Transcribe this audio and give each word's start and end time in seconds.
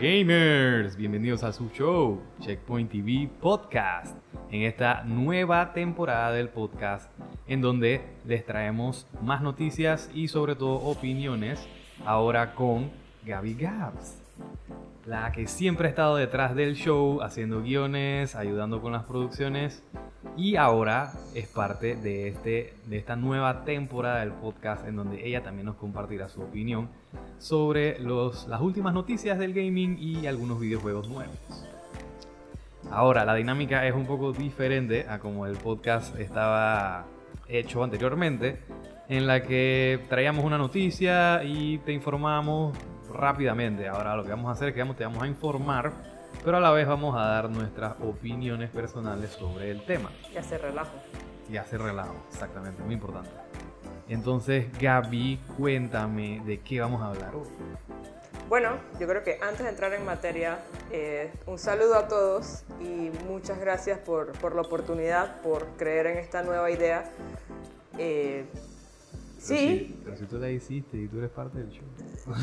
Gamers, 0.00 0.96
bienvenidos 0.96 1.44
a 1.44 1.52
su 1.52 1.68
show 1.68 2.20
Checkpoint 2.40 2.90
TV 2.90 3.28
Podcast 3.40 4.16
en 4.50 4.62
esta 4.62 5.04
nueva 5.04 5.72
temporada 5.72 6.32
del 6.32 6.48
podcast 6.48 7.08
en 7.46 7.60
donde 7.60 8.00
les 8.26 8.44
traemos 8.44 9.06
más 9.22 9.40
noticias 9.40 10.10
y 10.12 10.26
sobre 10.28 10.56
todo 10.56 10.74
opiniones 10.76 11.64
ahora 12.04 12.54
con 12.54 12.90
Gaby 13.24 13.54
Gabs, 13.54 14.20
la 15.06 15.32
que 15.32 15.46
siempre 15.46 15.86
ha 15.86 15.90
estado 15.90 16.16
detrás 16.16 16.54
del 16.54 16.74
show 16.74 17.20
haciendo 17.22 17.62
guiones, 17.62 18.34
ayudando 18.34 18.80
con 18.80 18.92
las 18.92 19.04
producciones 19.04 19.82
y 20.36 20.56
ahora 20.56 21.12
es 21.34 21.46
parte 21.48 21.96
de, 21.96 22.28
este, 22.28 22.74
de 22.86 22.96
esta 22.96 23.14
nueva 23.14 23.64
temporada 23.64 24.20
del 24.20 24.32
podcast 24.32 24.86
en 24.86 24.96
donde 24.96 25.26
ella 25.26 25.42
también 25.42 25.66
nos 25.66 25.76
compartirá 25.76 26.28
su 26.28 26.42
opinión 26.42 26.88
sobre 27.38 27.98
los, 28.00 28.48
las 28.48 28.60
últimas 28.60 28.94
noticias 28.94 29.38
del 29.38 29.52
gaming 29.52 29.98
y 29.98 30.26
algunos 30.26 30.58
videojuegos 30.58 31.08
nuevos. 31.08 31.36
Ahora, 32.90 33.24
la 33.24 33.34
dinámica 33.34 33.86
es 33.86 33.94
un 33.94 34.06
poco 34.06 34.32
diferente 34.32 35.06
a 35.08 35.18
como 35.18 35.46
el 35.46 35.56
podcast 35.56 36.18
estaba 36.18 37.06
hecho 37.48 37.82
anteriormente, 37.82 38.60
en 39.08 39.26
la 39.26 39.42
que 39.42 40.00
traíamos 40.08 40.44
una 40.44 40.58
noticia 40.58 41.42
y 41.44 41.78
te 41.78 41.92
informamos 41.92 42.76
rápidamente. 43.14 43.88
Ahora 43.88 44.16
lo 44.16 44.24
que 44.24 44.30
vamos 44.30 44.48
a 44.48 44.52
hacer 44.52 44.68
es 44.68 44.74
que 44.74 44.84
te 44.94 45.04
vamos 45.04 45.22
a 45.22 45.26
informar 45.26 45.92
pero 46.42 46.56
a 46.58 46.60
la 46.60 46.70
vez 46.72 46.86
vamos 46.86 47.16
a 47.16 47.26
dar 47.26 47.50
nuestras 47.50 47.94
opiniones 48.00 48.70
personales 48.70 49.30
sobre 49.30 49.70
el 49.70 49.84
tema. 49.84 50.10
Y 50.32 50.36
hacer 50.36 50.60
relajo. 50.60 50.92
Y 51.50 51.56
hacer 51.56 51.80
relajo, 51.80 52.14
exactamente, 52.30 52.82
muy 52.82 52.94
importante. 52.94 53.30
Entonces, 54.08 54.66
Gaby, 54.78 55.40
cuéntame 55.56 56.42
de 56.44 56.60
qué 56.60 56.80
vamos 56.80 57.00
a 57.02 57.08
hablar 57.08 57.34
hoy. 57.34 57.48
Bueno, 58.48 58.76
yo 59.00 59.08
creo 59.08 59.22
que 59.22 59.38
antes 59.42 59.62
de 59.62 59.70
entrar 59.70 59.94
en 59.94 60.04
materia, 60.04 60.58
eh, 60.92 61.32
un 61.46 61.58
saludo 61.58 61.94
a 61.94 62.08
todos 62.08 62.64
y 62.78 63.10
muchas 63.26 63.58
gracias 63.58 63.98
por, 63.98 64.32
por, 64.32 64.54
la 64.54 64.60
oportunidad, 64.60 65.40
por 65.40 65.66
creer 65.78 66.06
en 66.08 66.18
esta 66.18 66.42
nueva 66.42 66.70
idea. 66.70 67.10
Eh, 67.96 68.44
sí. 69.38 69.98
pero 70.04 70.16
si 70.16 70.26
tú 70.26 70.38
la 70.38 70.50
hiciste 70.50 70.98
y 70.98 71.08
tú 71.08 71.18
eres 71.18 71.30
parte 71.30 71.58
del 71.58 71.70
show. 71.70 71.84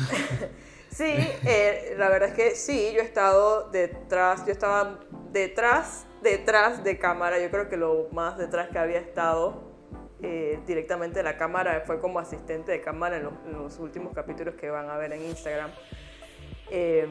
Sí, 0.94 1.04
eh, 1.06 1.94
la 1.96 2.10
verdad 2.10 2.28
es 2.28 2.34
que 2.34 2.54
sí, 2.54 2.92
yo 2.94 3.00
he 3.00 3.04
estado 3.04 3.70
detrás, 3.70 4.44
yo 4.44 4.52
estaba 4.52 5.00
detrás, 5.32 6.06
detrás 6.20 6.84
de 6.84 6.98
cámara, 6.98 7.40
yo 7.40 7.50
creo 7.50 7.70
que 7.70 7.78
lo 7.78 8.08
más 8.12 8.36
detrás 8.36 8.68
que 8.68 8.78
había 8.78 8.98
estado 8.98 9.72
eh, 10.20 10.60
directamente 10.66 11.20
de 11.20 11.22
la 11.22 11.38
cámara 11.38 11.82
fue 11.86 11.98
como 11.98 12.18
asistente 12.18 12.72
de 12.72 12.82
cámara 12.82 13.16
en 13.16 13.24
los, 13.24 13.78
últimos 13.78 14.14
capítulos 14.14 14.54
que 14.54 14.68
van 14.68 14.90
a 14.90 14.98
ver 14.98 15.14
en 15.14 15.24
Instagram. 15.24 15.70
Em, 16.70 17.10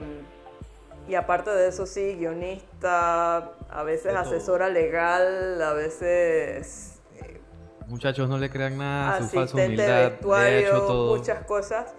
y 1.07 1.15
aparte 1.15 1.49
de 1.49 1.67
eso, 1.67 1.87
sí, 1.87 2.15
guionista, 2.19 3.53
a 3.67 3.83
veces 3.83 4.15
asesora 4.15 4.69
legal, 4.69 5.59
a 5.59 5.73
veces... 5.73 6.99
Eh, 7.19 7.41
Muchachos, 7.87 8.29
no 8.29 8.37
le 8.37 8.51
crean 8.51 8.77
nada, 8.77 9.17
su 9.17 9.27
falsa 9.29 9.57
humildad, 9.57 10.11
de 10.11 10.69
todo. 10.69 11.17
muchas 11.17 11.43
cosas. 11.45 11.95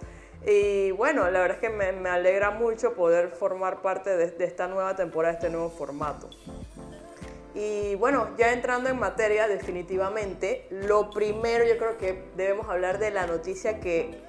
Y 0.47 0.91
bueno, 0.93 1.31
la 1.31 1.41
verdad 1.41 1.59
es 1.59 1.61
que 1.61 1.71
me, 1.71 2.09
alegra 2.09 2.51
mucho 2.51 2.95
poder 2.95 3.31
formar 3.31 3.81
parte 3.81 4.17
de, 4.17 4.45
esta 4.45 4.67
nueva 4.67 4.97
temporada, 4.97 5.33
de 5.33 5.39
este 5.39 5.51
nuevo 5.51 5.71
formato. 5.71 6.29
Y 7.55 7.95
bueno, 7.97 8.31
ya 8.37 8.53
entrando 8.53 8.89
en 8.89 8.99
materia, 8.99 9.47
definitivamente, 9.47 10.67
lo 10.71 11.11
primero 11.11 11.65
yo 11.65 11.77
creo 11.77 11.99
que 11.99 12.25
debemos 12.37 12.69
hablar 12.69 12.99
de 12.99 13.11
la 13.11 13.27
noticia 13.27 13.79
que 13.79 14.21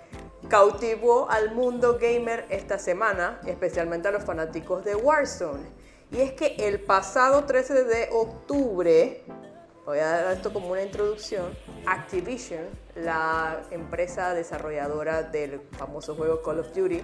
cautivó 0.49 1.29
al 1.31 1.55
mundo 1.55 1.97
gamer 1.99 2.45
esta 2.49 2.77
semana, 2.77 3.39
especialmente 3.47 4.09
a 4.09 4.11
los 4.11 4.23
fanáticos 4.23 4.83
de 4.83 4.95
Warzone. 4.95 5.63
Y 6.11 6.21
es 6.21 6.33
que 6.33 6.55
el 6.59 6.81
pasado 6.81 7.45
13 7.45 7.85
de 7.85 8.09
octubre, 8.11 9.23
voy 9.85 9.99
a 9.99 10.07
dar 10.09 10.33
esto 10.35 10.53
como 10.53 10.69
una 10.71 10.83
introducción, 10.83 11.57
Activision, 11.87 12.82
la 12.95 13.63
empresa 13.71 14.33
desarrolladora 14.33 15.23
del 15.23 15.61
famoso 15.77 16.15
juego 16.15 16.41
Call 16.41 16.59
of 16.59 16.73
Duty, 16.73 17.01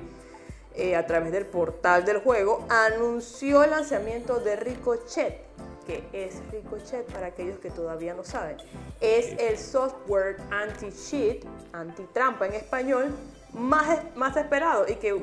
eh, 0.75 0.95
a 0.95 1.05
través 1.07 1.31
del 1.31 1.45
portal 1.45 2.05
del 2.05 2.19
juego, 2.19 2.65
anunció 2.69 3.63
el 3.63 3.71
lanzamiento 3.71 4.39
de 4.39 4.55
Ricochet. 4.55 5.49
que 5.85 6.03
es 6.13 6.35
Ricochet 6.51 7.11
para 7.11 7.27
aquellos 7.27 7.57
que 7.57 7.71
todavía 7.71 8.13
no 8.13 8.23
saben? 8.23 8.57
Es 9.01 9.35
el 9.39 9.57
software 9.57 10.37
anti-cheat, 10.51 11.43
anti-trampa 11.73 12.45
en 12.45 12.53
español, 12.53 13.15
más, 13.53 13.99
más 14.15 14.37
esperado 14.37 14.85
y 14.87 14.95
que 14.95 15.19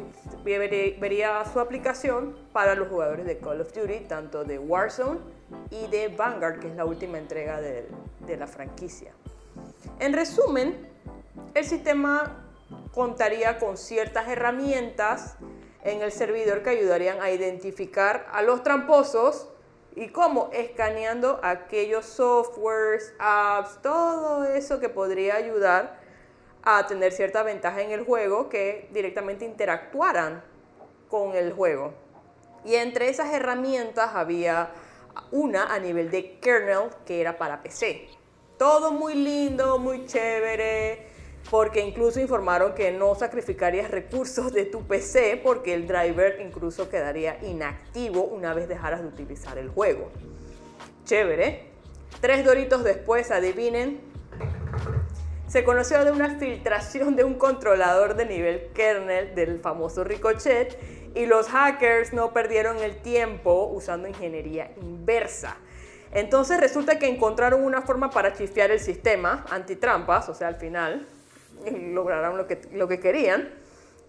vería 0.98 1.44
su 1.52 1.60
aplicación 1.60 2.36
para 2.52 2.74
los 2.74 2.88
jugadores 2.88 3.26
de 3.26 3.38
Call 3.38 3.60
of 3.60 3.72
Duty, 3.72 4.06
tanto 4.08 4.42
de 4.42 4.58
Warzone 4.58 5.20
y 5.70 5.86
de 5.86 6.08
Vanguard, 6.08 6.58
que 6.58 6.68
es 6.68 6.74
la 6.74 6.84
última 6.84 7.18
entrega 7.18 7.60
de, 7.60 7.86
de 8.26 8.36
la 8.36 8.48
franquicia. 8.48 9.12
En 9.98 10.12
resumen, 10.12 10.88
el 11.54 11.64
sistema 11.64 12.44
contaría 12.92 13.58
con 13.58 13.76
ciertas 13.76 14.28
herramientas 14.28 15.36
en 15.84 16.02
el 16.02 16.12
servidor 16.12 16.62
que 16.62 16.70
ayudarían 16.70 17.20
a 17.20 17.30
identificar 17.30 18.26
a 18.32 18.42
los 18.42 18.62
tramposos 18.62 19.48
y 19.94 20.08
cómo 20.08 20.50
escaneando 20.52 21.40
aquellos 21.42 22.04
softwares, 22.04 23.14
apps, 23.18 23.80
todo 23.82 24.44
eso 24.44 24.80
que 24.80 24.88
podría 24.88 25.36
ayudar 25.36 25.98
a 26.62 26.86
tener 26.86 27.12
cierta 27.12 27.42
ventaja 27.42 27.80
en 27.80 27.92
el 27.92 28.04
juego 28.04 28.48
que 28.48 28.88
directamente 28.92 29.44
interactuaran 29.44 30.42
con 31.08 31.34
el 31.34 31.52
juego. 31.52 31.94
Y 32.64 32.74
entre 32.74 33.08
esas 33.08 33.32
herramientas 33.32 34.10
había 34.14 34.70
una 35.30 35.72
a 35.72 35.78
nivel 35.78 36.10
de 36.10 36.38
kernel 36.40 36.90
que 37.06 37.20
era 37.20 37.38
para 37.38 37.62
PC. 37.62 38.08
Todo 38.58 38.90
muy 38.90 39.14
lindo, 39.14 39.78
muy 39.78 40.06
chévere, 40.06 41.08
porque 41.50 41.84
incluso 41.84 42.20
informaron 42.20 42.74
que 42.74 42.90
no 42.90 43.14
sacrificarías 43.14 43.90
recursos 43.90 44.52
de 44.52 44.64
tu 44.64 44.86
PC 44.86 45.40
porque 45.44 45.74
el 45.74 45.86
driver 45.86 46.40
incluso 46.40 46.88
quedaría 46.88 47.38
inactivo 47.44 48.22
una 48.22 48.54
vez 48.54 48.66
dejaras 48.66 49.02
de 49.02 49.08
utilizar 49.08 49.58
el 49.58 49.68
juego. 49.68 50.10
Chévere. 51.04 51.66
Tres 52.20 52.46
doritos 52.46 52.82
después, 52.82 53.30
adivinen, 53.30 54.00
se 55.48 55.62
conoció 55.62 56.04
de 56.04 56.10
una 56.10 56.38
filtración 56.38 57.14
de 57.14 57.24
un 57.24 57.34
controlador 57.34 58.16
de 58.16 58.24
nivel 58.24 58.70
kernel 58.74 59.34
del 59.34 59.60
famoso 59.60 60.02
Ricochet 60.02 60.78
y 61.14 61.26
los 61.26 61.48
hackers 61.48 62.12
no 62.12 62.32
perdieron 62.32 62.78
el 62.78 62.96
tiempo 62.96 63.70
usando 63.72 64.08
ingeniería 64.08 64.72
inversa. 64.80 65.58
Entonces 66.16 66.58
resulta 66.58 66.98
que 66.98 67.06
encontraron 67.08 67.62
una 67.62 67.82
forma 67.82 68.08
para 68.08 68.32
chifiar 68.32 68.70
el 68.70 68.80
sistema 68.80 69.44
antitrampas, 69.50 70.30
o 70.30 70.34
sea, 70.34 70.48
al 70.48 70.56
final 70.56 71.06
lograron 71.92 72.38
lo 72.38 72.46
que, 72.46 72.58
lo 72.72 72.88
que 72.88 72.98
querían. 72.98 73.50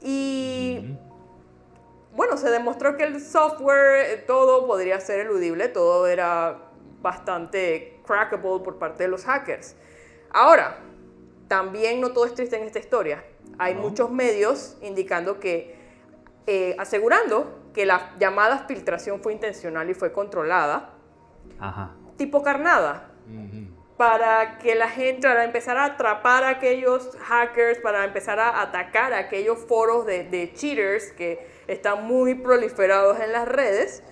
Y 0.02 0.96
bueno, 2.14 2.38
se 2.38 2.50
demostró 2.50 2.96
que 2.96 3.04
el 3.04 3.20
software, 3.20 4.24
todo 4.26 4.66
podría 4.66 5.02
ser 5.02 5.20
eludible, 5.20 5.68
todo 5.68 6.08
era 6.08 6.70
bastante 7.02 8.00
crackable 8.08 8.64
por 8.64 8.78
parte 8.78 9.04
de 9.04 9.10
los 9.10 9.26
hackers. 9.26 9.76
Ahora, 10.30 10.78
también 11.50 12.00
no 12.00 12.14
todo 12.14 12.26
es 12.26 12.34
triste 12.34 12.56
en 12.56 12.64
esta 12.64 12.80
historia. 12.80 13.26
Hay 13.58 13.76
muchos 13.76 14.10
medios 14.12 14.78
indicando 14.82 15.42
que, 15.42 15.76
eh, 16.46 16.74
asegurando 16.80 17.70
que 17.74 17.86
la 17.86 18.16
llamada 18.18 18.60
filtración 18.60 19.22
fue 19.22 19.34
intencional 19.34 19.90
y 19.90 19.94
fue 19.94 20.14
controlada 20.14 20.94
tipo 22.18 22.44
carnada. 22.44 23.12
Para 23.98 24.60
que 24.60 24.76
la 24.76 24.90
gente, 24.90 25.28
para 25.28 25.44
empezar 25.44 25.76
a 25.78 25.86
atrapar 25.86 26.44
a 26.44 26.50
aquellos 26.50 27.18
hackers, 27.20 27.80
para 27.80 28.06
empezar 28.06 28.40
a 28.40 28.62
atacar 28.62 29.12
a 29.12 29.18
aquellos 29.18 29.58
foros 29.58 30.06
de, 30.06 30.52
cheaters 30.56 31.12
que 31.14 31.48
están 31.68 32.06
muy 32.06 32.36
proliferados 32.36 33.20
en 33.20 33.32
las 33.32 33.48
redes. 33.48 34.04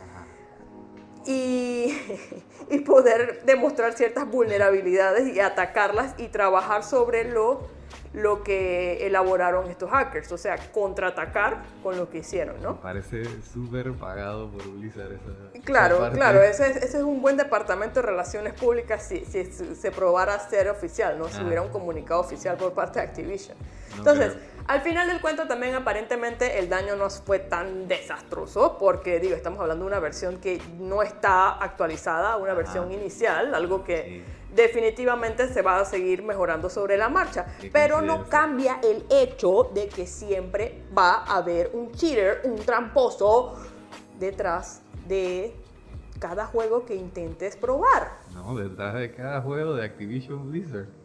Y, 1.27 1.95
y, 2.69 2.79
poder 2.79 3.43
demostrar 3.45 3.93
ciertas 3.93 4.27
vulnerabilidades 4.29 5.27
y 5.27 5.39
atacarlas 5.39 6.13
y 6.17 6.27
trabajar 6.27 6.83
sobre 6.83 7.23
lo 7.23 7.74
lo 8.15 8.43
que 8.43 9.05
elaboraron 9.05 9.69
estos 9.69 9.89
hackers, 9.89 10.31
o 10.31 10.37
sea, 10.37 10.57
contraatacar 10.71 11.63
con 11.83 11.97
lo 11.97 12.09
que 12.09 12.19
hicieron, 12.19 12.61
¿no? 12.61 12.79
parece 12.81 13.23
súper 13.41 13.91
pagado 13.93 14.49
por 14.49 14.67
Blizzard 14.67 15.11
esa 15.13 15.61
Claro, 15.63 16.09
claro, 16.13 16.41
ese 16.41 16.71
es, 16.71 16.77
ese 16.77 16.97
es, 16.97 17.03
un 17.03 17.21
buen 17.21 17.37
departamento 17.37 18.01
de 18.01 18.07
relaciones 18.07 18.53
públicas 18.53 19.03
si, 19.03 19.25
se 19.25 19.91
probara 19.91 20.37
ser 20.39 20.69
oficial, 20.69 21.17
¿no? 21.17 21.27
Si 21.27 21.41
hubiera 21.43 21.61
un 21.61 21.69
comunicado 21.69 22.21
oficial 22.21 22.55
por 22.57 22.73
parte 22.73 22.99
de 22.99 23.05
Activision. 23.05 23.57
Entonces, 23.97 24.37
Al 24.67 24.81
final 24.81 25.07
del 25.07 25.21
cuento 25.21 25.47
también 25.47 25.75
aparentemente 25.75 26.57
el 26.57 26.69
daño 26.69 26.95
no 26.95 27.07
fue 27.11 27.37
tan 27.37 27.87
desastroso 27.87 28.77
porque 28.79 29.19
digo, 29.19 29.35
estamos 29.35 29.59
hablando 29.59 29.85
de 29.85 29.91
una 29.91 29.99
versión 29.99 30.37
que 30.37 30.59
no 30.79 31.03
está 31.03 31.51
actualizada, 31.51 32.37
una 32.37 32.55
versión 32.55 32.91
inicial, 32.91 33.53
algo 33.53 33.83
que 33.83 34.23
definitivamente 34.55 35.47
se 35.49 35.61
va 35.61 35.79
a 35.79 35.85
seguir 35.85 36.23
mejorando 36.23 36.71
sobre 36.71 36.97
la 36.97 37.09
marcha, 37.09 37.45
pero 37.71 38.01
no 38.01 38.27
cambia 38.27 38.79
el 38.81 39.05
hecho 39.11 39.69
de 39.71 39.87
que 39.87 40.07
siempre 40.07 40.81
va 40.97 41.17
a 41.25 41.37
haber 41.37 41.69
un 41.73 41.91
cheater, 41.91 42.41
un 42.45 42.55
tramposo 42.55 43.53
detrás 44.17 44.81
de 45.07 45.53
cada 46.19 46.47
juego 46.47 46.85
que 46.85 46.95
intentes 46.95 47.55
probar. 47.55 48.17
No, 48.33 48.55
detrás 48.55 48.95
de 48.95 49.13
cada 49.13 49.41
juego 49.41 49.75
de 49.75 49.85
Activision 49.85 50.49
Blizzard. 50.49 51.04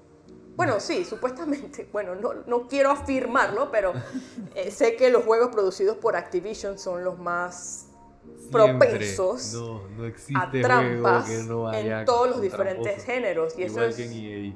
Bueno, 0.61 0.79
sí, 0.79 1.07
supuestamente. 1.07 1.89
Bueno, 1.93 2.15
no, 2.15 2.35
no 2.47 2.69
quiero 2.69 2.91
afirmarlo, 2.91 3.71
pero 3.71 3.95
eh, 4.55 4.71
sé 4.71 4.95
que 4.95 5.09
los 5.11 5.25
juegos 5.25 5.49
producidos 5.49 5.97
por 5.97 6.17
Activision 6.17 6.79
son 6.79 7.03
los 7.03 7.19
más 7.19 7.89
propensos 8.53 9.55
no, 9.55 9.89
no 9.97 10.05
existe 10.05 10.39
a 10.39 10.51
trampas 10.51 11.29
que 11.29 11.43
no 11.45 11.73
en 11.73 12.05
todos 12.05 12.29
los 12.29 12.43
diferentes 12.43 13.05
géneros. 13.05 13.59
Y 13.59 13.63
Igual 13.63 13.89
eso 13.89 13.97
que 13.97 14.05
es 14.05 14.11
en 14.11 14.17
EA. 14.19 14.55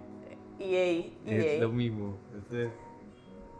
EA, 0.58 1.12
Es 1.26 1.44
EA. 1.44 1.60
lo 1.62 1.70
mismo. 1.70 2.18
Este, 2.36 2.70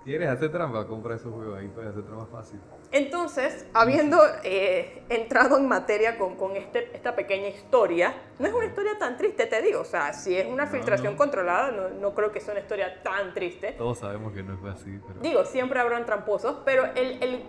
¿Quieres 0.05 0.29
hacer 0.29 0.53
trampa? 0.53 0.87
Compra 0.87 1.17
esos 1.17 1.33
juegos 1.33 1.59
ahí 1.59 1.69
puedes 1.69 1.91
hacer 1.91 2.05
trampa 2.05 2.27
fácil. 2.27 2.61
Entonces, 2.95 3.67
habiendo 3.75 4.21
eh, 4.45 5.03
entrado 5.09 5.59
en 5.59 5.67
materia 5.67 6.17
con, 6.17 6.37
con 6.37 6.55
este, 6.57 6.91
esta 6.95 7.17
pequeña 7.17 7.49
historia, 7.49 8.15
no 8.39 8.47
es 8.47 8.55
una 8.55 8.67
historia 8.67 8.97
tan 9.01 9.17
triste, 9.17 9.47
te 9.47 9.61
digo. 9.63 9.81
O 9.81 9.85
sea, 9.85 10.13
si 10.13 10.37
es 10.37 10.47
una 10.47 10.67
No, 10.67 10.71
filtración 10.71 11.15
no. 11.15 11.19
controlada, 11.19 11.73
no, 11.73 11.89
no 11.89 12.15
creo 12.15 12.31
que 12.31 12.39
sea 12.39 12.53
una 12.53 12.61
historia 12.61 13.03
tan 13.03 13.35
triste. 13.35 13.73
Todos 13.73 13.99
sabemos 13.99 14.33
que 14.33 14.45
no 14.45 14.57
fue 14.59 14.71
así, 14.71 15.01
pero. 15.09 15.19
Digo, 15.21 15.45
siempre 15.45 15.81
habrán 15.81 16.07
tramposos, 16.07 16.59
pero 16.65 16.85
el, 16.95 17.21
el 17.21 17.43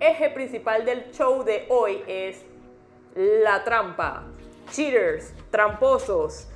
eje 0.00 0.28
principal 0.30 0.84
del 0.84 1.12
show 1.12 1.44
de 1.44 1.66
hoy 1.68 2.02
es 2.08 2.42
la 3.14 3.62
trampa. 3.62 4.24
Cheaters, 4.72 5.32
tramposos. 5.52 6.48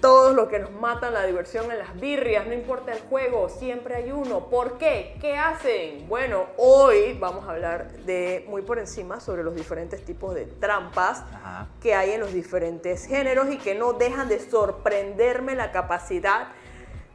Todos 0.00 0.34
los 0.34 0.48
que 0.48 0.58
nos 0.58 0.72
matan 0.72 1.14
la 1.14 1.24
diversión 1.24 1.70
en 1.70 1.78
las 1.78 1.98
birrias, 2.00 2.46
no 2.46 2.54
importa 2.54 2.92
el 2.92 3.00
juego, 3.02 3.48
siempre 3.48 3.94
hay 3.94 4.10
uno. 4.10 4.46
¿Por 4.48 4.76
qué? 4.78 5.16
¿Qué 5.20 5.36
hacen? 5.36 6.08
Bueno, 6.08 6.46
hoy 6.56 7.16
vamos 7.20 7.46
a 7.46 7.52
hablar 7.52 7.92
de 8.04 8.44
muy 8.48 8.62
por 8.62 8.78
encima 8.80 9.20
sobre 9.20 9.44
los 9.44 9.54
diferentes 9.54 10.04
tipos 10.04 10.34
de 10.34 10.46
trampas 10.46 11.20
Ajá. 11.34 11.68
que 11.80 11.94
hay 11.94 12.10
en 12.12 12.20
los 12.20 12.32
diferentes 12.32 13.06
géneros 13.06 13.48
y 13.50 13.58
que 13.58 13.76
no 13.76 13.92
dejan 13.92 14.28
de 14.28 14.40
sorprenderme 14.40 15.54
la 15.54 15.70
capacidad 15.70 16.48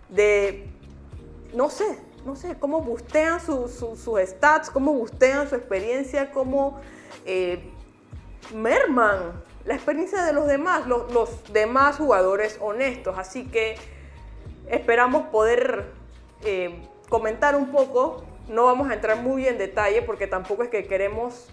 de, 0.07 0.69
no 1.53 1.69
sé, 1.69 1.99
no 2.25 2.35
sé, 2.37 2.55
cómo 2.57 2.79
bustean 2.81 3.41
su- 3.41 3.67
su- 3.67 3.97
sus 3.97 4.19
stats, 4.21 4.69
cómo 4.69 4.93
bustean 4.93 5.49
su 5.49 5.55
experiencia, 5.55 6.31
cómo 6.31 6.79
eh, 7.25 7.69
merman 8.55 9.43
la 9.67 9.75
experiencia 9.75 10.23
de 10.23 10.31
los 10.31 10.47
demás, 10.47 10.87
los, 10.87 11.11
los 11.11 11.51
demás 11.51 11.97
jugadores 11.97 12.57
honestos. 12.61 13.17
Así 13.17 13.47
que 13.47 13.75
esperamos 14.67 15.23
poder 15.27 15.91
eh, 16.45 16.81
comentar 17.09 17.55
un 17.55 17.69
poco. 17.71 18.23
No 18.47 18.63
vamos 18.63 18.89
a 18.89 18.93
entrar 18.93 19.17
muy 19.17 19.45
en 19.45 19.57
detalle 19.57 20.01
porque 20.01 20.25
tampoco 20.25 20.63
es 20.63 20.69
que 20.69 20.87
queremos 20.87 21.49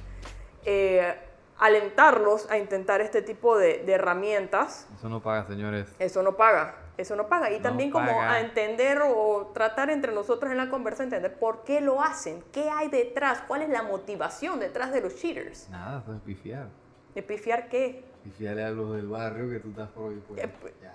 eh, 0.64 1.12
alentarlos 1.58 2.48
a 2.52 2.58
intentar 2.58 3.00
este 3.00 3.20
tipo 3.20 3.58
de, 3.58 3.82
de 3.84 3.92
herramientas. 3.94 4.86
Eso 4.96 5.08
no 5.08 5.20
paga, 5.20 5.44
señores. 5.48 5.92
Eso 5.98 6.22
no 6.22 6.36
paga, 6.36 6.76
eso 6.96 7.16
no 7.16 7.26
paga. 7.26 7.50
Y 7.50 7.56
No 7.56 7.62
también 7.64 7.90
como 7.90 8.22
a 8.22 8.38
entender 8.38 9.02
o 9.04 9.50
tratar 9.52 9.90
entre 9.90 10.12
nosotros 10.12 10.52
en 10.52 10.58
la 10.58 10.70
conversa, 10.70 11.02
entender 11.02 11.36
por 11.36 11.64
qué 11.64 11.80
lo 11.80 12.00
hacen, 12.00 12.44
qué 12.52 12.70
hay 12.70 12.86
detrás, 12.86 13.42
cuál 13.48 13.62
es 13.62 13.70
la 13.70 13.82
motivación 13.82 14.60
detrás 14.60 14.92
de 14.92 15.00
los 15.00 15.16
cheaters. 15.16 15.68
Nada, 15.68 16.00
eso 16.00 16.14
es 16.14 16.20
pifiar. 16.20 16.68
¿De 17.14 17.22
pifiar 17.22 17.68
qué? 17.68 18.02
Pifiarle 18.24 18.64
a 18.64 18.70
los 18.70 18.96
del 18.96 19.06
barrio 19.08 19.48
que 19.50 19.60
tú 19.60 19.68
estás 19.70 19.90
ahí. 19.96 20.22
pues, 20.28 20.40
Eh, 20.42 20.48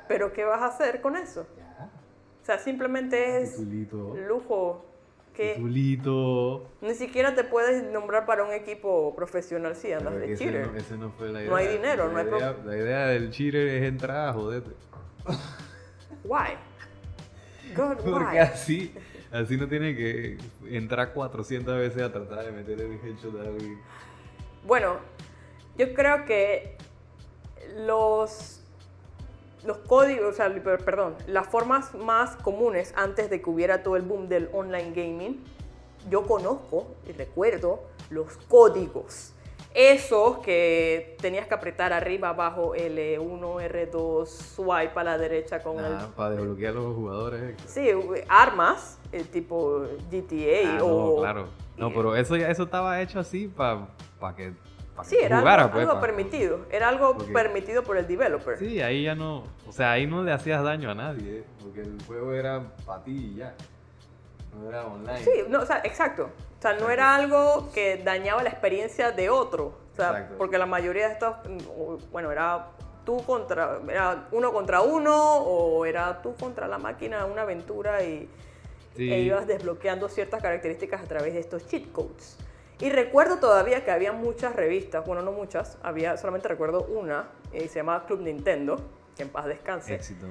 Pero 0.08 0.34
¿qué 0.34 0.44
vas 0.46 0.62
a 0.62 0.68
hacer 0.68 1.02
con 1.02 1.16
eso? 1.16 1.48
ya. 1.58 1.90
O 2.42 2.46
sea, 2.46 2.58
simplemente 2.58 3.42
es 3.42 3.52
Titulito. 3.56 4.16
lujo 4.28 4.86
que 5.34 5.54
Titulito. 5.54 6.68
ni 6.82 6.96
siquiera 6.96 7.36
te 7.36 7.44
puedes 7.44 7.84
nombrar 7.92 8.26
para 8.26 8.44
un 8.44 8.52
equipo 8.52 9.16
profesional 9.16 9.76
si 9.76 9.92
andas 9.94 10.14
Pero 10.16 10.28
de 10.28 10.36
cheater. 10.38 10.68
no, 10.68 10.76
ese 10.78 10.98
no 10.98 11.12
fue 11.12 11.30
la 11.30 11.40
idea. 11.42 11.50
No 11.52 11.56
hay 11.56 11.68
dinero, 11.68 12.08
la 12.08 12.14
no 12.14 12.20
hay 12.20 12.28
idea, 12.42 12.56
La 12.66 12.76
idea 12.78 13.08
del 13.08 13.30
cheater 13.32 13.68
es 13.68 13.84
entrar 13.84 14.30
a 14.30 14.34
joderte. 14.34 14.72
Why? 16.24 16.58
God, 17.76 17.98
Porque 18.04 18.32
why? 18.32 18.38
así, 18.40 18.94
así 19.32 19.58
no 19.58 19.68
tiene 19.68 19.96
que 19.96 20.38
entrar 20.70 21.14
400 21.14 21.78
veces 21.78 22.02
a 22.02 22.12
tratar 22.12 22.46
de 22.46 22.52
meterle 22.52 22.86
el 22.86 22.94
headshot 22.94 23.36
a 23.40 23.48
alguien. 23.48 23.80
Bueno, 24.66 24.98
yo 25.80 25.94
creo 25.94 26.26
que 26.26 26.76
los, 27.78 28.62
los 29.66 29.78
códigos, 29.78 30.26
o 30.30 30.34
sea, 30.34 30.54
per- 30.54 30.84
perdón, 30.84 31.16
las 31.26 31.48
formas 31.48 31.96
más 31.96 32.36
comunes 32.36 32.94
antes 32.98 33.30
de 33.30 33.42
que 33.42 33.50
hubiera 33.50 33.82
todo 33.82 33.96
el 33.96 34.02
boom 34.04 34.28
del 34.28 34.50
online 34.54 34.92
gaming, 34.92 35.44
yo 36.10 36.24
conozco 36.28 36.88
y 37.08 37.14
recuerdo 37.14 37.82
los 38.10 38.36
códigos. 38.50 39.34
Esos 39.74 40.40
que 40.40 41.16
tenías 41.22 41.48
que 41.48 41.54
apretar 41.54 41.94
arriba, 41.94 42.30
abajo, 42.30 42.74
L1, 42.76 43.70
R2, 43.70 44.26
swipe 44.26 45.00
a 45.00 45.04
la 45.04 45.18
derecha 45.18 45.62
con 45.62 45.78
el... 45.78 45.84
Nada, 45.84 46.10
para 46.16 46.32
desbloquear 46.32 46.72
a 46.72 46.80
los 46.80 46.96
jugadores. 46.96 47.56
Sí, 47.68 47.88
armas, 48.28 48.98
el 49.12 49.28
tipo 49.30 49.86
GTA 50.12 50.80
Ah, 50.80 50.84
o... 50.84 51.16
no, 51.16 51.22
claro. 51.22 51.48
No, 51.78 51.94
pero 51.94 52.16
eso 52.16 52.36
eso 52.36 52.64
estaba 52.64 53.00
hecho 53.02 53.20
así 53.20 53.48
para 53.48 53.88
pa' 54.20 54.36
que 54.36 54.54
Sí, 55.04 55.18
era 55.22 55.40
jugara, 55.40 55.64
algo, 55.64 55.74
pues, 55.74 55.88
algo 55.88 55.96
pa- 55.96 56.02
permitido. 56.06 56.60
Era 56.72 56.90
algo 56.90 57.16
Porque- 57.16 57.32
permitido 57.34 57.84
por 57.84 57.98
el 57.98 58.08
developer. 58.08 58.58
Sí, 58.58 58.82
ahí 58.82 59.04
ya 59.04 59.16
no, 59.16 59.44
o 59.68 59.72
sea, 59.72 59.92
ahí 59.94 60.06
no 60.08 60.24
le 60.24 60.32
hacías 60.32 60.64
daño 60.64 60.92
a 60.92 60.96
nadie, 60.96 61.40
¿eh? 61.40 61.44
porque 61.62 61.82
el 61.82 61.98
juego 62.08 62.34
era 62.34 62.62
para 62.86 63.04
ti 63.04 63.32
y 63.34 63.36
ya. 63.38 63.54
No 64.60 64.68
era 64.70 64.86
online. 64.86 65.24
Sí, 65.24 65.32
no, 65.48 65.62
o 65.62 65.66
sea, 65.66 65.82
exacto. 65.84 66.30
O 66.58 66.62
sea, 66.62 66.74
no 66.74 66.90
era 66.90 67.16
algo 67.16 67.70
que 67.74 67.98
dañaba 68.04 68.44
la 68.44 68.50
experiencia 68.50 69.12
de 69.12 69.30
otro. 69.30 69.74
O 69.94 69.96
sea, 69.96 70.10
Exacto. 70.12 70.36
porque 70.38 70.58
la 70.58 70.66
mayoría 70.66 71.08
de 71.08 71.14
estos, 71.14 71.36
bueno, 72.12 72.32
era 72.32 72.68
tú 73.06 73.24
contra, 73.26 73.80
era 73.90 74.28
uno 74.32 74.52
contra 74.52 74.82
uno 74.82 75.38
o 75.38 75.86
era 75.86 76.22
tú 76.22 76.36
contra 76.36 76.68
la 76.68 76.78
máquina, 76.78 77.26
una 77.26 77.44
aventura 77.44 78.04
y 78.04 78.28
Sí. 78.96 79.12
e 79.12 79.20
ibas 79.22 79.48
desbloqueando 79.48 80.10
ciertas 80.10 80.42
características 80.42 81.02
a 81.02 81.06
través 81.06 81.34
de 81.34 81.40
estos 81.40 81.66
cheat 81.68 81.92
codes. 81.92 82.38
Y 82.80 82.90
recuerdo 82.90 83.40
todavía 83.40 83.84
que 83.84 83.92
había 83.92 84.14
muchas 84.14 84.56
revistas, 84.56 85.06
bueno, 85.06 85.22
no 85.22 85.32
muchas, 85.32 85.78
había, 85.84 86.16
solamente 86.18 86.48
recuerdo 86.48 86.84
una, 86.86 87.30
eh, 87.52 87.68
se 87.68 87.80
llamaba 87.80 88.06
Club 88.06 88.22
Nintendo, 88.22 88.78
que 89.18 89.24
en 89.24 89.30
paz 89.30 89.46
descanse. 89.48 89.94
Éxito. 89.96 90.28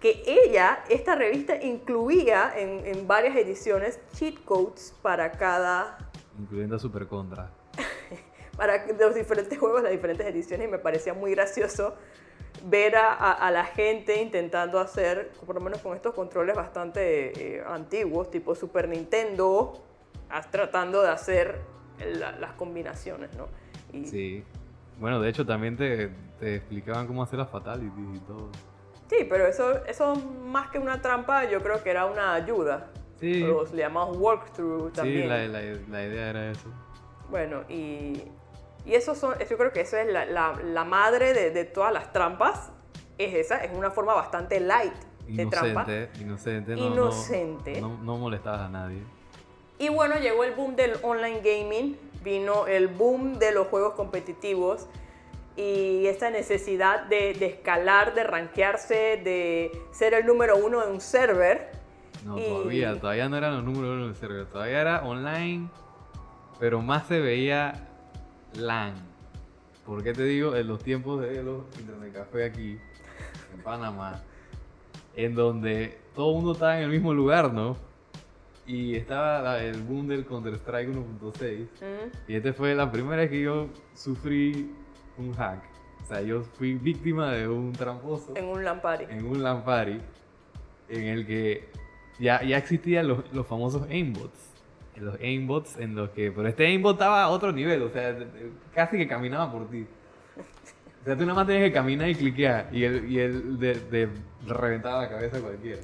que 0.00 0.22
ella, 0.26 0.84
esta 0.88 1.14
revista, 1.16 1.56
incluía 1.62 2.52
en, 2.56 2.86
en 2.86 3.08
varias 3.08 3.34
ediciones 3.36 3.98
cheat 4.12 4.44
codes 4.44 4.94
para 5.02 5.32
cada, 5.32 5.98
Incluyendo 6.38 6.78
Super 6.78 7.06
Contra. 7.08 7.50
para 8.56 8.86
los 8.86 9.14
diferentes 9.14 9.58
juegos, 9.58 9.82
las 9.82 9.90
diferentes 9.92 10.26
ediciones, 10.26 10.68
y 10.68 10.70
me 10.70 10.78
parecía 10.78 11.12
muy 11.14 11.32
gracioso 11.32 11.94
ver 12.66 12.94
a, 12.96 13.12
a- 13.12 13.32
a 13.32 13.50
la 13.50 13.64
gente 13.64 14.20
intentando 14.22 14.78
hacer, 14.78 15.32
por 15.44 15.54
lo 15.56 15.60
menos 15.60 15.80
con 15.80 15.96
estos 15.96 16.14
controles 16.14 16.54
bastante 16.54 17.56
eh, 17.56 17.64
antiguos, 17.66 18.30
tipo 18.30 18.54
Super 18.54 18.88
Nintendo, 18.88 19.72
tratando 20.42 21.02
de 21.02 21.10
hacer 21.10 21.60
la- 21.98 22.32
las 22.32 22.52
combinaciones, 22.52 23.30
¿no? 23.36 23.46
Y, 23.92 24.06
Sí. 24.06 24.44
Bueno, 24.98 25.20
de 25.20 25.28
hecho 25.28 25.44
también 25.44 25.76
te, 25.76 26.08
te 26.38 26.56
explicaban 26.56 27.06
cómo 27.08 27.22
hacer 27.22 27.38
las 27.38 27.50
fatalities 27.50 28.16
y 28.16 28.20
todo. 28.20 28.48
Sí, 29.10 29.26
pero 29.28 29.46
eso, 29.46 29.84
eso 29.86 30.14
más 30.16 30.70
que 30.70 30.78
una 30.78 31.02
trampa, 31.02 31.44
yo 31.44 31.60
creo 31.62 31.82
que 31.82 31.90
era 31.90 32.06
una 32.06 32.34
ayuda. 32.34 32.86
Sí. 33.18 33.40
Los 33.40 33.72
le 33.72 33.82
llamamos 33.82 34.16
walkthrough 34.18 34.92
también. 34.92 35.22
Sí, 35.22 35.28
la, 35.28 35.46
la, 35.48 35.60
la 35.90 36.04
idea 36.04 36.30
era 36.30 36.50
eso. 36.50 36.68
Bueno, 37.30 37.62
y, 37.68 38.22
y 38.84 38.94
eso 38.94 39.14
son, 39.14 39.34
yo 39.38 39.56
creo 39.58 39.72
que 39.72 39.80
eso 39.80 39.96
es 39.96 40.06
la, 40.12 40.24
la- 40.26 40.84
madre 40.84 41.32
de, 41.32 41.50
de 41.50 41.64
todas 41.64 41.92
las 41.92 42.12
trampas. 42.12 42.70
Es 43.18 43.34
esa, 43.34 43.64
es 43.64 43.76
una 43.76 43.90
forma 43.90 44.14
bastante 44.14 44.58
light 44.60 44.92
de 45.28 45.46
trampa. 45.46 45.84
Inocente, 45.84 46.20
inocente, 46.20 46.76
no, 46.76 46.88
no- 46.88 46.94
Inocente. 46.94 47.80
No, 47.80 47.98
no 48.02 48.16
molestabas 48.18 48.60
a 48.62 48.68
nadie. 48.68 49.02
Y 49.84 49.90
bueno, 49.90 50.14
llegó 50.18 50.44
el 50.44 50.52
boom 50.54 50.76
del 50.76 50.92
online 51.02 51.42
gaming, 51.44 51.98
vino 52.22 52.66
el 52.66 52.88
boom 52.88 53.38
de 53.38 53.52
los 53.52 53.66
juegos 53.66 53.92
competitivos 53.92 54.86
y 55.58 56.06
esa 56.06 56.30
necesidad 56.30 57.04
de, 57.04 57.34
de 57.34 57.44
escalar, 57.44 58.14
de 58.14 58.24
rankearse, 58.24 59.20
de 59.22 59.70
ser 59.92 60.14
el 60.14 60.24
número 60.24 60.56
uno 60.56 60.82
en 60.82 60.90
un 60.90 61.02
server. 61.02 61.70
No, 62.24 62.38
Y- 62.38 62.44
todavía, 62.46 62.98
todavía 62.98 63.28
no 63.28 63.36
eran 63.36 63.56
los 63.56 63.64
números 63.64 63.90
uno 63.90 64.06
del 64.06 64.16
server, 64.16 64.46
todavía 64.46 64.80
era 64.80 65.02
online, 65.04 65.68
pero 66.58 66.80
más 66.80 67.06
se 67.06 67.20
veía 67.20 67.86
LAN. 68.54 68.94
¿Por 69.84 70.02
qué 70.02 70.14
te 70.14 70.24
digo? 70.24 70.56
En 70.56 70.66
los 70.66 70.82
tiempos 70.82 71.20
de 71.20 71.42
los 71.42 71.58
internet 71.78 72.10
café 72.14 72.46
aquí, 72.46 72.78
en 73.54 73.62
Panamá, 73.62 74.22
en 75.14 75.34
donde 75.34 75.98
todo 76.14 76.30
el 76.30 76.36
mundo 76.36 76.52
estaba 76.52 76.78
en 76.78 76.84
el 76.84 76.90
mismo 76.90 77.12
lugar, 77.12 77.52
¿no? 77.52 77.83
Y 78.66 78.94
estaba 78.96 79.60
el 79.62 79.82
boom 79.82 80.08
del 80.08 80.24
Counter-Strike 80.24 80.88
1.6. 80.90 81.58
Mm. 81.60 82.30
Y 82.30 82.34
este 82.36 82.52
fue 82.52 82.74
la 82.74 82.90
primera 82.90 83.16
vez 83.22 83.30
que 83.30 83.42
yo 83.42 83.68
sufrí 83.94 84.70
un 85.18 85.32
hack. 85.34 85.62
O 86.02 86.06
sea, 86.06 86.20
yo 86.22 86.42
fui 86.42 86.74
víctima 86.74 87.32
de 87.32 87.48
un 87.48 87.72
tramposo 87.72 88.32
En 88.36 88.44
un 88.46 88.62
Lampari. 88.64 89.06
en 89.08 89.24
un 89.26 89.42
LAN 89.42 89.64
party 89.64 89.98
en 90.90 91.04
el 91.04 91.26
que 91.26 91.68
ya, 92.18 92.42
ya 92.42 92.58
existían 92.58 93.08
los, 93.08 93.32
los 93.32 93.46
famosos 93.46 93.88
aimbots. 93.88 94.50
Los 94.96 95.18
aimbots 95.20 95.76
en 95.78 95.94
los 95.96 96.10
que... 96.10 96.30
Pero 96.30 96.46
este 96.46 96.66
aimbot 96.66 96.94
estaba 96.94 97.24
a 97.24 97.28
otro 97.28 97.52
nivel, 97.52 97.82
o 97.82 97.88
sea, 97.90 98.16
casi 98.74 98.96
que 98.98 99.08
caminaba 99.08 99.50
por 99.50 99.68
ti. 99.70 99.86
O 101.00 101.04
sea, 101.04 101.16
tú 101.16 101.22
nada 101.22 101.34
más 101.34 101.46
tenías 101.46 101.64
que 101.68 101.72
caminar 101.72 102.08
y 102.08 102.14
cliquear 102.14 102.68
y 102.72 102.84
él, 102.84 103.10
y 103.10 103.18
él 103.18 103.58
de, 103.58 103.74
de- 103.74 104.08
reventaba 104.46 105.02
la 105.02 105.08
cabeza 105.08 105.38
a 105.38 105.40
cualquiera. 105.40 105.80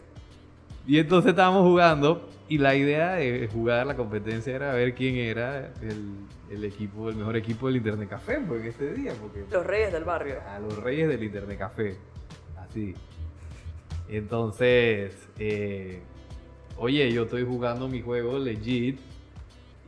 Y 0.87 0.99
entonces 0.99 1.31
estábamos 1.31 1.63
jugando 1.63 2.29
y 2.51 2.59
la 2.59 2.75
idea 2.75 3.13
de 3.15 3.49
jugar 3.51 3.87
la 3.87 3.95
competencia 3.95 4.53
era 4.55 4.75
ver 4.75 4.93
quién 4.97 5.15
era 5.15 5.73
el, 5.83 6.17
el 6.51 6.65
equipo, 6.65 7.09
el 7.09 7.15
mejor 7.15 7.37
equipo 7.37 7.69
del 7.69 7.77
Internet 7.77 8.09
Café 8.09 8.41
pues, 8.47 8.61
en 8.63 8.67
ese 8.69 8.93
día, 8.93 9.13
porque 9.21 9.45
Los 9.51 9.65
reyes 9.65 9.93
del 9.93 10.03
barrio. 10.03 10.41
a 10.47 10.59
los 10.59 10.77
reyes 10.83 11.09
del 11.09 11.23
internet 11.23 11.57
café. 11.59 11.97
Así. 12.59 12.95
Entonces, 14.09 15.15
eh, 15.39 16.01
oye, 16.77 17.13
yo 17.13 17.23
estoy 17.23 17.45
jugando 17.45 17.87
mi 17.89 18.03
juego 18.03 18.37
legit 18.41 18.99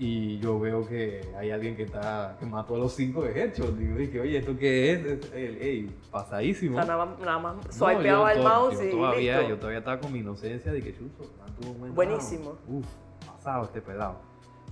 y 0.05 0.41
yo 0.41 0.59
veo 0.59 0.85
que 0.85 1.21
hay 1.39 1.53
alguien 1.53 1.77
que 1.77 1.85
está 1.85 2.37
que 2.41 2.45
mató 2.45 2.75
a 2.75 2.79
los 2.79 2.93
cinco 2.93 3.23
de 3.23 3.41
headshot. 3.41 3.77
Digo, 3.79 3.97
dije, 3.97 4.19
oye, 4.19 4.39
¿esto 4.39 4.59
qué 4.59 4.93
es? 4.95 5.33
Ey, 5.33 5.59
ey, 5.61 5.97
O 6.09 6.11
pasadísimo. 6.11 6.77
sea, 6.77 6.85
nada 6.85 7.07
más, 7.07 7.19
nada 7.21 7.39
más 7.39 7.55
No, 7.55 7.73
swipeaba 7.73 8.35
yo 8.35 8.41
el 8.41 8.45
mouse 8.45 8.79
yo 8.81 8.85
y 8.85 8.91
todavía, 8.91 9.37
listo. 9.37 9.49
Yo 9.51 9.59
todavía 9.59 9.79
estaba 9.79 10.01
con 10.01 10.13
mi 10.13 10.19
inocencia 10.19 10.73
de 10.73 10.83
que 10.83 10.93
chuzo, 10.93 11.31
buen 11.79 11.95
Buenísimo. 11.95 12.59
Uf, 12.67 12.85
pasado 13.25 13.63
este 13.63 13.81
pelado. 13.81 14.17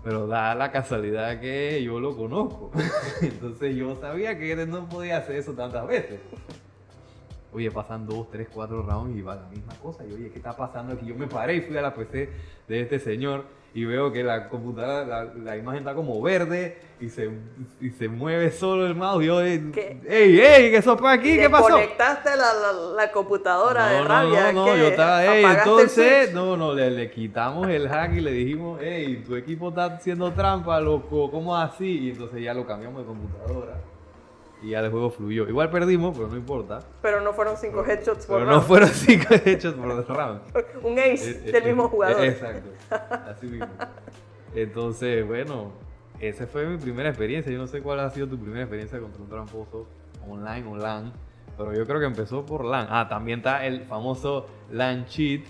Pero 0.02 0.26
da 0.26 0.52
la 0.56 0.72
casualidad 0.72 1.38
que 1.38 1.80
yo 1.80 2.00
lo 2.00 2.16
conozco. 2.16 2.72
Entonces 3.22 3.76
yo 3.76 3.94
sabía 4.00 4.36
que 4.36 4.50
él 4.50 4.68
no 4.68 4.88
podía 4.88 5.18
hacer 5.18 5.36
eso 5.36 5.52
tantas 5.52 5.86
veces. 5.86 6.18
Oye, 7.52 7.70
pasan 7.70 8.04
dos, 8.04 8.28
tres, 8.32 8.48
cuatro 8.52 8.82
rounds 8.82 9.16
y 9.16 9.22
va 9.22 9.36
la 9.36 9.46
misma 9.46 9.74
cosa. 9.80 10.04
Y 10.04 10.12
oye, 10.12 10.30
¿qué 10.30 10.38
está 10.38 10.56
pasando 10.56 10.94
aquí? 10.94 11.06
Yo 11.06 11.14
me 11.14 11.28
paré 11.28 11.54
y 11.54 11.60
fui 11.60 11.76
a 11.76 11.82
la 11.82 11.94
PC 11.94 12.30
de 12.66 12.80
este 12.80 12.98
señor 12.98 13.59
y 13.72 13.84
veo 13.84 14.12
que 14.12 14.24
la 14.24 14.48
computadora, 14.48 15.04
la, 15.24 15.32
la 15.34 15.56
imagen 15.56 15.80
está 15.80 15.94
como 15.94 16.20
verde 16.20 16.78
y 17.00 17.08
se, 17.08 17.30
y 17.80 17.90
se 17.90 18.08
mueve 18.08 18.50
solo 18.50 18.86
el 18.86 18.94
mouse. 18.96 19.22
Y 19.22 19.26
yo, 19.26 19.40
ey, 19.40 19.70
¿Qué? 19.72 20.00
ey, 20.08 20.40
ey, 20.40 20.70
¿qué 20.70 20.76
eso 20.78 20.96
para 20.96 21.12
aquí? 21.12 21.36
¿Qué 21.36 21.48
pasó? 21.48 21.66
Desconectaste 21.66 22.30
la, 22.30 22.52
la, 22.52 22.72
la 22.96 23.12
computadora 23.12 23.86
de 23.88 23.98
No, 24.00 24.08
rabia. 24.08 24.52
no, 24.52 24.66
no, 24.66 24.76
yo 24.76 24.88
estaba, 24.88 25.24
ey, 25.24 25.44
¿Apagaste 25.44 25.70
el 25.70 25.78
entonces, 25.78 26.32
no, 26.34 26.56
no, 26.56 26.74
le, 26.74 26.90
le 26.90 27.10
quitamos 27.10 27.68
el 27.68 27.88
hack 27.88 28.12
y 28.14 28.20
le 28.20 28.32
dijimos, 28.32 28.80
hey, 28.82 29.22
tu 29.24 29.36
equipo 29.36 29.68
está 29.68 29.84
haciendo 29.84 30.32
trampa, 30.32 30.80
loco, 30.80 31.30
¿cómo 31.30 31.56
así? 31.56 32.06
Y 32.06 32.10
entonces 32.10 32.42
ya 32.42 32.52
lo 32.54 32.66
cambiamos 32.66 33.02
de 33.02 33.06
computadora 33.06 33.76
y 34.62 34.70
ya 34.70 34.80
el 34.80 34.90
juego 34.90 35.10
fluyó. 35.10 35.48
Igual 35.48 35.70
perdimos, 35.70 36.16
pero 36.16 36.28
no 36.28 36.36
importa. 36.36 36.80
Pero 37.02 37.20
no 37.20 37.32
fueron 37.32 37.56
cinco 37.56 37.84
headshots 37.84 38.26
por 38.26 38.36
Pero 38.36 38.46
no 38.46 38.52
round. 38.52 38.66
fueron 38.66 38.88
cinco 38.92 39.34
hechos 39.44 39.74
por 39.74 39.88
round. 40.16 40.40
Un 40.82 40.98
ace 40.98 41.30
Eh, 41.30 41.42
eh, 41.46 41.52
del 41.52 41.64
mismo 41.64 41.84
eh, 41.84 41.88
jugador. 41.88 42.24
Exacto, 42.24 42.68
así 43.30 43.46
mismo. 43.46 43.68
Entonces, 44.54 45.26
bueno, 45.26 45.72
esa 46.20 46.46
fue 46.46 46.66
mi 46.66 46.76
primera 46.78 47.08
experiencia. 47.08 47.52
Yo 47.52 47.58
no 47.58 47.66
sé 47.66 47.80
cuál 47.82 48.00
ha 48.00 48.10
sido 48.10 48.26
tu 48.26 48.38
primera 48.38 48.62
experiencia 48.62 48.98
contra 48.98 49.22
un 49.22 49.28
tramposo 49.28 49.86
online 50.28 50.66
o 50.68 50.76
LAN, 50.76 51.12
pero 51.56 51.72
yo 51.72 51.86
creo 51.86 52.00
que 52.00 52.06
empezó 52.06 52.44
por 52.44 52.64
LAN. 52.64 52.86
Ah, 52.90 53.08
también 53.08 53.38
está 53.38 53.64
el 53.66 53.82
famoso 53.82 54.46
LAN 54.70 55.06
cheat, 55.06 55.42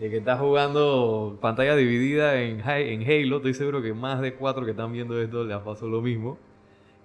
el 0.00 0.10
que 0.10 0.18
está 0.18 0.36
jugando 0.36 1.38
pantalla 1.40 1.74
dividida 1.74 2.40
en, 2.40 2.60
en 2.60 3.02
Halo. 3.02 3.36
Estoy 3.38 3.54
seguro 3.54 3.82
que 3.82 3.94
más 3.94 4.20
de 4.20 4.34
cuatro 4.34 4.64
que 4.64 4.72
están 4.72 4.92
viendo 4.92 5.20
esto 5.20 5.44
les 5.44 5.58
pasó 5.58 5.88
lo 5.88 6.00
mismo. 6.02 6.38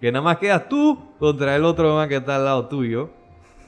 Que 0.01 0.11
nada 0.11 0.23
más 0.23 0.37
quedas 0.37 0.69
tú 0.69 0.97
contra 1.19 1.55
el 1.55 1.65
otro 1.65 1.95
man 1.95 2.07
que 2.09 2.17
está 2.17 2.37
al 2.37 2.45
lado 2.45 2.67
tuyo. 2.67 3.09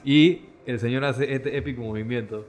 Y 0.04 0.46
el 0.66 0.80
señor 0.80 1.04
hace 1.04 1.32
este 1.34 1.56
épico 1.56 1.82
movimiento 1.82 2.46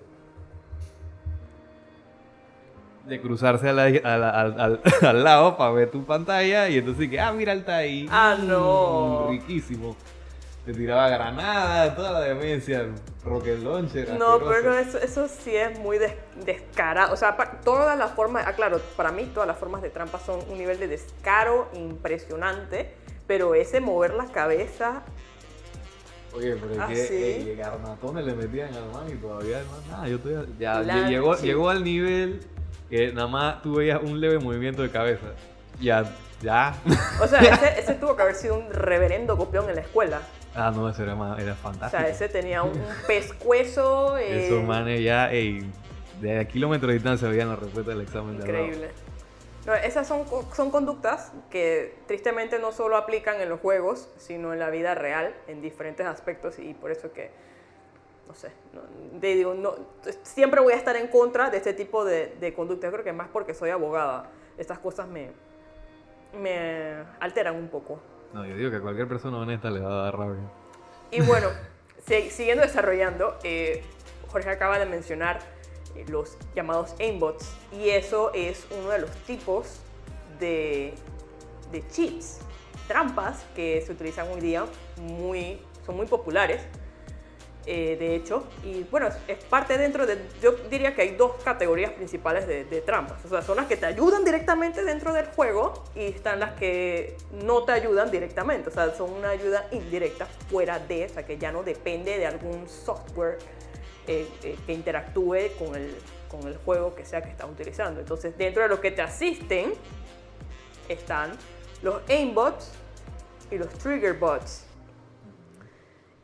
de 3.06 3.20
cruzarse 3.20 3.68
a 3.70 3.74
la- 3.74 3.84
a 3.86 4.18
la- 4.18 4.30
al, 4.30 4.60
al- 4.60 4.82
al 5.06 5.24
lado 5.24 5.58
para 5.58 5.72
ver 5.72 5.92
tu 5.92 6.06
pantalla 6.06 6.70
y 6.70 6.78
entonces 6.78 7.10
que, 7.10 7.20
ah, 7.20 7.34
mira, 7.34 7.52
él 7.52 7.60
está 7.60 7.78
ahí. 7.78 8.08
Ah, 8.10 8.38
no. 8.42 9.26
Mm, 9.28 9.32
riquísimo. 9.32 9.96
Te 10.66 10.72
tiraba 10.74 11.10
granadas, 11.10 11.94
toda 11.98 12.14
la 12.14 12.22
demencia, 12.22 12.86
rocket 13.26 13.62
launcher. 13.62 14.08
No, 14.18 14.36
asqueroso. 14.36 14.46
pero 14.48 14.74
eso, 14.80 14.98
eso 15.00 15.28
sí 15.28 15.54
es 15.54 15.78
muy 15.80 15.98
des- 15.98 16.16
descarado. 16.46 17.14
O 17.14 17.18
sea, 17.18 17.36
pa- 17.36 17.60
todas 17.60 17.98
las 17.98 18.12
formas, 18.12 18.46
ah, 18.48 18.54
claro, 18.54 18.80
para 18.96 19.12
mí 19.12 19.30
todas 19.34 19.48
las 19.48 19.58
formas 19.58 19.82
de 19.82 19.90
trampa 19.90 20.20
son 20.20 20.40
un 20.50 20.58
nivel 20.58 20.80
de 20.80 20.88
descaro 20.88 21.68
impresionante, 21.74 22.94
pero 23.28 23.56
ese 23.56 23.80
mover 23.82 24.14
la 24.14 24.26
cabeza, 24.26 25.04
Oye, 26.36 26.56
pero 26.56 26.74
es 26.74 26.80
Ah, 26.80 26.88
que 26.88 26.96
sí. 26.96 27.14
ey, 27.16 27.56
garnatones 27.56 28.26
le 28.26 28.34
metían 28.34 28.74
al 28.74 28.90
man 28.92 29.06
y 29.08 29.14
todavía 29.16 29.60
no 29.62 29.92
nada. 29.92 30.08
Yo 30.08 30.20
todavía, 30.20 30.46
ya 30.60 30.80
La 30.80 31.08
llegó, 31.08 31.36
llegó 31.38 31.70
al 31.70 31.84
nivel 31.84 32.40
que 32.90 33.14
nada 33.14 33.28
más 33.28 33.62
tú 33.62 33.76
veías 33.76 34.02
un 34.02 34.20
leve 34.20 34.40
movimiento 34.40 34.82
de 34.82 34.90
cabeza. 34.90 35.28
Ya, 35.80 36.04
ya. 36.42 36.74
o 37.22 37.28
sea, 37.28 37.40
ese, 37.40 37.80
ese 37.80 37.94
tuvo 37.96 38.16
que 38.16 38.24
haber 38.24 38.34
sido 38.36 38.56
un 38.58 38.72
reverendo 38.72 39.38
copión 39.38 39.70
en 39.70 39.76
la 39.76 39.82
escuela. 39.82 40.22
ah, 40.56 40.72
no, 40.76 40.90
eso 40.90 41.04
era, 41.04 41.14
más, 41.16 41.40
era 41.40 41.54
O 41.54 41.56
fantástico. 41.56 42.02
sea, 42.02 42.10
ese 42.12 42.28
tenía 42.30 42.64
un, 42.64 42.74
pescuezo 43.08 44.18
eh, 44.18 44.48
Esos 44.48 44.64
manes 44.64 45.02
ya, 45.04 45.32
ey, 45.32 45.64
de 46.20 46.40
a 46.40 46.46
kilómetros 46.48 46.88
de 46.90 46.94
distancia 46.96 47.28
veían 47.28 47.50
la 47.50 47.58
respuesta 47.58 47.92
del 47.92 48.02
examen 48.02 48.38
de 48.40 48.44
al 48.44 48.52
lado. 48.54 48.66
increíble. 48.66 48.92
Esas 49.84 50.06
son, 50.08 50.26
son 50.54 50.72
conductas 50.72 51.32
que 51.50 51.96
tristemente 52.06 52.60
no 52.60 52.72
solo 52.74 52.98
aplican 52.98 53.40
en 53.40 53.48
los 53.50 53.60
juegos, 53.62 54.10
sino 54.18 54.52
en 54.52 54.60
la 54.60 54.70
vida 54.70 54.94
real, 54.94 55.34
en 55.48 55.62
diferentes 55.62 56.06
aspectos, 56.06 56.60
y 56.60 56.74
por 56.74 56.92
eso 56.92 57.14
que, 57.14 57.32
no 58.28 58.34
sé, 58.36 58.52
no, 58.74 58.82
te 59.22 59.28
digo, 59.28 59.54
no, 59.54 59.76
siempre 60.24 60.60
voy 60.60 60.74
a 60.74 60.76
estar 60.76 60.98
en 60.98 61.08
contra 61.08 61.50
de 61.50 61.58
este 61.58 61.74
tipo 61.74 62.04
de, 62.04 62.36
de 62.42 62.54
conductas. 62.54 62.92
Creo 62.92 63.06
que 63.06 63.14
más 63.14 63.30
porque 63.32 63.54
soy 63.54 63.70
abogada, 63.70 64.30
estas 64.58 64.80
cosas 64.80 65.08
me, 65.08 65.32
me 66.38 66.96
alteran 67.22 67.56
un 67.56 67.70
poco. 67.70 68.00
No, 68.34 68.46
yo 68.46 68.56
digo 68.58 68.70
que 68.72 68.78
a 68.78 68.82
cualquier 68.82 69.08
persona 69.08 69.38
honesta 69.38 69.70
le 69.70 69.80
va 69.80 69.92
a 69.92 70.04
dar 70.06 70.18
rabia. 70.18 70.44
Y 71.12 71.22
bueno, 71.22 71.48
si- 72.06 72.30
siguiendo 72.32 72.64
desarrollando, 72.64 73.38
eh, 73.44 73.82
Jorge 74.32 74.50
acaba 74.50 74.78
de 74.80 74.88
mencionar 74.88 75.40
los 76.08 76.38
llamados 76.56 76.96
aimbots 77.00 77.50
y 77.72 77.90
eso 77.90 78.34
es 78.34 78.66
uno 78.80 78.90
de 78.90 79.00
los 79.00 79.12
tipos 79.26 79.80
de, 80.40 80.94
de 81.72 81.88
cheats, 81.88 82.40
trampas 82.88 83.46
que 83.56 83.82
se 83.82 83.92
utilizan 83.92 84.28
hoy 84.32 84.42
día, 84.42 84.66
muy, 84.98 85.60
son 85.86 85.96
muy 85.96 86.06
populares. 86.06 86.62
eh, 87.66 87.96
de 87.98 88.16
hecho, 88.16 88.44
y 88.62 88.84
bueno, 88.92 89.08
es, 89.26 89.38
parte 89.46 89.78
dentro 89.78 90.06
de, 90.06 90.18
yo 90.42 90.52
diría 90.70 90.94
que 90.94 91.02
hay 91.02 91.16
dos 91.16 91.42
categorías 91.46 91.92
principales 91.94 92.46
de, 92.46 92.66
de 92.66 92.82
trampas, 92.82 93.24
o 93.24 93.30
sea, 93.30 93.42
son 93.42 93.56
las 93.56 93.68
que 93.68 93.78
te 93.78 93.86
ayudan 93.86 94.26
directamente 94.26 94.84
dentro 94.84 95.14
del 95.14 95.28
juego 95.28 95.72
y 95.96 96.08
están 96.08 96.42
las 96.42 96.56
que 96.56 97.16
no 97.32 97.64
te 97.64 97.72
ayudan 97.72 98.12
directamente, 98.12 98.68
o 98.70 98.74
sea, 98.74 98.94
son 98.94 99.14
una 99.14 99.30
ayuda 99.30 99.66
indirecta 99.72 100.26
fuera 100.50 100.78
de, 100.78 101.06
o 101.06 101.10
sea, 101.10 101.26
que 101.26 101.38
ya 101.38 101.54
no 101.54 101.64
depende 101.64 102.18
de 102.18 102.26
algún 102.26 102.68
software 102.68 103.38
eh, 104.08 104.28
eh, 104.44 104.58
que 104.66 104.74
interactúe 104.74 105.50
con 105.58 105.76
el, 105.76 105.96
con 106.30 106.48
el 106.48 106.58
juego 106.58 106.94
que 106.96 107.06
sea 107.06 107.22
que 107.22 107.30
estás 107.30 107.50
utilizando. 107.50 108.00
Entonces, 108.00 108.38
dentro 108.38 108.64
de 108.64 108.70
los 108.70 108.80
que 108.80 108.92
te 108.92 109.02
asisten 109.02 109.74
están 110.90 111.32
los 111.82 112.02
aimbots 112.10 112.72
y 113.52 113.58
los 113.58 113.70
trigger 113.70 114.14
bots. 114.14 114.66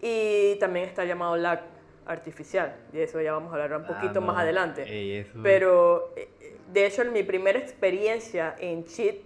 Y 0.02 0.56
también 0.56 0.86
está 0.88 1.04
llamado 1.06 1.36
lag 1.36 1.62
artificial, 2.06 2.76
y 2.92 2.98
de 2.98 3.04
eso 3.04 3.22
ya 3.22 3.34
vamos 3.34 3.52
a 3.52 3.62
hablar 3.62 3.80
un 3.82 3.86
poquito 3.86 4.18
Ah, 4.18 4.22
más 4.22 4.36
no. 4.38 4.42
adelante. 4.42 4.82
Ey, 4.84 5.30
Pero, 5.44 6.12
eh, 6.16 6.58
de 6.72 6.86
hecho, 6.88 7.06
mi 7.06 7.22
primera 7.22 7.60
experiencia 7.60 8.56
en 8.60 8.84
cheat 8.86 9.18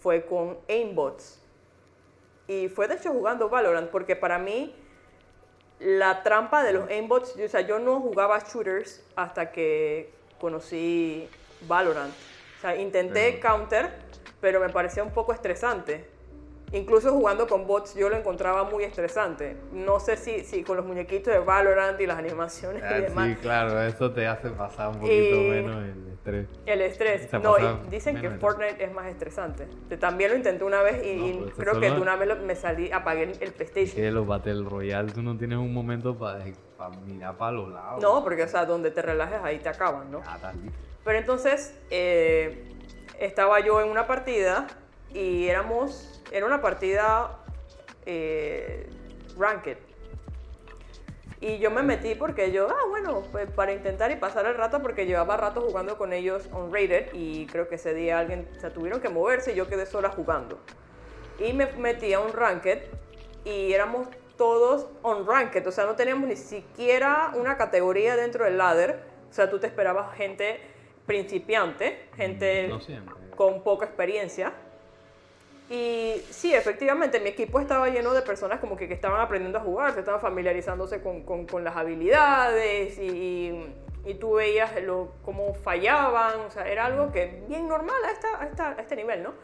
fue 0.00 0.26
con 0.26 0.58
aimbots. 0.68 1.40
Y 2.46 2.68
fue 2.68 2.88
de 2.88 2.94
hecho 2.96 3.10
jugando 3.12 3.48
Valorant, 3.48 3.88
porque 3.90 4.16
para 4.16 4.38
mí 4.38 4.74
la 5.80 6.22
trampa 6.22 6.62
de 6.62 6.74
los 6.74 6.88
aimbots, 6.88 7.36
o 7.36 7.48
sea, 7.48 7.62
yo 7.62 7.78
no 7.78 8.00
jugaba 8.00 8.38
shooters 8.40 9.02
hasta 9.16 9.50
que 9.50 10.12
conocí 10.38 11.28
Valorant. 11.66 12.12
O 12.58 12.60
sea, 12.60 12.76
intenté 12.76 13.40
counter, 13.40 13.90
pero 14.40 14.60
me 14.60 14.68
parecía 14.68 15.02
un 15.02 15.12
poco 15.12 15.32
estresante. 15.32 16.06
Incluso 16.72 17.10
jugando 17.12 17.48
con 17.48 17.66
bots 17.66 17.94
yo 17.96 18.08
lo 18.08 18.16
encontraba 18.16 18.62
muy 18.64 18.84
estresante. 18.84 19.56
No 19.72 19.98
sé 19.98 20.16
si, 20.16 20.44
si 20.44 20.62
con 20.62 20.76
los 20.76 20.86
muñequitos 20.86 21.32
de 21.32 21.40
Valorant 21.40 22.00
y 22.00 22.06
las 22.06 22.16
animaciones 22.18 22.82
Ah, 22.84 22.98
y 22.98 23.02
demás. 23.02 23.28
sí, 23.28 23.34
claro, 23.36 23.82
eso 23.82 24.12
te 24.12 24.26
hace 24.26 24.50
pasar 24.50 24.90
un 24.90 25.00
poquito 25.00 25.36
Y- 25.36 25.50
menos 25.50 25.84
el 25.84 26.12
estrés. 26.12 26.46
El 26.66 26.80
estrés. 26.82 27.28
Se 27.28 27.38
No, 27.40 27.58
y 27.58 27.88
dicen 27.90 28.20
que. 28.20 28.30
Fortnite 28.30 28.84
es 28.84 28.92
más 28.92 29.06
estresante. 29.06 29.66
Te- 29.88 29.96
También 29.96 30.30
lo 30.30 30.36
intenté 30.36 30.62
una 30.62 30.80
vez 30.82 31.04
y, 31.04 31.16
No, 31.32 31.40
pues, 31.46 31.54
creo 31.56 31.80
que 31.80 31.88
no- 31.88 31.96
de 31.96 32.00
una 32.02 32.14
vez 32.14 32.28
lo- 32.28 32.36
me 32.36 32.54
salí, 32.54 32.92
apagué 32.92 33.24
el, 33.24 33.36
el 33.42 33.52
PlayStation. 33.52 33.96
Que 33.96 34.10
los 34.12 34.24
Battle 34.26 34.62
Royale 34.62 35.10
tú 35.10 35.22
no 35.22 35.36
tienes 35.36 35.58
un 35.58 35.74
momento 35.74 36.16
para 36.16 36.44
mirar 37.04 37.36
para 37.36 37.50
los 37.52 37.68
lados. 37.70 38.00
No, 38.00 38.22
porque 38.22 38.44
o 38.44 38.48
sea, 38.48 38.64
donde 38.64 38.92
te 38.92 39.02
relajes 39.02 39.40
ahí 39.42 39.58
te 39.58 39.68
acaban, 39.68 40.10
¿no? 40.12 40.22
Ah. 40.24 40.52
Pero 41.04 41.18
entonces 41.18 41.74
eh, 41.90 42.64
estaba 43.18 43.58
yo 43.58 43.80
en 43.80 43.88
una 43.90 44.06
partida 44.06 44.68
y 45.12 45.48
éramos, 45.48 46.09
era 46.30 46.46
una 46.46 46.60
partida 46.60 47.38
eh, 48.06 48.88
ranked. 49.38 49.78
Y 51.42 51.58
yo 51.58 51.70
me 51.70 51.82
metí 51.82 52.14
porque 52.14 52.52
yo, 52.52 52.68
ah, 52.68 52.86
bueno, 52.90 53.22
pues 53.32 53.50
para 53.50 53.72
intentar 53.72 54.10
y 54.10 54.16
pasar 54.16 54.44
el 54.44 54.56
rato, 54.56 54.82
porque 54.82 55.06
llevaba 55.06 55.38
rato 55.38 55.62
jugando 55.62 55.96
con 55.96 56.12
ellos 56.12 56.50
on 56.52 56.72
rated 56.72 57.14
y 57.14 57.46
creo 57.46 57.66
que 57.66 57.76
ese 57.76 57.94
día 57.94 58.18
alguien, 58.18 58.46
se 58.60 58.70
tuvieron 58.70 59.00
que 59.00 59.08
moverse 59.08 59.52
y 59.52 59.54
yo 59.54 59.66
quedé 59.66 59.86
sola 59.86 60.10
jugando. 60.10 60.58
Y 61.38 61.54
me 61.54 61.72
metí 61.72 62.12
a 62.12 62.20
un 62.20 62.34
ranked 62.34 62.82
y 63.44 63.72
éramos 63.72 64.08
todos 64.36 64.88
on 65.02 65.26
ranked, 65.26 65.66
o 65.66 65.72
sea, 65.72 65.86
no 65.86 65.96
teníamos 65.96 66.28
ni 66.28 66.36
siquiera 66.36 67.32
una 67.34 67.56
categoría 67.56 68.16
dentro 68.16 68.44
del 68.44 68.58
ladder, 68.58 69.02
o 69.30 69.32
sea, 69.32 69.48
tú 69.48 69.58
te 69.58 69.66
esperabas 69.66 70.14
gente 70.16 70.60
principiante, 71.06 72.08
gente 72.16 72.68
No 72.68 72.80
con 73.36 73.62
poca 73.62 73.86
experiencia. 73.86 74.52
Y 75.72 76.20
sí, 76.30 76.52
efectivamente, 76.52 77.20
mi 77.20 77.28
equipo 77.28 77.60
estaba 77.60 77.88
lleno 77.90 78.12
de 78.12 78.22
personas 78.22 78.58
como 78.58 78.76
que, 78.76 78.88
que 78.88 78.94
estaban 78.94 79.20
aprendiendo 79.20 79.58
a 79.58 79.62
jugar, 79.62 79.94
que 79.94 80.00
estaban 80.00 80.20
familiarizándose 80.20 81.00
con, 81.00 81.22
con- 81.22 81.46
con 81.46 81.62
las 81.62 81.76
habilidades 81.76 82.98
y, 82.98 83.72
y 84.04 84.14
tú 84.14 84.32
veías 84.34 84.82
lo, 84.82 85.12
cómo 85.24 85.54
fallaban, 85.54 86.40
o 86.40 86.50
sea, 86.50 86.66
era 86.68 86.86
algo 86.86 87.12
que 87.12 87.44
bien 87.48 87.68
normal 87.68 87.94
a, 88.04 88.10
esta- 88.10 88.42
a 88.42 88.46
esta- 88.46 88.68
a 88.70 88.80
este 88.80 88.96
nivel, 88.96 89.22
¿no? 89.22 89.34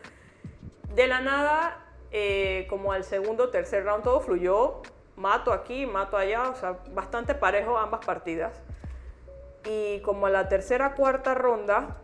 De 0.96 1.06
la 1.06 1.20
nada, 1.20 1.86
eh, 2.10 2.66
como 2.68 2.90
al 2.90 3.04
segundo, 3.04 3.50
tercer 3.50 3.84
round, 3.84 4.02
todo 4.02 4.18
fluyó, 4.18 4.82
mato 5.14 5.52
aquí, 5.52 5.86
mato 5.86 6.16
allá, 6.16 6.48
o 6.48 6.56
sea, 6.56 6.78
bastante 6.92 7.36
parejo 7.36 7.78
ambas 7.78 8.04
partidas. 8.04 8.60
Y 9.64 10.00
como 10.00 10.26
a 10.26 10.30
la 10.30 10.48
tercera, 10.48 10.94
cuarta 10.96 11.34
ronda, 11.34 11.98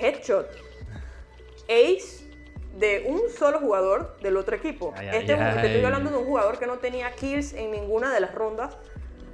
headshot, 0.00 0.48
ace 1.68 2.28
de 2.78 3.04
un 3.08 3.22
solo 3.36 3.58
jugador 3.60 4.16
del 4.22 4.36
otro 4.36 4.56
equipo. 4.56 4.92
Ay, 4.96 5.08
este 5.12 5.32
ay, 5.34 5.38
un- 5.40 5.54
te 5.54 5.60
ay. 5.60 5.66
estoy 5.66 5.84
hablando 5.84 6.10
de 6.10 6.16
un 6.18 6.24
jugador 6.24 6.58
que 6.58 6.66
no 6.66 6.78
tenía 6.78 7.10
kills 7.12 7.52
en 7.54 7.70
ninguna 7.70 8.12
de 8.12 8.20
las 8.20 8.34
rondas 8.34 8.76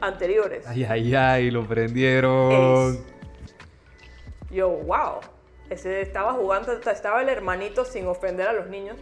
anteriores. 0.01 0.67
Ay, 0.67 0.85
ay, 0.85 1.15
ay, 1.15 1.51
lo 1.51 1.67
prendieron. 1.67 2.93
Ace. 2.95 3.03
Yo, 4.51 4.69
wow. 4.69 5.21
Ese 5.71 6.01
estaba 6.03 6.33
jugando, 6.35 6.73
estaba 6.73 7.23
el 7.23 7.29
hermanito, 7.29 7.85
sin 7.85 8.07
ofender 8.07 8.47
a 8.47 8.53
los 8.53 8.67
niños, 8.69 8.97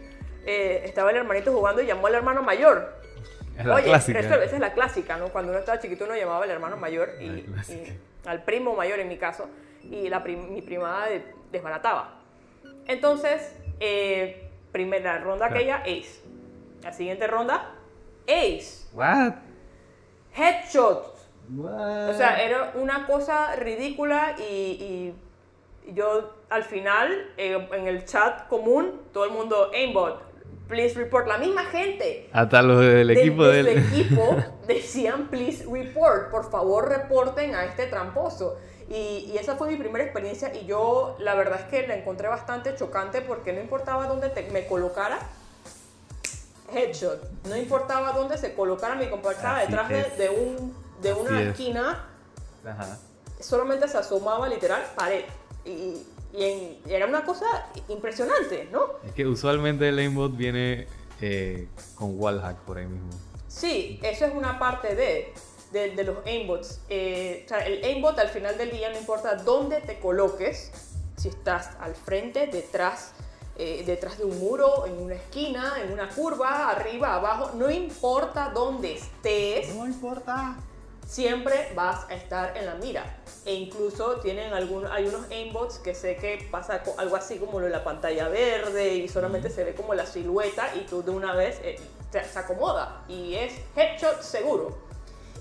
eh, 0.45 0.81
estaba 0.85 1.11
el 1.11 1.17
hermanito 1.17 1.51
jugando 1.51 1.81
y 1.81 1.85
llamó 1.85 2.07
al 2.07 2.15
hermano 2.15 2.41
mayor. 2.41 2.93
Es 3.57 3.65
la 3.65 3.75
Oye, 3.75 3.83
clásica. 3.83 4.19
esto- 4.19 4.41
esa 4.41 4.55
es 4.55 4.59
la 4.61 4.73
clásica, 4.73 5.17
¿no? 5.17 5.27
Cuando 5.27 5.51
uno 5.51 5.59
estaba 5.59 5.79
chiquito 5.79 6.05
uno 6.05 6.15
llamaba 6.15 6.43
al 6.43 6.49
hermano 6.49 6.75
mayor 6.77 7.09
y, 7.19 7.25
y 7.25 7.99
al 8.25 8.43
primo 8.43 8.75
mayor 8.75 8.99
en 8.99 9.07
mi 9.09 9.17
caso, 9.17 9.47
y 9.83 10.09
la 10.09 10.23
prim- 10.23 10.51
mi 10.53 10.61
primada 10.61 11.07
de- 11.07 11.23
desbarataba. 11.51 12.19
Entonces, 12.87 13.55
eh, 13.79 14.49
primera 14.71 15.19
ronda 15.19 15.47
Claro. 15.47 15.55
aquella, 15.55 15.75
ace. 15.83 16.21
La 16.83 16.91
siguiente 16.93 17.27
ronda, 17.27 17.71
ace. 18.27 18.85
What? 18.93 19.33
Headshot. 20.35 21.13
What? 21.55 22.09
O 22.09 22.13
sea, 22.13 22.41
era 22.43 22.73
una 22.75 23.05
cosa 23.05 23.55
ridícula 23.55 24.35
y, 24.39 25.13
y 25.85 25.93
yo 25.93 26.33
al 26.49 26.63
final, 26.63 27.31
eh, 27.37 27.67
en 27.73 27.87
el 27.87 28.05
chat 28.05 28.47
común, 28.47 29.01
todo 29.11 29.25
el 29.25 29.31
mundo, 29.31 29.71
aimbot, 29.73 30.21
please 30.67 30.95
report. 30.95 31.27
La 31.27 31.37
misma 31.37 31.65
gente 31.65 32.29
Hasta 32.31 32.61
los 32.61 32.79
del 32.79 33.07
de- 33.07 33.13
equipo 33.13 33.43
de, 33.45 33.63
del. 33.63 33.83
su 33.83 33.95
equipo 33.95 34.35
decían, 34.67 35.27
please 35.27 35.65
report, 35.71 36.31
por 36.31 36.49
favor 36.49 36.89
reporten 36.89 37.55
a 37.55 37.65
este 37.65 37.87
tramposo. 37.87 38.57
Y, 38.89 39.31
y 39.33 39.37
esa 39.39 39.55
fue 39.55 39.69
mi 39.69 39.75
primera 39.77 40.03
experiencia 40.03 40.53
y 40.53 40.65
yo 40.65 41.15
la 41.19 41.35
verdad 41.35 41.61
es 41.61 41.65
que 41.67 41.87
la 41.87 41.95
encontré 41.95 42.27
bastante 42.27 42.75
chocante 42.75 43.21
porque 43.21 43.53
no 43.53 43.61
importaba 43.61 44.07
dónde 44.07 44.29
te- 44.29 44.49
me 44.51 44.65
colocara, 44.67 45.19
headshot, 46.73 47.21
no 47.47 47.55
importaba 47.55 48.11
dónde 48.13 48.37
se 48.37 48.53
colocara 48.53 48.95
mi 48.95 49.07
compañera 49.09 49.59
detrás 49.59 49.89
de, 49.89 49.99
es. 49.99 50.17
de 50.17 50.29
un, 50.29 50.73
de 51.01 51.13
una 51.13 51.41
es. 51.41 51.49
esquina, 51.49 52.07
Ajá. 52.65 52.97
solamente 53.39 53.87
se 53.87 53.97
asomaba 53.97 54.47
literal 54.47 54.83
pared. 54.95 55.23
Y, 55.65 56.05
y 56.33 56.43
en- 56.43 56.79
era 56.91 57.05
una 57.05 57.23
cosa 57.23 57.45
impresionante, 57.89 58.67
¿no? 58.71 58.93
Es 59.05 59.13
que 59.13 59.25
usualmente 59.25 59.87
el 59.89 59.99
aimbot 59.99 60.35
viene 60.35 60.87
eh, 61.21 61.67
con 61.95 62.19
wallhack 62.19 62.57
por 62.61 62.77
ahí 62.79 62.87
mismo. 62.87 63.11
Sí, 63.47 63.99
eso 64.01 64.25
es 64.25 64.33
una 64.33 64.57
parte 64.57 64.95
de, 64.95 65.31
de, 65.73 65.89
de 65.91 66.03
los 66.05 66.25
aimbots. 66.25 66.79
Eh, 66.87 67.43
o 67.45 67.49
sea, 67.49 67.65
el 67.65 67.83
aimbot 67.83 68.17
al 68.19 68.29
final 68.29 68.57
del 68.57 68.71
día 68.71 68.89
no 68.89 68.97
importa 68.97 69.35
dónde 69.35 69.81
te 69.81 69.99
coloques, 69.99 70.71
si 71.17 71.27
estás 71.29 71.71
al 71.81 71.95
frente, 71.95 72.47
detrás, 72.47 73.11
eh, 73.57 73.83
detrás 73.85 74.17
de 74.17 74.25
un 74.25 74.39
muro, 74.39 74.85
en 74.85 74.97
una 75.01 75.15
esquina, 75.15 75.73
en 75.83 75.91
una 75.91 76.07
curva, 76.09 76.69
arriba, 76.69 77.15
abajo, 77.15 77.51
no 77.55 77.69
importa 77.69 78.51
dónde 78.53 78.93
estés, 78.93 79.73
No 79.75 79.85
importa. 79.85 80.55
siempre 81.05 81.71
vas 81.75 82.09
a 82.09 82.13
estar 82.15 82.55
en 82.57 82.65
la 82.65 82.75
mira. 82.75 83.03
E 83.45 83.53
incluso 83.53 84.15
tienen 84.21 84.53
algún, 84.53 84.87
hay 84.87 85.05
unos 85.05 85.29
aimbots 85.29 85.77
que 85.79 85.93
sé 85.93 86.15
que 86.15 86.47
pasa 86.49 86.81
algo 86.97 87.15
así 87.15 87.37
como 87.37 87.59
lo 87.59 87.65
de 87.65 87.71
la 87.71 87.83
pantalla 87.83 88.29
verde 88.29 88.95
y 88.95 89.07
solamente 89.09 89.49
se 89.49 89.63
ve 89.65 89.75
como 89.75 89.93
la 89.93 90.05
silueta 90.05 90.73
y 90.75 90.81
tú 90.85 91.03
de 91.03 91.11
una 91.11 91.33
vez 91.35 91.59
eh, 91.61 91.75
te- 92.09 92.23
se 92.23 92.39
acomoda 92.39 93.03
y 93.09 93.35
es 93.35 93.53
headshot 93.75 94.21
seguro. 94.21 94.77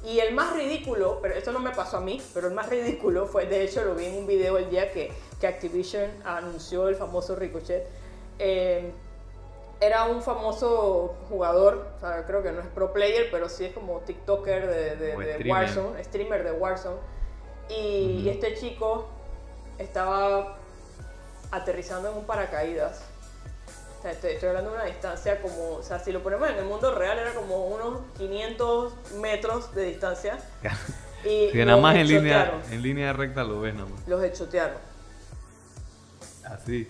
Y 0.05 0.19
el 0.19 0.35
más 0.35 0.55
ridículo, 0.57 1.21
pero 1.23 1.35
esto 1.35 1.53
no 1.53 1.61
me 1.61 1.71
pasó 1.71 1.99
a 1.99 2.01
mí, 2.01 2.21
pero 2.35 2.49
el 2.49 2.55
más 2.55 2.69
ridículo 2.69 3.27
fue, 3.27 3.47
de 3.47 3.63
hecho 3.63 3.85
lo 3.85 3.95
vi 3.95 4.07
en 4.07 4.17
un 4.17 4.27
video 4.27 4.59
el 4.59 4.69
día 4.69 4.91
que, 4.91 5.13
que 5.41 5.47
Activision 5.47 6.11
anunció 6.25 6.89
el 6.89 6.97
famoso 6.97 7.37
Ricochet. 7.37 7.87
eh, 8.39 8.91
era 9.81 10.05
un 10.05 10.23
famoso 10.23 11.17
jugador, 11.29 11.89
o 11.97 12.01
sea, 12.01 12.25
creo 12.25 12.41
que 12.41 12.53
no 12.53 12.61
es 12.61 12.67
pro 12.69 12.93
player, 12.93 13.29
pero 13.33 13.49
sí 13.49 13.65
es 13.65 13.73
como 13.73 13.99
TikToker 14.01 14.69
de, 14.69 14.95
de- 14.97 15.17
O 15.17 15.19
de 15.19 15.33
streamer. 15.35 15.51
Warzone, 15.51 16.05
streamer 16.05 16.45
de 16.45 16.53
Warzone. 16.53 16.97
Y, 17.69 18.21
Ujú. 18.21 18.31
este 18.31 18.55
chico 18.55 19.07
estaba 19.79 20.57
aterrizando 21.51 22.11
en 22.13 22.17
un 22.19 22.25
paracaídas. 22.25 23.03
O 24.03 24.05
sea, 24.05 24.11
estoy, 24.11 24.33
estoy 24.33 24.49
hablando 24.49 24.71
de 24.71 24.77
una 24.79 24.87
distancia 24.87 25.41
como, 25.41 25.75
o 25.75 25.83
sea, 25.85 26.01
si 26.01 26.11
lo 26.11 26.25
ponemos 26.25 26.51
en 26.51 26.57
el 26.57 26.65
mundo 26.65 26.93
real 26.93 27.21
era 27.21 27.33
como 27.35 27.69
unos 27.69 28.01
500 28.19 28.95
metros 29.21 29.73
de 29.77 29.85
distancia. 29.85 30.39
Y 31.25 31.53
Que 31.53 31.65
nada 31.65 31.81
más 31.81 31.95
en 31.95 32.09
línea, 32.09 32.61
en 32.69 32.83
línea 32.83 33.13
recta 33.13 33.45
lo 33.45 33.61
ves 33.61 33.75
nada 33.75 33.89
más. 33.89 34.09
Los 34.09 34.25
hechotearon. 34.25 34.79
Así. 36.45 36.89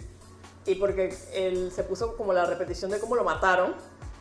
Y 0.64 0.77
porque 0.77 1.14
él 1.35 1.70
se 1.70 1.85
puso 1.85 2.16
como 2.16 2.33
la 2.33 2.46
repetición 2.46 2.90
de 2.90 2.98
cómo 2.98 3.14
lo 3.14 3.25
mataron. 3.25 3.75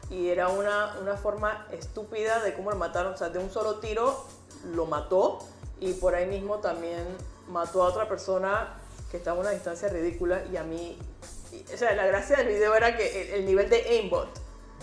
Y 0.09 0.27
era 0.27 0.49
una, 0.49 0.97
una 1.01 1.15
forma 1.15 1.65
estúpida 1.71 2.43
de 2.43 2.53
cómo 2.53 2.71
lo 2.71 2.75
mataron. 2.75 3.13
O 3.13 3.17
sea, 3.17 3.29
de 3.29 3.39
un 3.39 3.49
solo 3.49 3.75
tiro 3.75 4.25
lo 4.75 4.85
mató. 4.85 5.39
Y 5.79 5.93
por 5.93 6.13
ahí 6.13 6.25
mismo 6.25 6.57
también 6.57 7.05
mató 7.47 7.81
a 7.83 7.87
otra 7.87 8.09
persona 8.09 8.67
que 9.09 9.15
estaba 9.15 9.37
a 9.37 9.39
una 9.39 9.51
distancia 9.51 9.87
ridícula. 9.87 10.43
Y 10.51 10.57
a 10.57 10.63
mí. 10.63 10.97
O 11.73 11.77
sea, 11.77 11.93
la 11.95 12.05
gracia 12.05 12.37
del 12.37 12.47
video 12.47 12.73
era 12.75 12.95
que 12.97 13.21
el, 13.21 13.39
el 13.41 13.45
nivel 13.45 13.69
de 13.69 13.77
aimbot. 13.77 14.29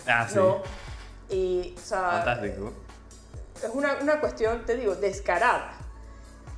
Ah, 0.06 0.26
sí. 0.28 0.36
¿No? 0.36 0.62
Y, 1.30 1.74
o 1.76 1.80
sea, 1.80 2.10
Fantástico. 2.24 2.72
es 3.62 3.70
una, 3.72 3.96
una 4.00 4.20
cuestión, 4.20 4.64
te 4.64 4.76
digo, 4.76 4.94
descarada. 4.94 5.72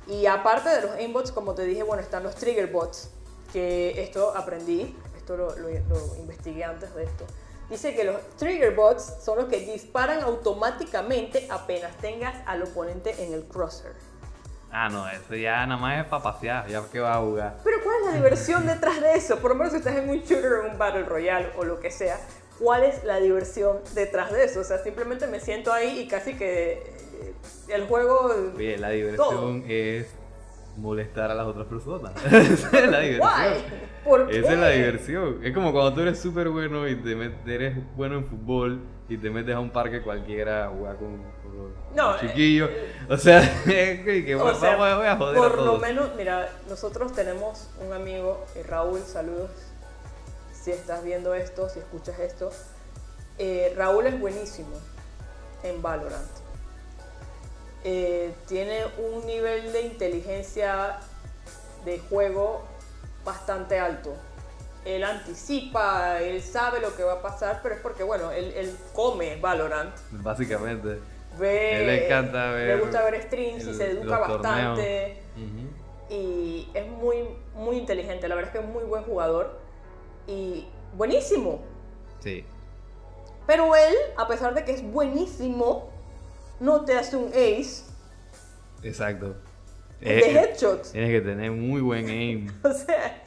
Y 0.07 0.25
aparte 0.25 0.69
de 0.69 0.81
los 0.81 0.91
aimbots, 0.91 1.31
como 1.31 1.53
te 1.55 1.63
dije, 1.63 1.83
bueno, 1.83 2.01
están 2.01 2.23
los 2.23 2.35
trigger 2.35 2.67
bots, 2.67 3.09
que 3.53 4.01
esto 4.01 4.35
aprendí, 4.35 4.95
esto 5.17 5.37
lo, 5.37 5.55
lo- 5.57 5.69
lo 5.69 6.15
investigué 6.17 6.63
antes 6.63 6.93
de 6.95 7.03
esto. 7.03 7.25
Dice 7.69 7.95
que 7.95 8.03
los 8.03 8.19
trigger 8.37 8.75
bots 8.75 9.13
son 9.23 9.37
los 9.37 9.45
que 9.47 9.59
disparan 9.59 10.21
automáticamente 10.21 11.47
apenas 11.49 11.95
tengas 11.97 12.35
al 12.45 12.63
oponente 12.63 13.23
en 13.23 13.33
el 13.33 13.45
crosser. 13.45 13.93
Ah, 14.71 14.87
no, 14.89 15.07
eso 15.09 15.35
ya 15.35 15.65
nada 15.65 15.79
más 15.79 16.01
es 16.01 16.05
para 16.05 16.23
pasear, 16.23 16.67
ya 16.67 16.81
que 16.89 16.99
va 16.99 17.15
a 17.15 17.19
jugar. 17.19 17.57
Pero 17.63 17.77
¿cuál 17.83 17.97
es 17.99 18.05
la 18.07 18.13
diversión 18.13 18.65
detrás 18.65 19.01
de 19.01 19.13
eso? 19.15 19.37
Por 19.39 19.51
lo 19.51 19.55
menos 19.55 19.73
si 19.73 19.79
estás 19.79 19.97
en 19.97 20.09
un 20.09 20.19
shooter 20.21 20.51
o 20.53 20.65
en 20.65 20.71
un 20.71 20.77
battle 20.77 21.03
royale 21.03 21.49
o 21.57 21.65
lo 21.65 21.79
que 21.79 21.91
sea, 21.91 22.17
¿cuál 22.57 22.83
es 22.83 23.03
la 23.03 23.19
diversión 23.19 23.79
detrás 23.93 24.31
de 24.31 24.45
eso? 24.45 24.61
O 24.61 24.63
sea, 24.63 24.77
simplemente 24.77 25.27
me 25.27 25.39
siento 25.41 25.73
ahí 25.73 25.99
y 25.99 26.07
casi 26.07 26.35
que 26.35 26.71
eh, 26.73 27.33
el 27.67 27.85
juego... 27.85 28.33
Oye, 28.55 28.77
la 28.77 28.87
Todo. 28.87 28.95
diversión 28.95 29.63
es 29.67 30.07
molestar 30.77 31.31
a 31.31 31.35
las 31.35 31.45
otras 31.47 31.67
personas. 31.67 32.11
Esa 32.25 32.79
es 32.79 32.89
la 32.91 32.99
diversión. 32.99 33.63
¿Por 34.03 34.27
qué? 34.27 34.39
Esa 34.39 34.53
es 34.53 34.59
la 34.59 34.69
diversión. 34.69 35.39
Es 35.43 35.53
como 35.53 35.71
cuando 35.71 35.93
tú 35.93 36.01
eres 36.01 36.19
súper 36.19 36.49
bueno 36.49 36.87
y 36.87 36.95
te 36.95 37.15
met- 37.15 37.47
eres 37.47 37.77
bueno 37.95 38.15
en 38.15 38.25
fútbol 38.25 38.79
y 39.09 39.17
te 39.17 39.29
metes 39.29 39.53
a 39.55 39.59
un 39.59 39.69
parque 39.69 40.01
cualquiera 40.01 40.65
a 40.65 40.69
jugar 40.69 40.95
con, 40.95 41.17
con 41.17 41.73
No, 41.95 42.13
los 42.13 42.21
chiquillos. 42.21 42.69
O 43.09 43.17
sea, 43.17 43.41
que, 43.65 44.33
O 44.35 44.39
vamos, 44.39 44.59
sea, 44.59 44.75
voy 44.77 45.05
a 45.05 45.15
joder 45.17 45.37
a 45.37 45.39
por 45.39 45.57
lo 45.61 45.77
menos, 45.77 46.09
mira, 46.15 46.49
nosotros 46.69 47.13
tenemos 47.13 47.69
un 47.85 47.93
amigo, 47.93 48.43
eh, 48.55 48.63
Raúl, 48.67 49.01
saludos. 49.01 49.51
Si 50.53 50.71
estás 50.71 51.03
viendo 51.03 51.33
esto, 51.33 51.69
si 51.69 51.79
escuchas 51.79 52.19
esto, 52.19 52.51
eh, 53.37 53.73
Raúl 53.75 54.05
es 54.07 54.19
buenísimo 54.19 54.69
en 55.63 55.81
Valorant. 55.81 56.40
Eh, 57.83 58.33
tiene 58.47 58.81
un 58.97 59.25
nivel 59.25 59.73
de 59.73 59.81
inteligencia 59.81 60.99
de 61.85 61.99
juego 61.99 62.63
bastante 63.23 63.79
alto. 63.79 64.13
Él 64.85 65.03
anticipa, 65.03 66.19
él 66.21 66.41
sabe 66.41 66.79
lo 66.79 66.95
que 66.95 67.03
va 67.03 67.13
a 67.13 67.21
pasar, 67.21 67.59
pero 67.61 67.75
es 67.75 67.81
porque, 67.81 68.03
bueno, 68.03 68.31
él, 68.31 68.51
él 68.55 68.75
come 68.93 69.35
Valorant. 69.35 69.95
Básicamente. 70.11 70.99
Ve, 71.39 71.79
Él 71.79 71.87
le 71.87 72.05
encanta 72.05 72.51
ver 72.51 72.75
Le 72.75 72.81
gusta 72.81 73.03
ver 73.03 73.21
streams 73.23 73.65
y 73.65 73.73
se 73.73 73.91
educa 73.91 74.17
bastante. 74.17 75.17
Y 76.09 76.67
es 76.73 76.87
muy, 76.87 77.23
muy 77.55 77.77
inteligente. 77.77 78.27
La 78.27 78.35
verdad 78.35 78.53
es 78.53 78.59
que 78.59 78.67
es 78.67 78.73
muy 78.73 78.83
buen 78.83 79.03
jugador. 79.03 79.59
Y 80.27 80.67
buenísimo. 80.97 81.61
Sí. 82.19 82.43
Pero 83.47 83.75
él, 83.75 83.95
a 84.17 84.27
pesar 84.27 84.53
de 84.53 84.65
que 84.65 84.73
es 84.73 84.83
buenísimo, 84.83 85.90
no 86.61 86.85
te 86.85 86.93
hace 86.95 87.17
un 87.17 87.27
ace 87.29 87.83
Exacto. 88.83 89.35
de 89.99 90.19
Eh, 90.19 90.31
headshots. 90.39 90.93
tienes 90.93 91.09
que 91.11 91.21
tener 91.21 91.51
muy 91.51 91.81
buen 91.81 92.07
aim. 92.09 92.47
O 92.63 92.71
sea, 92.73 93.21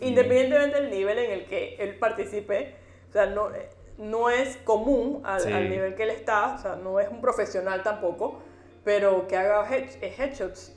independientemente 0.00 0.80
del 0.80 0.90
nivel 0.90 1.18
en 1.18 1.30
el 1.32 1.44
que 1.46 1.76
él 1.78 1.98
participe, 1.98 2.74
o 3.10 3.12
sea, 3.12 3.26
no, 3.26 3.50
no 3.98 4.30
es 4.30 4.56
común 4.58 5.20
al, 5.24 5.40
Sí. 5.42 5.52
al 5.52 5.68
nivel 5.70 5.94
que 5.94 6.02
él 6.04 6.10
está, 6.10 6.54
o 6.54 6.58
sea, 6.58 6.76
no 6.76 6.98
es 7.00 7.08
un 7.08 7.20
profesional 7.20 7.82
tampoco, 7.82 8.40
pero 8.84 9.26
que 9.28 9.36
haga 9.36 9.68
head- 9.68 9.98
eh, 10.00 10.14
headshots. 10.18 10.72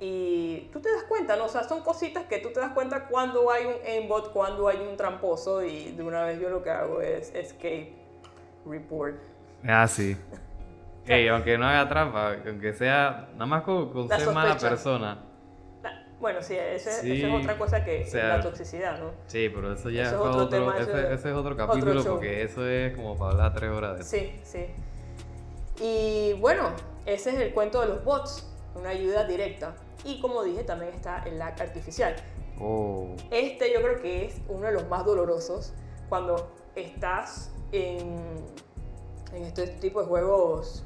Y 0.00 0.68
tú 0.72 0.80
te 0.80 0.92
das 0.92 1.02
cuenta, 1.08 1.34
¿no? 1.36 1.46
O 1.46 1.48
sea, 1.48 1.64
son 1.64 1.82
cositas 1.82 2.24
que 2.26 2.38
tú 2.38 2.50
te 2.52 2.60
das 2.60 2.72
cuenta 2.72 3.08
cuando 3.08 3.50
hay 3.50 3.66
un 3.66 3.74
aimbot, 3.84 4.32
cuando 4.32 4.68
hay 4.68 4.78
un 4.78 4.96
tramposo, 4.96 5.62
y 5.64 5.90
de 5.92 6.02
una 6.04 6.24
vez 6.24 6.38
yo 6.40 6.50
lo 6.50 6.62
que 6.62 6.70
hago 6.70 7.00
es 7.00 7.34
escape 7.34 7.94
report. 8.66 9.16
Ah, 9.66 9.86
sí. 9.88 10.16
Ey, 11.08 11.28
aunque 11.28 11.56
no 11.56 11.66
haga 11.66 11.88
trampa, 11.88 12.34
aunque 12.46 12.72
sea 12.72 13.28
nada 13.32 13.46
más 13.46 13.62
con, 13.62 13.90
con 13.92 14.08
ser 14.08 14.30
mala 14.30 14.56
persona. 14.56 15.24
Bueno, 16.20 16.42
sí, 16.42 16.56
ese, 16.56 16.90
Sí, 17.00 17.18
esa 17.18 17.28
es 17.28 17.34
otra 17.42 17.56
cosa 17.56 17.84
que 17.84 18.02
o 18.02 18.06
sea, 18.06 18.38
la 18.38 18.40
toxicidad, 18.42 18.98
¿no? 18.98 19.12
Sí, 19.26 19.48
pero 19.54 19.72
eso 19.72 19.88
ya 19.88 20.02
Eso 20.02 20.16
es 20.16 20.20
otro 20.20 20.30
otro, 20.32 20.48
tema, 20.48 20.76
ese, 20.78 20.90
es 20.90 21.20
ese 21.20 21.30
es 21.30 21.36
otro 21.36 21.56
capítulo 21.56 22.04
porque 22.04 22.42
eso 22.42 22.66
es 22.68 22.96
como 22.96 23.16
para 23.16 23.32
hablar 23.32 23.54
tres 23.54 23.70
horas 23.70 23.94
de 23.94 24.00
eso. 24.00 24.10
Sí, 24.10 24.40
sí. 24.42 24.66
Y 25.80 26.32
bueno, 26.40 26.70
ese 27.06 27.30
es 27.30 27.38
el 27.38 27.54
cuento 27.54 27.80
de 27.80 27.88
los 27.88 28.04
bots, 28.04 28.52
una 28.74 28.90
ayuda 28.90 29.24
directa. 29.24 29.76
Y 30.04 30.20
como 30.20 30.42
dije, 30.42 30.64
también 30.64 30.92
está 30.92 31.22
el 31.22 31.38
lag 31.38 31.60
artificial. 31.60 32.16
Oh, 32.60 33.14
Este 33.30 33.72
yo 33.72 33.80
creo 33.80 34.02
que 34.02 34.24
es 34.26 34.40
uno 34.48 34.66
de 34.66 34.72
los 34.72 34.88
más 34.88 35.04
dolorosos 35.04 35.72
cuando 36.08 36.50
estás 36.74 37.52
en, 37.70 38.44
en 39.32 39.44
este 39.44 39.68
tipo 39.68 40.00
de 40.00 40.06
juegos 40.08 40.84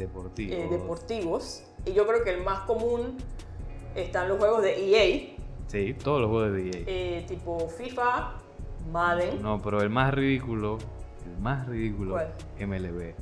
deportivo. 0.00 0.52
eh, 0.54 0.68
deportivos. 0.70 1.62
Y 1.86 1.92
yo 1.92 2.06
creo 2.06 2.22
que 2.24 2.30
el 2.30 2.42
más 2.42 2.60
común 2.60 3.16
están 3.94 4.28
los 4.28 4.38
juegos 4.38 4.62
de 4.62 4.74
EA, 4.90 5.36
Sí, 5.68 5.94
todos 5.94 6.20
los 6.20 6.30
juegos 6.30 6.52
de 6.52 6.66
EA. 6.70 6.84
eh, 6.86 7.24
tipo 7.28 7.68
FIFA, 7.68 8.34
Madden. 8.90 9.40
No, 9.40 9.62
pero 9.62 9.80
el 9.82 9.88
más 9.90 10.12
ridículo, 10.12 10.78
el 11.26 11.40
más 11.40 11.66
ridículo, 11.68 12.12
¿Cuál? 12.12 12.32
MLB. 12.58 13.14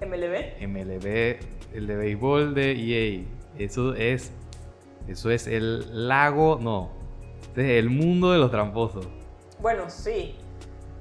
MLB. 0.00 0.66
MLB, 0.66 1.38
el 1.74 1.86
de 1.86 1.96
béisbol 1.96 2.54
de 2.54 2.72
EA. 2.72 3.24
Eso 3.58 3.94
es, 3.94 4.32
eso 5.06 5.30
es 5.30 5.46
el 5.46 6.08
lago, 6.08 6.58
no, 6.60 6.90
este 7.42 7.76
es 7.78 7.84
el 7.84 7.90
mundo 7.90 8.32
de 8.32 8.38
los 8.38 8.50
tramposos. 8.50 9.06
Bueno, 9.60 9.90
sí. 9.90 10.34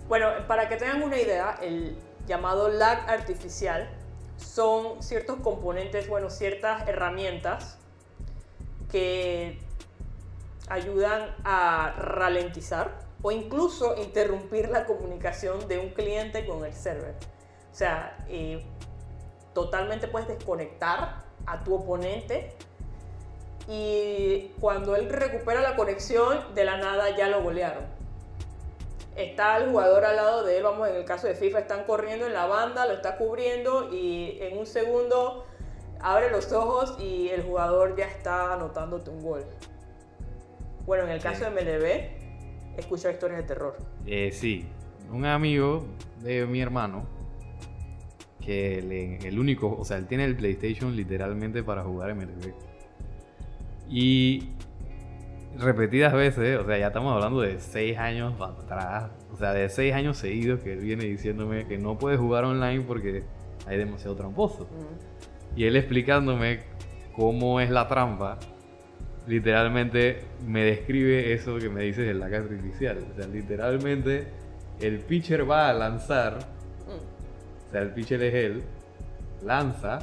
Bueno, 0.07 0.27
para 0.47 0.67
que 0.67 0.75
tengan 0.75 1.01
una 1.01 1.17
idea, 1.17 1.57
el 1.63 1.95
llamado 2.27 2.67
lag 2.69 3.09
artificial 3.09 3.89
son 4.41 5.01
ciertos 5.01 5.39
componentes, 5.39 6.07
bueno, 6.07 6.29
ciertas 6.29 6.87
herramientas 6.87 7.77
que 8.91 9.59
ayudan 10.67 11.35
a 11.43 11.93
ralentizar 11.97 12.99
o 13.21 13.31
incluso 13.31 13.95
interrumpir 13.97 14.69
la 14.69 14.85
comunicación 14.85 15.67
de 15.67 15.79
un 15.79 15.89
cliente 15.89 16.45
con 16.45 16.65
el 16.65 16.73
server. 16.73 17.15
O 17.71 17.75
sea, 17.75 18.17
eh, 18.27 18.65
totalmente 19.53 20.07
puedes 20.07 20.27
desconectar 20.27 21.23
a 21.45 21.63
tu 21.63 21.75
oponente 21.75 22.53
y 23.67 24.51
cuando 24.59 24.95
él 24.95 25.09
recupera 25.09 25.61
la 25.61 25.75
conexión, 25.75 26.53
de 26.55 26.65
la 26.65 26.77
nada 26.77 27.15
ya 27.15 27.27
lo 27.27 27.43
golearon. 27.43 28.00
Está 29.15 29.57
el 29.57 29.69
jugador 29.69 30.05
al 30.05 30.15
lado 30.15 30.43
de 30.43 30.57
él, 30.57 30.63
vamos, 30.63 30.87
en 30.87 30.95
el 30.95 31.05
caso 31.05 31.27
de 31.27 31.35
FIFA, 31.35 31.59
están 31.59 31.83
corriendo 31.83 32.25
en 32.25 32.33
la 32.33 32.45
banda, 32.45 32.85
lo 32.85 32.93
está 32.93 33.17
cubriendo 33.17 33.93
y 33.93 34.37
en 34.39 34.57
un 34.57 34.65
segundo 34.65 35.45
abre 35.99 36.31
los 36.31 36.51
ojos 36.53 36.95
y 36.99 37.29
el 37.29 37.43
jugador 37.43 37.95
ya 37.97 38.05
está 38.05 38.53
anotándote 38.53 39.09
un 39.09 39.21
gol. 39.21 39.45
Bueno, 40.85 41.03
en 41.03 41.11
el 41.11 41.21
caso 41.21 41.43
de 41.43 41.51
MLB, 41.51 42.79
escucha 42.79 43.11
historias 43.11 43.41
de 43.41 43.47
terror. 43.47 43.77
Eh, 44.05 44.31
sí, 44.31 44.65
un 45.11 45.25
amigo 45.25 45.85
de 46.21 46.45
mi 46.45 46.61
hermano, 46.61 47.05
que 48.39 48.79
el 49.23 49.39
único, 49.39 49.75
o 49.77 49.85
sea, 49.85 49.97
él 49.97 50.07
tiene 50.07 50.25
el 50.25 50.35
PlayStation 50.35 50.95
literalmente 50.95 51.63
para 51.63 51.83
jugar 51.83 52.15
MLB. 52.15 52.53
Y 53.89 54.49
repetidas 55.57 56.13
veces, 56.13 56.59
o 56.59 56.65
sea, 56.65 56.77
ya 56.77 56.87
estamos 56.87 57.13
hablando 57.13 57.41
de 57.41 57.59
6 57.59 57.97
años 57.97 58.33
atrás, 58.39 59.11
o 59.31 59.37
sea, 59.37 59.53
de 59.53 59.69
6 59.69 59.93
años 59.93 60.17
seguidos 60.17 60.59
que 60.61 60.73
él 60.73 60.79
viene 60.79 61.05
diciéndome 61.05 61.67
que 61.67 61.77
no 61.77 61.97
puede 61.97 62.17
jugar 62.17 62.43
online 62.45 62.81
porque 62.81 63.23
hay 63.67 63.77
demasiado 63.77 64.15
tramposo. 64.15 64.63
Mm. 64.65 65.59
Y 65.59 65.65
él 65.65 65.75
explicándome 65.75 66.61
cómo 67.15 67.59
es 67.59 67.69
la 67.69 67.87
trampa, 67.87 68.39
literalmente 69.27 70.21
me 70.45 70.63
describe 70.63 71.33
eso 71.33 71.57
que 71.57 71.69
me 71.69 71.83
dices 71.83 72.07
del 72.07 72.19
lag 72.19 72.33
artificial. 72.33 72.99
O 73.11 73.15
sea, 73.15 73.27
literalmente 73.27 74.27
el 74.79 74.99
pitcher 74.99 75.49
va 75.49 75.69
a 75.69 75.73
lanzar, 75.73 76.39
Mm. 76.87 77.67
o 77.67 77.71
sea, 77.71 77.81
el 77.81 77.89
pitcher 77.91 78.21
es 78.23 78.33
él, 78.33 78.63
lanza, 79.43 79.99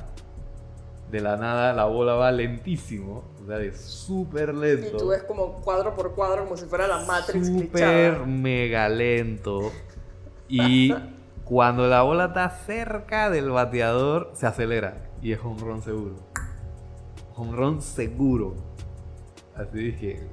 de 1.11 1.21
la 1.21 1.37
nada 1.37 1.73
la 1.73 1.87
bola 1.87 2.15
va 2.15 2.31
lentísimo, 2.31 3.25
sea, 3.49 3.59
de 3.59 3.75
súper 3.75 4.51
Y 4.51 4.57
lento. 4.57 4.97
tú 4.99 5.09
ves 5.09 5.23
como 5.25 5.61
cuadro 5.61 5.95
por 5.95 6.15
cuadro, 6.15 6.45
como 6.45 6.57
si 6.57 6.67
fuera 6.67 6.87
la 6.87 7.05
Matrix 7.05 7.47
Súper 7.47 8.27
mega 8.27 8.89
lento. 8.89 9.73
Y 10.49 10.95
cuando 11.45 11.87
la 11.87 12.03
bola 12.03 12.27
está 12.27 12.51
cerca 12.51 13.31
del 13.31 13.51
bateador, 13.51 14.31
se 14.35 14.47
acelera. 14.47 15.11
Y 15.23 15.33
es 15.33 15.41
home 15.43 15.61
run 15.61 15.83
seguro. 15.83 16.17
Home 17.35 17.57
run 17.57 17.83
seguro. 17.83 18.55
Así 19.55 19.79
dije. 19.79 20.27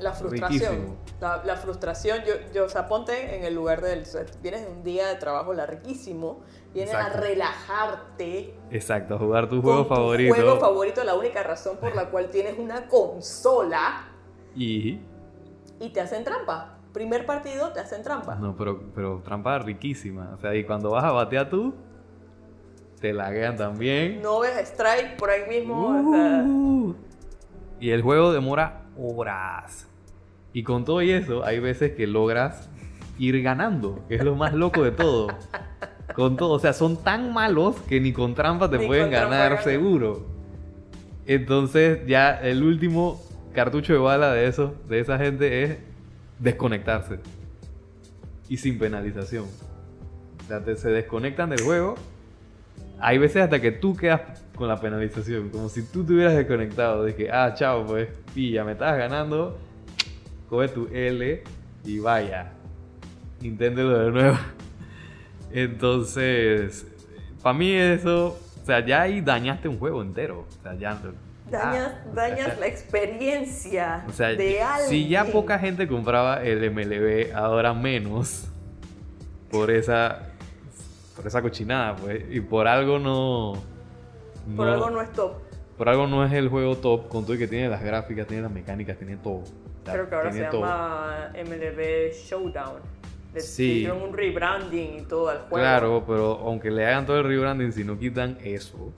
La 0.00 0.12
frustración. 0.12 0.72
Riquísimo. 0.72 0.96
La, 1.20 1.42
la 1.44 1.56
frustración, 1.56 2.18
yo, 2.24 2.34
yo, 2.54 2.66
o 2.66 2.68
sea, 2.68 2.86
ponte 2.86 3.36
en 3.36 3.44
el 3.44 3.52
lugar 3.54 3.80
del. 3.80 4.02
o 4.02 4.04
sea, 4.04 4.24
vienes 4.40 4.64
de 4.64 4.70
un 4.70 4.84
día 4.84 5.08
de 5.08 5.16
trabajo 5.16 5.52
larguísimo, 5.52 6.40
vienes 6.72 6.94
Exacto. 6.94 7.18
a 7.18 7.20
relajarte. 7.22 8.54
Exacto, 8.70 9.14
a 9.16 9.18
jugar 9.18 9.48
tu 9.48 9.60
juego 9.60 9.82
tu 9.82 9.88
favorito. 9.94 10.34
juego 10.34 10.60
favorito, 10.60 11.02
la 11.02 11.16
única 11.16 11.42
razón 11.42 11.76
por 11.78 11.96
la 11.96 12.10
cual 12.10 12.30
tienes 12.30 12.56
una 12.56 12.86
consola 12.86 14.04
Y. 14.54 15.00
y 15.80 15.88
te 15.92 16.00
hacen 16.00 16.22
trampa. 16.22 16.76
Primer 16.92 17.26
partido 17.26 17.72
te 17.72 17.80
hacen 17.80 18.02
trampa. 18.04 18.36
No, 18.36 18.54
pero, 18.56 18.80
pero 18.94 19.20
trampa 19.24 19.58
riquísima. 19.58 20.30
O 20.36 20.38
sea, 20.40 20.54
y 20.54 20.62
cuando 20.64 20.90
vas 20.90 21.02
a 21.04 21.10
batear 21.10 21.50
tú, 21.50 21.74
te 23.00 23.12
laguean 23.12 23.56
también. 23.56 24.22
No 24.22 24.38
ves 24.40 24.56
strike 24.68 25.16
por 25.16 25.30
ahí 25.30 25.48
mismo. 25.48 25.88
o 25.88 26.12
sea, 26.12 26.44
Uh, 26.46 26.94
y 27.80 27.90
el 27.90 28.02
juego 28.02 28.32
demora 28.32 28.82
horas. 28.96 29.87
Y 30.58 30.64
con 30.64 30.84
todo 30.84 31.02
y 31.02 31.12
eso, 31.12 31.44
hay 31.44 31.60
veces 31.60 31.92
que 31.92 32.08
logras 32.08 32.68
ir 33.16 33.40
ganando, 33.42 34.04
que 34.08 34.16
es 34.16 34.24
lo 34.24 34.34
más 34.34 34.54
loco 34.54 34.82
de 34.82 34.90
todo. 34.90 35.28
Con 36.16 36.36
todo, 36.36 36.50
o 36.54 36.58
sea, 36.58 36.72
son 36.72 36.96
tan 37.04 37.32
malos 37.32 37.76
que 37.88 38.00
ni 38.00 38.12
con 38.12 38.34
trampa 38.34 38.68
te 38.68 38.76
Ni 38.78 38.88
pueden 38.88 39.08
trampa 39.10 39.28
ganar 39.36 39.50
ganan. 39.50 39.62
seguro. 39.64 40.26
Entonces, 41.26 42.00
ya 42.08 42.32
el 42.42 42.64
último 42.64 43.22
cartucho 43.54 43.92
de 43.92 44.00
bala 44.00 44.32
de 44.32 44.48
eso, 44.48 44.74
de 44.88 44.98
esa 44.98 45.16
gente 45.16 45.62
es 45.62 45.78
desconectarse. 46.40 47.20
Y 48.48 48.56
sin 48.56 48.80
penalización. 48.80 49.44
O 49.44 50.48
sea, 50.48 50.64
te- 50.64 50.74
se 50.74 50.88
desconectan 50.90 51.50
del 51.50 51.60
juego. 51.60 51.94
Hay 52.98 53.18
veces 53.18 53.42
hasta 53.44 53.60
que 53.60 53.70
tú 53.70 53.94
quedas 53.96 54.42
con 54.56 54.66
la 54.66 54.80
penalización. 54.80 55.50
Como 55.50 55.68
si 55.68 55.82
tú 55.86 56.02
te 56.02 56.14
hubieras 56.14 56.34
desconectado. 56.34 57.04
De 57.04 57.14
que, 57.14 57.30
ah, 57.30 57.54
chao, 57.54 57.86
pues, 57.86 58.08
pilla, 58.34 58.64
me 58.64 58.72
estás 58.72 58.98
ganando. 58.98 59.56
Coge 60.48 60.68
tu 60.68 60.88
L 60.92 61.42
y 61.84 61.98
vaya. 61.98 62.52
Inténtelo 63.42 63.98
de 63.98 64.10
nuevo. 64.10 64.38
Entonces, 65.52 66.86
para 67.42 67.56
mí 67.58 67.72
eso. 67.72 68.38
O 68.62 68.66
sea, 68.66 68.84
ya 68.84 69.02
ahí 69.02 69.20
dañaste 69.20 69.68
un 69.68 69.78
juego 69.78 70.02
entero. 70.02 70.46
O 70.48 70.62
sea, 70.62 70.74
ya. 70.74 70.98
dañas 71.50 71.92
ah, 71.94 72.10
dañas 72.14 72.48
o 72.48 72.50
sea, 72.50 72.60
la 72.60 72.66
experiencia 72.66 74.04
o 74.06 74.12
sea, 74.12 74.28
de 74.28 74.60
alguien. 74.62 74.88
si 74.90 75.08
ya 75.08 75.24
poca 75.24 75.58
gente 75.58 75.88
compraba 75.88 76.42
el 76.42 76.70
MLB, 76.70 77.34
ahora 77.34 77.72
menos. 77.72 78.48
Por 79.50 79.70
esa. 79.70 80.26
Por 81.16 81.26
esa 81.26 81.40
cochinada, 81.42 81.96
pues. 81.96 82.24
Y 82.30 82.40
por 82.40 82.68
algo 82.68 82.98
no. 82.98 83.54
Por 84.56 84.66
no- 84.66 84.72
algo 84.72 84.90
no 84.90 85.02
es 85.02 85.12
top. 85.12 85.32
por 85.76 85.88
algo 85.88 86.06
no 86.06 86.24
es 86.24 86.32
el 86.32 86.48
juego 86.48 86.76
top, 86.76 87.08
con 87.08 87.24
todo 87.24 87.34
y 87.34 87.38
que 87.38 87.48
tiene 87.48 87.68
las 87.68 87.82
gráficas, 87.82 88.26
tiene 88.26 88.42
las 88.42 88.52
mecánicas, 88.52 88.98
tiene 88.98 89.16
todo. 89.16 89.44
Creo 89.84 90.08
que 90.08 90.14
ahora 90.14 90.32
se 90.32 90.42
todo. 90.44 90.60
llama 90.62 91.32
MLB 91.34 92.12
Showdown. 92.12 92.80
Le 93.34 93.40
Sí. 93.40 93.72
hicieron 93.80 94.02
un 94.02 94.16
rebranding 94.16 94.98
y 95.00 95.02
todo 95.02 95.28
al 95.28 95.38
juego. 95.40 95.56
Claro, 95.56 96.04
pero 96.06 96.32
aunque 96.44 96.70
le 96.70 96.86
hagan 96.86 97.04
todo 97.06 97.18
el 97.18 97.24
rebranding, 97.24 97.72
si 97.72 97.84
no 97.84 97.98
quitan 97.98 98.38
eso, 98.42 98.92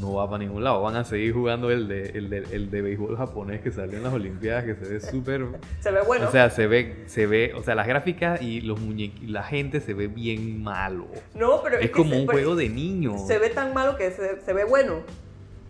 no 0.00 0.14
va 0.14 0.26
para 0.28 0.38
ningún 0.44 0.62
lado. 0.64 0.80
Van 0.82 0.96
a 0.96 1.04
seguir 1.04 1.32
jugando 1.34 1.70
el 1.70 1.88
de, 1.88 2.10
el 2.10 2.30
de, 2.30 2.38
el 2.52 2.70
de 2.70 2.82
béisbol 2.82 3.16
japonés 3.16 3.60
que 3.62 3.70
salió 3.70 3.96
en 3.98 4.02
las 4.04 4.12
Olimpiadas, 4.14 4.64
que 4.64 4.74
se 4.74 4.88
ve 4.94 5.00
súper... 5.00 5.46
Se 5.80 5.90
ve 5.90 6.00
bueno. 6.06 6.28
O 6.28 6.30
sea, 6.30 6.48
se 6.50 6.66
ve, 6.66 7.04
se 7.06 7.26
ve, 7.26 7.52
o 7.54 7.62
sea, 7.62 7.74
las 7.74 7.86
gráficas 7.86 8.40
y 8.42 8.60
los 8.62 8.80
muñequitos, 8.80 9.28
la 9.30 9.42
gente 9.42 9.80
se 9.80 9.92
ve 9.94 10.06
bien 10.06 10.62
malo. 10.62 11.06
no, 11.34 11.60
pero 11.62 11.76
Es 11.76 11.86
que 11.86 11.90
como 11.92 12.10
se- 12.12 12.20
un 12.20 12.26
juego 12.26 12.56
de 12.56 12.68
niños. 12.68 13.26
Se 13.26 13.38
ve 13.38 13.50
tan 13.50 13.72
malo 13.74 13.96
que 13.96 14.10
se, 14.10 14.40
se 14.40 14.52
ve 14.52 14.64
bueno. 14.64 15.00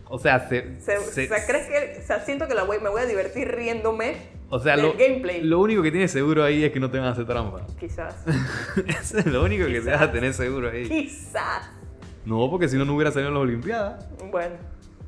O 0.07 0.19
sea, 0.19 0.47
se, 0.47 0.79
Se, 0.79 0.99
se- 0.99 1.25
o 1.25 1.27
sea, 1.27 1.45
¿crees 1.47 1.67
que, 1.67 1.99
o 2.01 2.05
sea, 2.05 2.19
siento 2.23 2.47
que 2.47 2.53
la 2.53 2.63
voy, 2.63 2.79
me 2.79 2.89
voy 2.89 3.01
a 3.01 3.05
divertir 3.05 3.47
riéndome 3.49 4.15
o 4.49 4.59
sea, 4.59 4.75
del 4.75 4.85
lo, 4.85 4.93
gameplay? 4.93 5.41
lo 5.41 5.59
único 5.59 5.81
que 5.81 5.89
tienes 5.91 6.11
seguro 6.11 6.43
ahí 6.43 6.63
es 6.63 6.71
que 6.71 6.79
no 6.79 6.91
te 6.91 6.99
van 6.99 7.07
a 7.07 7.11
hacer 7.11 7.25
trampa. 7.25 7.65
Quizás. 7.79 8.15
Eso 8.87 9.17
es 9.17 9.25
lo 9.25 9.43
único 9.43 9.65
que 9.65 9.81
te 9.81 9.89
vas 9.91 10.01
a 10.01 10.11
tener 10.11 10.33
seguro 10.33 10.69
ahí. 10.69 10.87
Quizás. 10.87 11.69
No, 12.25 12.49
porque 12.49 12.67
si 12.69 12.77
no, 12.77 12.85
no 12.85 12.93
hubiera 12.95 13.11
salido 13.11 13.29
en 13.29 13.33
las 13.35 13.41
Olimpiadas. 13.43 14.07
Bueno, 14.31 14.55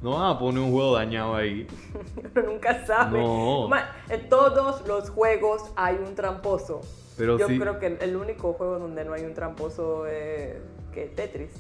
No 0.02 0.12
van 0.20 0.36
a 0.36 0.40
poner 0.40 0.62
un 0.62 0.72
juego 0.72 0.96
dañado 0.96 1.36
ahí. 1.36 1.68
uno 2.36 2.48
nunca 2.48 2.86
sabe. 2.86 3.20
No. 3.20 3.70
En 4.10 4.30
todos 4.30 4.88
los 4.88 5.10
juegos 5.12 5.72
hay 5.76 5.96
un 5.96 6.16
tramposo. 6.16 6.82
Pero 7.18 7.38
Yo 7.38 7.48
sí. 7.48 7.60
creo 7.60 7.80
que 7.80 7.88
el, 7.88 7.98
el 8.02 8.16
único 8.16 8.54
juego 8.54 8.78
donde 8.80 9.04
no 9.06 9.14
hay 9.14 9.24
un 9.26 9.34
tramposo 9.34 10.06
es 10.08 10.56
que 10.92 11.06
Tetris. 11.06 11.52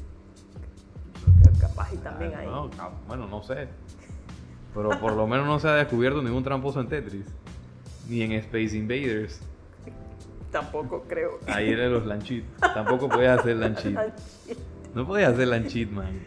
Capaz 1.77 1.93
y 1.93 1.97
también 1.97 2.33
Ah, 2.35 2.39
hay. 2.39 2.47
no, 2.47 2.69
bueno, 3.07 3.27
no 3.27 3.43
sé. 3.43 3.67
Pero 4.73 4.89
por 4.99 5.13
lo 5.13 5.27
menos 5.27 5.45
no 5.45 5.59
se 5.59 5.67
ha 5.67 5.73
descubierto 5.75 6.21
ningún 6.21 6.43
tramposo 6.43 6.79
en 6.81 6.87
Tetris. 6.89 7.25
Ni 8.07 8.21
en 8.23 8.31
Space 8.33 8.75
Invaders. 8.75 9.39
Tampoco 10.51 11.03
creo. 11.07 11.39
Ahí 11.47 11.71
eran 11.71 11.93
los 11.93 12.05
Lanchit. 12.05 12.45
Tampoco 12.59 13.09
podías 13.09 13.39
hacer 13.39 13.57
Lanchit. 13.57 13.97
No 14.95 15.05
podías 15.05 15.33
hacer 15.33 15.47
Lanchit, 15.49 15.91
man. 15.91 16.19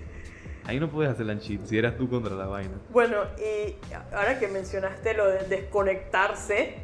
Ahí 0.66 0.78
no 0.78 0.88
podías 0.88 1.14
hacer 1.14 1.26
Lanchit 1.26 1.64
si 1.64 1.78
eras 1.78 1.96
tú 1.96 2.08
contra 2.08 2.34
la 2.36 2.46
vaina. 2.46 2.74
Bueno, 2.92 3.16
y 3.38 3.74
ahora 4.14 4.38
que 4.38 4.46
mencionaste 4.46 5.14
lo 5.14 5.26
de 5.26 5.38
desconectarse, 5.48 6.76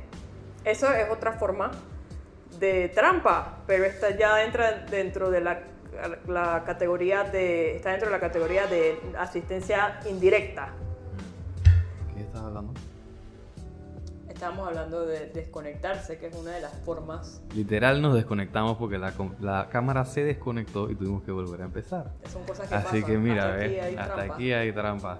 eso 0.65 0.93
es 0.93 1.09
otra 1.11 1.33
forma 1.35 1.71
de 2.59 2.89
trampa, 2.89 3.59
pero 3.67 3.85
esta 3.85 4.17
ya 4.17 4.43
entra 4.45 4.87
dentro 4.91 5.31
de 5.31 5.41
la, 5.43 5.61
la 6.29 6.63
categoría 6.65 7.25
de 7.25 7.77
está 7.77 7.91
dentro 7.91 8.09
de 8.09 8.15
la 8.15 8.21
categoría 8.21 8.67
de 8.67 8.99
asistencia 9.19 10.01
indirecta. 10.09 10.71
¿Qué 12.15 12.21
estás 12.23 12.43
hablando? 12.43 12.73
Estábamos 14.29 14.69
hablando 14.69 15.07
de 15.07 15.31
desconectarse, 15.31 16.19
que 16.19 16.27
es 16.27 16.35
una 16.37 16.51
de 16.51 16.61
las 16.61 16.73
formas. 16.85 17.41
Literal 17.55 18.03
nos 18.03 18.15
desconectamos 18.15 18.77
porque 18.77 18.99
la, 18.99 19.15
la 19.41 19.69
cámara 19.71 20.05
se 20.05 20.25
desconectó 20.25 20.91
y 20.91 20.95
tuvimos 20.95 21.23
que 21.23 21.33
volver 21.33 21.63
a 21.63 21.65
empezar. 21.65 22.13
Son 22.31 22.45
cosas 22.45 22.69
que 22.69 22.75
Así 22.75 22.85
pasan. 23.01 23.05
que 23.05 23.17
mira, 23.19 23.45
Hasta 23.47 23.65
aquí 23.65 23.69
ve, 23.75 23.81
hay 23.81 23.97
hasta 23.97 24.23
aquí 24.23 24.53
hay 24.53 24.73
trampas. 24.73 25.19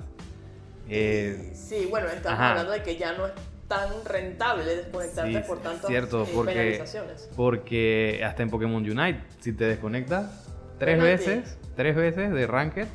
Eh, 0.89 1.53
Sí, 1.55 1.87
bueno, 1.91 2.09
estamos 2.09 2.39
Ajá. 2.39 2.51
hablando 2.51 2.73
de 2.73 2.83
que 2.83 2.97
ya 2.97 3.13
no 3.17 3.27
es 3.27 3.33
tan 3.69 3.89
rentable 4.05 4.77
desconectarte 4.77 5.33
Sí, 5.33 5.49
por 5.49 5.59
tantas 5.61 5.87
cierto, 5.87 6.23
eh, 6.25 6.29
porque- 6.35 6.53
penalizaciones. 6.53 7.31
Porque 7.35 8.23
hasta 8.25 8.43
en 8.43 8.51
Pokémon 8.51 8.83
Unite, 8.83 9.23
si 9.41 9.53
te 9.55 9.65
desconectas 9.65 10.46
tres 10.79 11.01
veces, 11.01 11.59
tres 11.77 11.97
veces 11.97 12.33
de 12.33 12.47
Ranked, 12.47 12.87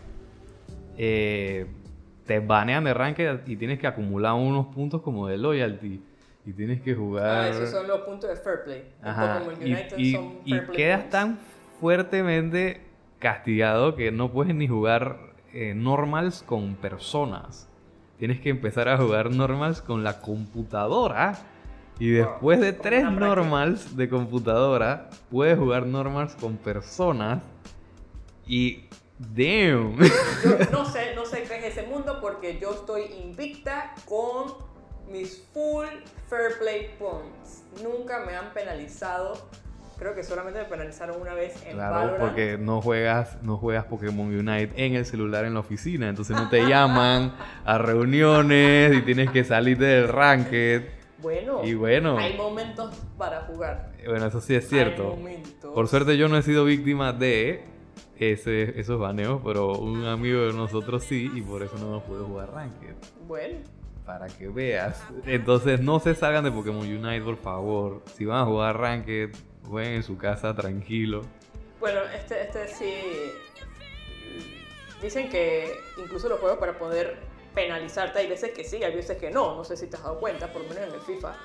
eh, 0.97 1.67
te 2.25 2.39
banean 2.39 2.83
de 2.83 2.93
Ranked 2.93 3.41
y 3.47 3.55
tienes 3.55 3.79
que 3.79 3.87
acumular 3.87 4.33
unos 4.33 4.67
puntos 4.67 5.01
como 5.01 5.27
de 5.27 5.37
loyalty. 5.37 6.03
Y 6.43 6.53
tienes 6.53 6.81
que 6.81 6.95
jugar. 6.95 7.25
Ah, 7.43 7.49
esos 7.49 7.69
son 7.69 7.87
los 7.87 8.01
puntos 8.01 8.27
de 8.29 8.35
Fair 8.35 8.63
Play. 8.63 8.83
Ajá, 9.03 9.41
Pokémon 9.45 9.67
y, 9.67 9.73
United 9.73 9.97
y- 9.97 10.11
son 10.13 10.33
y 10.43 10.49
Fair 10.53 10.65
Play 10.65 10.77
quedas 10.77 10.97
points. 11.01 11.11
tan 11.11 11.39
fuertemente 11.79 12.81
castigado 13.19 13.95
que 13.95 14.11
no 14.11 14.31
puedes 14.31 14.55
ni 14.55 14.67
jugar 14.67 15.17
eh, 15.53 15.73
normals 15.75 16.41
con 16.43 16.75
personas. 16.75 17.69
Tienes 18.17 18.39
que 18.39 18.49
empezar 18.49 18.87
a 18.89 18.97
jugar 18.97 19.29
normals 19.31 19.81
con 19.81 20.03
la 20.03 20.19
computadora. 20.21 21.33
Y 22.01 22.09
después 22.09 22.59
de 22.59 22.73
tres 22.73 23.03
normals 23.11 23.95
de 23.95 24.09
computadora, 24.09 25.11
puedes 25.29 25.55
jugar 25.59 25.85
normals 25.85 26.33
con 26.33 26.57
personas. 26.57 27.43
Y. 28.47 28.85
Damn. 29.19 29.99
Yo 29.99 30.57
no 30.71 30.83
sé, 30.83 31.13
no 31.15 31.27
sé 31.27 31.43
qué 31.43 31.57
es 31.57 31.77
ese 31.77 31.83
mundo 31.83 32.17
porque 32.19 32.57
yo 32.59 32.71
estoy 32.71 33.03
invicta 33.23 33.93
con 34.05 34.51
mis 35.11 35.43
full 35.53 35.85
Fair 36.27 36.57
Play 36.59 36.89
points. 36.97 37.65
Nunca 37.83 38.25
me 38.25 38.35
han 38.35 38.51
penalizado. 38.51 39.33
Creo 39.99 40.15
que 40.15 40.23
solamente 40.23 40.57
me 40.57 40.65
penalizaron 40.65 41.21
una 41.21 41.35
vez 41.35 41.53
en 41.67 41.73
Claro, 41.73 41.93
Valorant. 41.93 42.19
porque 42.19 42.57
no 42.57 42.81
juegas, 42.81 43.37
no 43.43 43.57
juegas 43.57 43.85
Pokémon 43.85 44.25
Unite 44.25 44.71
en 44.75 44.95
el 44.95 45.05
celular 45.05 45.45
en 45.45 45.53
la 45.53 45.59
oficina, 45.59 46.09
entonces 46.09 46.35
no 46.35 46.49
te 46.49 46.67
llaman 46.67 47.35
a 47.63 47.77
reuniones 47.77 48.95
y 48.95 49.03
tienes 49.03 49.29
que 49.29 49.43
salirte 49.43 49.85
del 49.85 50.07
ranked. 50.07 51.00
Bueno, 51.21 51.63
Y 51.63 51.73
bueno, 51.75 52.17
hay 52.17 52.35
momentos 52.35 52.95
para 53.17 53.41
jugar. 53.41 53.91
bueno, 54.05 54.25
eso 54.25 54.41
sí 54.41 54.55
es 54.55 54.67
cierto. 54.67 55.17
Por 55.73 55.87
suerte 55.87 56.17
yo 56.17 56.27
no 56.27 56.37
he 56.37 56.41
sido 56.41 56.65
víctima 56.65 57.13
de 57.13 57.63
ese, 58.17 58.79
esos 58.79 58.99
baneos, 58.99 59.41
pero 59.43 59.73
un 59.77 60.05
amigo 60.05 60.41
de 60.41 60.53
nosotros 60.53 61.03
sí 61.03 61.29
y 61.33 61.41
por 61.41 61.61
eso 61.63 61.75
no 61.77 61.87
hemos 61.87 62.03
podido 62.03 62.25
jugar 62.25 62.51
ranked. 62.51 62.95
Bueno, 63.27 63.59
Para 64.05 64.27
que 64.27 64.47
veas. 64.49 65.03
Entonces 65.25 65.79
no 65.79 65.99
se 65.99 66.15
salgan 66.15 66.43
de 66.43 66.51
Pokémon 66.51 66.81
Unite, 66.87 67.21
por 67.21 67.37
favor. 67.37 68.01
Si 68.15 68.25
van 68.25 68.39
a 68.41 68.45
jugar 68.45 68.77
ranked, 68.79 69.29
jueguen 69.67 69.93
en 69.93 70.03
su 70.03 70.17
casa 70.17 70.55
tranquilo. 70.55 71.21
bueno, 71.79 71.99
este, 72.15 72.41
este 72.41 72.67
sí. 72.67 72.93
Dicen 75.01 75.29
que 75.29 75.71
incluso 75.97 76.29
los 76.29 76.39
juegos 76.39 76.59
para 76.59 76.77
poder 76.77 77.17
penalizarte, 77.53 78.19
hay 78.19 78.27
veces 78.27 78.51
que 78.51 78.63
sí, 78.63 78.83
hay 78.83 78.95
veces 78.95 79.17
que 79.17 79.29
no. 79.31 79.55
No 79.55 79.63
sé 79.63 79.77
si 79.77 79.87
te 79.87 79.95
has 79.97 80.03
dado 80.03 80.19
cuenta, 80.19 80.51
por 80.51 80.61
lo 80.63 80.69
menos 80.69 80.87
en 80.89 80.93
el 80.93 81.01
FIFA 81.01 81.35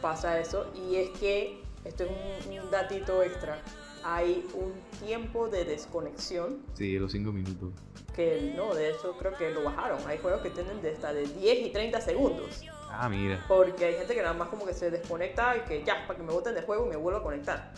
pasa 0.00 0.38
eso. 0.40 0.70
Y 0.74 0.96
es 0.96 1.10
que, 1.18 1.60
esto 1.84 2.04
es 2.04 2.10
un, 2.46 2.58
un 2.58 2.70
datito 2.70 3.22
extra, 3.22 3.58
hay 4.04 4.48
un 4.54 4.72
tiempo 5.04 5.48
de 5.48 5.64
desconexión 5.64 6.60
Sí, 6.74 6.98
los 6.98 7.12
5 7.12 7.30
minutos. 7.32 7.70
que 8.16 8.52
no, 8.56 8.74
de 8.74 8.90
hecho 8.90 9.16
creo 9.18 9.34
que 9.36 9.50
lo 9.50 9.62
bajaron. 9.64 9.98
Hay 10.06 10.18
juegos 10.18 10.42
que 10.42 10.50
tienen 10.50 10.80
de 10.82 10.90
hasta 10.92 11.12
de 11.12 11.26
10 11.26 11.66
y 11.66 11.70
30 11.70 12.00
segundos. 12.00 12.62
Ah, 12.90 13.08
mira. 13.08 13.42
Porque 13.48 13.84
hay 13.86 13.94
gente 13.94 14.14
que 14.14 14.20
nada 14.22 14.34
más 14.34 14.48
como 14.48 14.66
que 14.66 14.74
se 14.74 14.90
desconecta 14.90 15.56
y 15.56 15.60
que 15.60 15.82
ya, 15.84 16.06
para 16.06 16.18
que 16.18 16.24
me 16.24 16.32
boten 16.32 16.54
de 16.54 16.62
juego 16.62 16.86
y 16.86 16.90
me 16.90 16.96
vuelvo 16.96 17.20
a 17.20 17.22
conectar. 17.22 17.72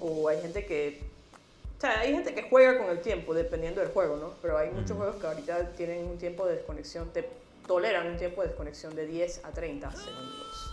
O 0.00 0.28
hay 0.28 0.40
gente 0.40 0.64
que... 0.64 1.04
O 1.76 1.80
sea, 1.80 2.00
hay 2.00 2.12
gente 2.12 2.34
que 2.34 2.48
juega 2.48 2.78
con 2.78 2.88
el 2.88 3.00
tiempo, 3.00 3.34
dependiendo 3.34 3.82
del 3.82 3.90
juego, 3.90 4.16
¿no? 4.16 4.30
Pero 4.40 4.56
hay 4.56 4.70
muchos 4.70 4.96
juegos 4.96 5.16
que 5.16 5.26
ahorita 5.26 5.72
tienen 5.72 6.06
un 6.06 6.16
tiempo 6.16 6.46
de 6.46 6.56
desconexión, 6.56 7.10
te 7.12 7.28
toleran 7.66 8.06
un 8.06 8.16
tiempo 8.16 8.40
de 8.40 8.48
desconexión 8.48 8.94
de 8.94 9.06
10 9.06 9.44
a 9.44 9.50
30 9.50 9.90
segundos. 9.90 10.72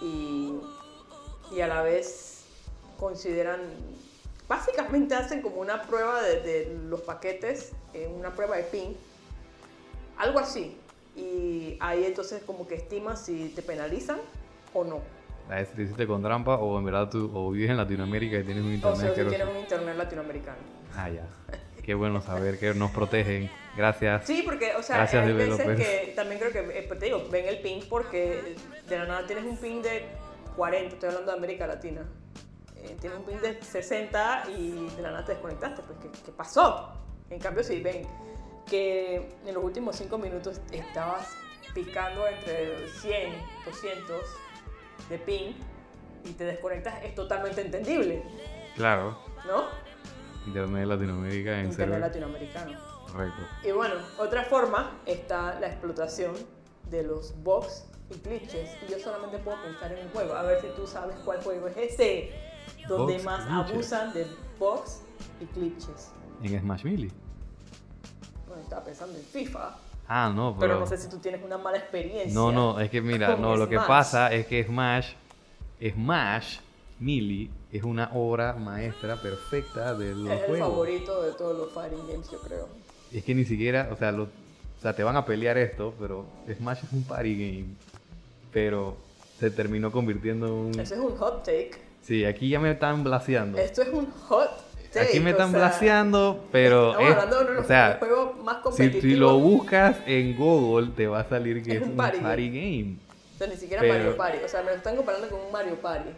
Y, 0.00 0.54
y 1.52 1.60
a 1.60 1.68
la 1.68 1.82
vez 1.82 2.44
consideran... 2.98 3.60
Básicamente 4.48 5.14
hacen 5.14 5.40
como 5.40 5.56
una 5.56 5.82
prueba 5.82 6.22
de, 6.22 6.40
de 6.40 6.78
los 6.88 7.00
paquetes, 7.00 7.72
eh, 7.94 8.06
una 8.14 8.34
prueba 8.34 8.56
de 8.56 8.64
ping, 8.64 8.94
algo 10.18 10.38
así. 10.38 10.76
Y 11.16 11.76
ahí 11.80 12.04
entonces 12.04 12.42
como 12.42 12.66
que 12.66 12.74
estimas 12.74 13.24
si 13.24 13.48
te 13.50 13.62
penalizan 13.62 14.18
o 14.72 14.84
no. 14.84 15.00
A 15.50 15.56
ver 15.56 15.66
si 15.66 15.74
te 15.74 15.82
hiciste 15.82 16.06
con 16.06 16.22
trampa 16.22 16.56
o 16.56 16.78
en 16.78 16.84
verdad 16.84 17.10
tú 17.10 17.30
o 17.34 17.50
vives 17.50 17.70
en 17.70 17.76
Latinoamérica 17.76 18.38
y 18.38 18.44
tienes 18.44 18.64
un 18.64 18.70
O 18.70 18.74
internet 18.74 18.96
sea, 18.96 19.04
si 19.06 19.10
asqueroso. 19.10 19.36
tienes 19.36 19.54
un 19.54 19.60
internet 19.60 19.96
latinoamericano. 19.96 20.58
Ah, 20.96 21.10
ya. 21.10 21.26
Qué 21.82 21.92
bueno 21.94 22.20
saber 22.22 22.58
que 22.58 22.72
nos 22.72 22.90
protegen. 22.92 23.50
Gracias. 23.76 24.24
Sí, 24.26 24.42
porque, 24.44 24.74
o 24.74 24.82
sea, 24.82 24.96
Gracias, 24.98 25.26
hay 25.26 25.32
veces 25.34 25.76
que 25.76 26.12
también 26.16 26.40
creo 26.40 26.52
que, 26.52 26.78
eh, 26.78 26.84
pues, 26.88 26.98
te 26.98 27.06
digo, 27.06 27.24
ven 27.30 27.46
el 27.46 27.60
ping 27.60 27.82
porque 27.90 28.56
de 28.88 28.98
la 28.98 29.04
nada 29.04 29.26
tienes 29.26 29.44
un 29.44 29.58
ping 29.58 29.82
de 29.82 30.06
40, 30.56 30.94
estoy 30.94 31.08
hablando 31.10 31.32
de 31.32 31.38
América 31.38 31.66
Latina. 31.66 32.02
Eh, 32.76 32.96
tienes 33.00 33.18
un 33.18 33.24
ping 33.26 33.36
de 33.36 33.60
60 33.62 34.44
y 34.56 34.86
de 34.96 35.02
la 35.02 35.10
nada 35.10 35.24
te 35.26 35.32
desconectaste. 35.32 35.82
Pues, 35.82 35.98
¿qué, 35.98 36.08
qué 36.24 36.32
pasó? 36.32 36.92
En 37.28 37.38
cambio, 37.38 37.62
si 37.62 37.82
ven 37.82 38.06
que 38.66 39.28
en 39.44 39.54
los 39.54 39.62
últimos 39.62 39.96
5 39.96 40.16
minutos 40.16 40.60
estabas 40.72 41.28
picando 41.74 42.26
entre 42.28 42.88
100, 42.88 43.34
200 43.66 44.20
de 45.08 45.18
ping 45.18 45.52
y 46.24 46.30
te 46.32 46.44
desconectas, 46.44 47.02
es 47.04 47.14
totalmente 47.14 47.60
entendible, 47.60 48.22
Claro. 48.76 49.16
¿no? 49.46 49.64
Internet 50.46 50.86
Latinoamérica 50.86 51.58
en 51.60 51.66
Internet 51.66 52.00
latinoamericano. 52.00 52.78
Correcto. 53.10 53.42
Y 53.62 53.70
bueno, 53.70 53.94
otra 54.18 54.42
forma 54.44 54.98
está 55.06 55.58
la 55.60 55.68
explotación 55.68 56.32
de 56.90 57.02
los 57.04 57.34
bugs 57.42 57.86
y 58.10 58.18
glitches. 58.20 58.70
Y 58.86 58.90
yo 58.90 58.98
solamente 58.98 59.38
puedo 59.38 59.62
pensar 59.62 59.92
en 59.92 60.04
un 60.06 60.12
juego. 60.12 60.34
A 60.34 60.42
ver 60.42 60.60
si 60.60 60.66
tú 60.76 60.86
sabes 60.86 61.16
cuál 61.24 61.42
juego 61.42 61.68
es 61.68 61.76
ese. 61.76 62.32
Donde 62.88 63.14
Bugs, 63.14 63.24
más 63.24 63.46
glitches. 63.46 63.70
abusan 63.72 64.12
de 64.12 64.26
bugs 64.58 65.02
y 65.40 65.46
glitches. 65.58 66.10
En 66.42 66.60
Smash 66.60 66.84
Melee. 66.84 67.10
estaba 68.62 68.84
pensando 68.84 69.16
en 69.16 69.24
FIFA. 69.24 69.76
Ah, 70.06 70.30
no, 70.34 70.54
Pero 70.58 70.74
pero... 70.74 70.80
no 70.80 70.86
sé 70.86 70.98
si 70.98 71.08
tú 71.08 71.18
tienes 71.18 71.42
una 71.42 71.56
mala 71.58 71.78
experiencia. 71.78 72.32
No, 72.34 72.52
no, 72.52 72.78
es 72.80 72.90
que 72.90 73.00
mira, 73.00 73.36
no, 73.36 73.56
lo 73.56 73.68
que 73.68 73.78
pasa 73.78 74.32
es 74.32 74.46
que 74.46 74.62
Smash, 74.64 75.12
Smash, 75.82 76.58
Melee, 77.00 77.50
es 77.72 77.82
una 77.82 78.10
obra 78.14 78.52
maestra 78.54 79.16
perfecta 79.20 79.94
de 79.94 80.14
los 80.14 80.30
Es 80.30 80.40
el 80.42 80.46
juegos. 80.46 80.68
favorito 80.68 81.22
de 81.22 81.32
todos 81.32 81.56
los 81.58 81.72
fighting 81.72 82.06
games, 82.08 82.30
yo 82.30 82.38
creo. 82.40 82.68
Es 83.12 83.24
que 83.24 83.34
ni 83.34 83.44
siquiera, 83.44 83.88
o 83.92 83.96
sea, 83.96 84.12
lo- 84.12 84.24
o 84.24 84.80
sea, 84.80 84.94
te 84.94 85.02
van 85.02 85.16
a 85.16 85.24
pelear 85.24 85.56
esto, 85.58 85.94
pero 85.98 86.26
Smash 86.54 86.84
es 86.84 86.92
un 86.92 87.04
party 87.04 87.34
game. 87.34 87.74
Pero 88.52 88.96
se 89.40 89.50
terminó 89.50 89.90
convirtiendo 89.90 90.46
en 90.46 90.52
un... 90.52 90.80
Ese 90.80 90.94
es 90.94 91.00
un 91.00 91.16
hot 91.16 91.38
take. 91.44 91.72
Sí, 92.02 92.24
aquí 92.24 92.48
ya 92.50 92.60
me 92.60 92.70
están 92.70 93.02
blaseando. 93.02 93.58
Esto 93.58 93.82
es 93.82 93.88
un 93.88 94.10
hot 94.28 94.50
Aquí 95.02 95.20
me 95.20 95.30
están 95.30 95.48
o 95.48 95.52
sea, 95.52 95.58
blaseando, 95.60 96.44
pero 96.52 96.98
es, 96.98 97.10
hablando 97.12 97.36
de 97.38 97.42
uno 97.42 97.50
de 97.50 97.56
o 97.56 97.60
los 97.60 97.66
sea, 97.66 97.96
juegos 97.98 98.44
más 98.44 98.56
si, 98.56 98.62
competitivos. 98.62 99.02
si 99.02 99.16
lo 99.16 99.38
buscas 99.38 99.96
en 100.06 100.36
Google 100.36 100.90
te 100.96 101.06
va 101.06 101.20
a 101.20 101.24
salir 101.28 101.62
que 101.62 101.72
Es 101.76 101.82
es, 101.82 101.88
un 101.88 101.96
party 101.96 102.18
party, 102.18 102.48
game. 102.48 102.96
O 103.34 103.38
sea, 103.38 103.46
ni 103.48 103.56
siquiera 103.56 103.80
pero- 103.82 103.94
Mario 103.94 104.16
Party. 104.16 104.38
O 104.44 104.48
sea, 104.48 104.62
me 104.62 104.70
lo 104.70 104.76
están 104.76 104.96
comparando 104.96 105.28
con 105.28 105.40
un 105.40 105.52
Mario 105.52 105.74
Party. 105.76 106.10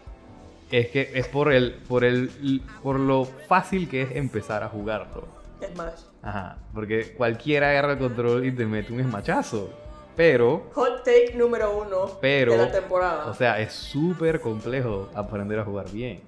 Es 0.71 0.89
que 0.89 1.11
es 1.15 1.29
por 1.29 1.53
el, 1.53 1.73
por 1.89 2.05
el, 2.05 2.61
por 2.83 2.99
lo 2.99 3.25
fácil 3.25 3.89
que 3.89 4.03
es 4.03 4.17
empezar 4.17 4.62
a 4.62 4.69
jugarlo. 4.69 5.27
Smash. 5.73 6.01
Ajá, 6.23 6.59
porque 6.75 7.15
cualquiera 7.17 7.71
agarra 7.71 7.93
el 7.93 7.99
control 7.99 8.45
y 8.45 8.53
te 8.53 8.67
mete 8.67 8.93
un 8.93 9.01
esmachazo. 9.01 9.71
Pero, 10.17 10.71
Hot 10.75 11.05
take 11.05 11.35
número 11.35 11.77
uno 11.79 12.19
pero, 12.21 12.53
de 12.53 12.59
la 12.59 12.73
temporada. 12.73 13.27
o 13.27 13.35
sea, 13.35 13.61
es 13.61 13.73
súper 13.75 14.41
complejo 14.41 15.09
aprender 15.15 15.59
a 15.59 15.65
jugar 15.65 15.91
bien. 15.91 16.21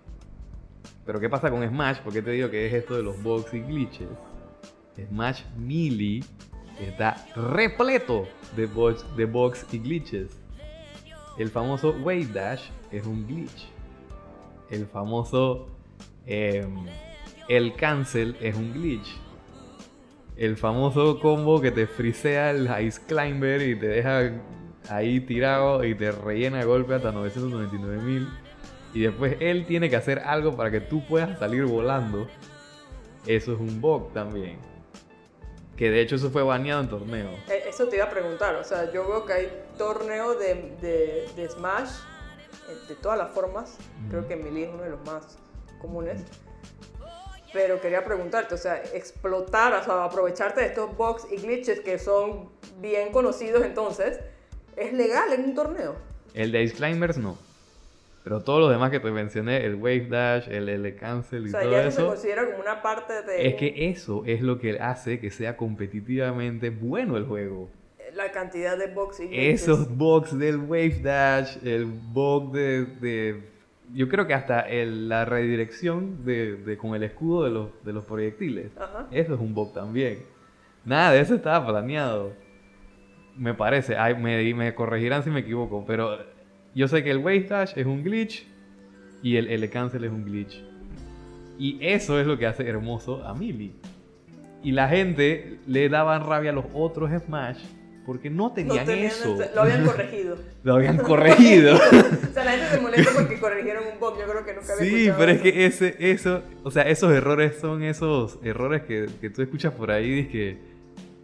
Pero 1.08 1.20
¿qué 1.20 1.30
pasa 1.30 1.50
con 1.50 1.66
Smash? 1.66 2.00
¿Por 2.00 2.12
qué 2.12 2.20
te 2.20 2.32
digo 2.32 2.50
que 2.50 2.66
es 2.66 2.74
esto 2.74 2.94
de 2.94 3.02
los 3.02 3.22
bugs 3.22 3.54
y 3.54 3.60
glitches? 3.60 4.10
Smash 5.08 5.42
Melee 5.56 6.22
está 6.78 7.16
repleto 7.34 8.28
de 8.54 8.66
bugs, 8.66 9.06
de 9.16 9.24
bugs 9.24 9.64
y 9.72 9.78
glitches. 9.78 10.38
El 11.38 11.48
famoso 11.48 11.96
Wave 12.02 12.26
Dash 12.26 12.60
es 12.92 13.06
un 13.06 13.26
glitch. 13.26 13.70
El 14.68 14.84
famoso 14.84 15.68
em, 16.26 16.84
El 17.48 17.74
Cancel 17.76 18.36
es 18.42 18.54
un 18.54 18.74
glitch. 18.74 19.08
El 20.36 20.58
famoso 20.58 21.20
combo 21.20 21.62
que 21.62 21.70
te 21.70 21.86
frisea 21.86 22.50
el 22.50 22.68
Ice 22.84 23.00
Climber 23.06 23.62
y 23.62 23.76
te 23.76 23.88
deja 23.88 24.30
ahí 24.90 25.20
tirado 25.20 25.82
y 25.84 25.94
te 25.94 26.12
rellena 26.12 26.62
golpe 26.64 26.92
hasta 26.92 27.12
999 27.12 28.02
mil. 28.02 28.28
Y 28.94 29.02
después 29.02 29.36
él 29.40 29.66
tiene 29.66 29.90
que 29.90 29.96
hacer 29.96 30.20
algo 30.20 30.56
para 30.56 30.70
que 30.70 30.80
tú 30.80 31.04
puedas 31.06 31.38
salir 31.38 31.64
volando. 31.64 32.26
Eso 33.26 33.52
es 33.52 33.60
un 33.60 33.80
bug 33.80 34.12
también. 34.12 34.58
Que 35.76 35.90
de 35.90 36.00
hecho 36.00 36.16
eso 36.16 36.30
fue 36.30 36.42
baneado 36.42 36.80
en 36.80 36.88
torneo. 36.88 37.30
Eh, 37.48 37.64
Eso 37.68 37.86
te 37.88 37.96
iba 37.96 38.06
a 38.06 38.10
preguntar. 38.10 38.56
O 38.56 38.64
sea, 38.64 38.90
yo 38.92 39.06
veo 39.08 39.24
que 39.24 39.32
hay 39.32 39.48
torneos 39.76 40.38
de, 40.38 40.74
de, 40.80 41.28
de 41.36 41.48
Smash 41.48 41.90
eh, 42.68 42.74
de 42.88 42.94
todas 42.96 43.16
las 43.18 43.30
formas. 43.30 43.76
Creo 44.10 44.26
que 44.26 44.34
Melee 44.36 44.64
es 44.64 44.70
uno 44.74 44.82
de 44.82 44.90
los 44.90 45.04
más 45.04 45.38
comunes. 45.80 46.22
Pero 47.52 47.80
quería 47.80 48.04
preguntarte, 48.04 48.54
o 48.54 48.58
sea, 48.58 48.76
explotar, 48.92 49.72
o 49.72 49.82
sea, 49.82 50.04
aprovecharte 50.04 50.60
de 50.60 50.66
estos 50.66 50.94
bugs 50.96 51.26
y 51.30 51.36
glitches 51.36 51.80
que 51.80 51.98
son 51.98 52.50
bien 52.80 53.10
conocidos 53.10 53.64
entonces, 53.64 54.20
¿es 54.76 54.92
legal 54.92 55.32
en 55.32 55.44
un 55.44 55.54
torneo? 55.54 55.94
El 56.34 56.52
de 56.52 56.62
Ice 56.62 56.74
Climbers 56.74 57.16
no. 57.16 57.38
Pero 58.24 58.40
todos 58.42 58.60
los 58.60 58.70
demás 58.70 58.90
que 58.90 59.00
te 59.00 59.10
mencioné, 59.10 59.64
el 59.64 59.76
Wave 59.76 60.08
Dash, 60.10 60.48
el 60.48 60.68
L 60.68 60.94
Cancel 60.96 61.44
y 61.44 61.48
O 61.48 61.50
sea, 61.52 61.62
todo 61.62 61.72
ya 61.72 61.80
eso, 61.82 61.90
se 61.90 62.00
eso, 62.02 62.08
considera 62.08 62.44
como 62.46 62.58
una 62.60 62.82
parte 62.82 63.22
de 63.22 63.48
es 63.48 63.54
que 63.54 63.88
eso 63.90 64.22
es 64.26 64.42
lo 64.42 64.58
que 64.58 64.78
hace 64.80 65.18
que 65.20 65.30
sea 65.30 65.56
competitivamente 65.56 66.70
bueno 66.70 67.16
el 67.16 67.24
juego. 67.24 67.70
la 68.14 68.30
cantidad 68.32 68.76
de 68.76 68.88
bugs 68.88 69.20
y. 69.20 69.28
Esos 69.32 69.96
bugs 69.96 70.36
del 70.38 70.56
Wave 70.58 71.00
Dash, 71.02 71.56
el 71.64 71.84
bug 71.84 72.52
de, 72.52 72.84
de- 72.86 73.42
yo 73.94 74.08
creo 74.08 74.26
que 74.26 74.34
hasta 74.34 74.60
el- 74.60 75.08
la 75.08 75.24
redirección 75.24 76.24
de, 76.24 76.56
de- 76.56 76.76
con 76.76 76.94
el 76.94 77.02
escudo 77.04 77.44
de 77.44 77.50
los, 77.50 77.68
de 77.84 77.92
los 77.92 78.04
proyectiles. 78.04 78.72
Ajá. 78.76 79.06
Eso 79.10 79.34
es 79.34 79.40
un 79.40 79.54
bug 79.54 79.72
también. 79.72 80.18
Nada 80.84 81.12
de 81.12 81.20
eso 81.20 81.34
estaba 81.34 81.66
planeado. 81.66 82.32
Me 83.36 83.54
parece, 83.54 83.96
ay, 83.96 84.14
me, 84.16 84.52
me 84.54 84.74
corregirán 84.74 85.22
si 85.22 85.30
me 85.30 85.40
equivoco, 85.40 85.84
pero 85.86 86.18
yo 86.78 86.86
sé 86.86 87.02
que 87.02 87.10
el 87.10 87.18
Wave 87.18 87.40
Dash 87.48 87.72
es 87.74 87.86
un 87.86 88.04
glitch 88.04 88.46
y 89.20 89.34
el 89.34 89.48
L 89.50 89.68
Cancel 89.68 90.04
es 90.04 90.12
un 90.12 90.24
glitch. 90.24 90.62
Y 91.58 91.76
eso 91.80 92.20
es 92.20 92.26
lo 92.28 92.38
que 92.38 92.46
hace 92.46 92.68
hermoso 92.68 93.24
a 93.26 93.34
Melee. 93.34 93.72
Y 94.62 94.70
la 94.70 94.88
gente 94.88 95.58
le 95.66 95.88
daban 95.88 96.24
rabia 96.24 96.50
a 96.50 96.52
los 96.52 96.66
otros 96.72 97.10
Smash 97.20 97.58
porque 98.06 98.30
no 98.30 98.44
No 98.44 98.52
tenían 98.52 98.86
tenían 98.86 99.06
eso. 99.06 99.36
lo 99.56 99.62
habían 99.62 99.84
corregido. 99.84 100.36
Lo 100.62 100.74
habían 100.74 100.98
corregido. 100.98 101.74
o 102.30 102.32
sea, 102.32 102.44
la 102.44 102.52
gente 102.52 102.68
se 102.70 102.80
molesta 102.80 103.10
porque 103.12 103.40
corrigieron 103.40 103.82
un 103.92 103.98
bug. 103.98 104.16
Yo 104.16 104.26
creo 104.30 104.44
que 104.44 104.54
nunca 104.54 104.72
había 104.74 104.88
Sí, 104.88 105.10
pero 105.18 105.32
es 105.32 105.40
que 105.40 105.66
ese, 105.66 105.96
eso, 105.98 106.42
o 106.62 106.70
sea, 106.70 106.84
esos 106.84 107.12
errores 107.12 107.56
son 107.60 107.82
esos 107.82 108.38
errores 108.44 108.82
que, 108.82 109.08
que 109.20 109.30
tú 109.30 109.42
escuchas 109.42 109.72
por 109.72 109.90
ahí, 109.90 110.28
que 110.28 110.58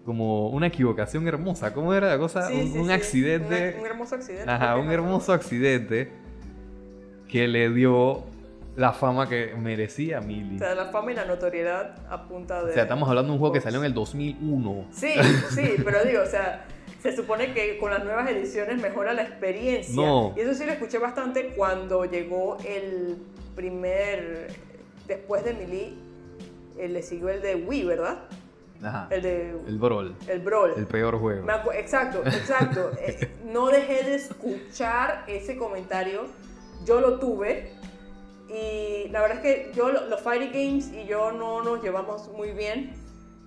como 0.05 0.49
una 0.51 0.67
equivocación 0.67 1.27
hermosa. 1.27 1.73
¿Cómo 1.73 1.95
era 1.95 2.09
la 2.09 2.19
cosa? 2.19 2.49
Sí, 2.49 2.55
un, 2.55 2.73
sí, 2.73 2.79
un 2.79 2.87
sí. 2.87 2.93
accidente. 2.93 3.75
Un, 3.77 3.81
un 3.81 3.87
hermoso 3.87 4.15
accidente. 4.17 4.51
Ajá, 4.51 4.77
un 4.77 4.91
hermoso 4.91 5.33
accidente 5.33 6.11
que 7.29 7.49
le 7.49 7.71
dio 7.71 8.25
la 8.77 8.93
fama 8.93 9.29
que 9.29 9.55
merecía 9.57 10.19
a 10.19 10.21
O 10.21 10.25
Millie. 10.25 10.59
sea, 10.59 10.75
la 10.75 10.87
fama 10.87 11.13
y 11.13 11.15
la 11.15 11.25
notoriedad 11.25 11.97
a 12.11 12.27
punta 12.29 12.63
de. 12.65 12.71
O 12.71 12.75
sea, 12.75 12.83
estamos 12.85 13.09
hablando 13.09 13.29
de 13.29 13.35
un 13.35 13.39
juego 13.39 13.53
que 13.55 13.61
salió 13.61 13.79
en 13.81 13.87
el 13.87 13.95
2001. 13.95 14.87
Sí, 14.93 15.13
sí, 15.51 15.75
pero 15.85 16.05
digo, 16.05 16.23
o 16.23 16.27
sea, 16.27 16.65
se 17.03 17.15
supone 17.15 17.53
que 17.55 17.79
con 17.79 17.91
las 17.91 18.05
nuevas 18.05 18.29
ediciones 18.31 18.81
mejora 18.81 19.13
la 19.15 19.23
experiencia. 19.23 19.95
No. 19.95 20.35
Y 20.37 20.41
eso 20.41 20.55
sí 20.55 20.65
lo 20.67 20.73
escuché 20.73 20.99
bastante 20.99 21.55
cuando 21.57 22.05
llegó 22.05 22.59
el 22.67 23.17
primer. 23.55 24.49
Después 25.07 25.45
de 25.45 25.53
Melee, 25.53 25.95
eh, 26.79 26.89
le 26.89 27.03
siguió 27.03 27.29
el 27.29 27.43
de 27.43 27.57
Wii, 27.57 27.85
¿verdad? 27.85 28.21
Ajá. 28.85 29.09
El 29.11 29.23
de. 29.23 29.51
El 29.67 29.79
Brawl. 29.79 30.15
El 30.29 30.41
Brawl. 30.41 30.73
El 30.77 30.87
peor 30.87 31.19
juego. 31.19 31.47
Exacto, 31.73 32.23
exacto. 32.25 32.91
Eh, 33.01 33.31
no 33.45 33.69
dejé 33.69 34.03
de 34.05 34.15
escuchar 34.17 35.25
ese 35.27 35.57
comentario. 35.57 36.27
Yo 36.85 37.01
lo 37.01 37.19
tuve. 37.19 37.73
Y 38.49 39.09
la 39.09 39.23
verdad 39.23 39.39
es 39.39 39.43
que 39.43 39.73
yo, 39.75 39.89
lo- 39.91 40.07
los 40.09 40.21
Fighting 40.21 40.53
Games 40.53 40.93
y 40.93 41.07
yo 41.07 41.33
no 41.33 41.63
nos 41.63 41.83
llevamos 41.83 42.29
muy 42.29 42.51
bien. 42.53 42.93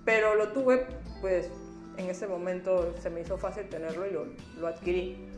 Pero 0.04 0.34
lo 0.34 0.48
tuve, 0.48 0.86
pues 1.20 1.50
en 1.98 2.08
ese 2.10 2.26
momento 2.26 2.94
se 3.00 3.10
me 3.10 3.20
hizo 3.20 3.36
fácil 3.38 3.68
tenerlo 3.68 4.06
y 4.06 4.10
lo, 4.10 4.26
lo 4.58 4.66
adquirí. 4.66 5.28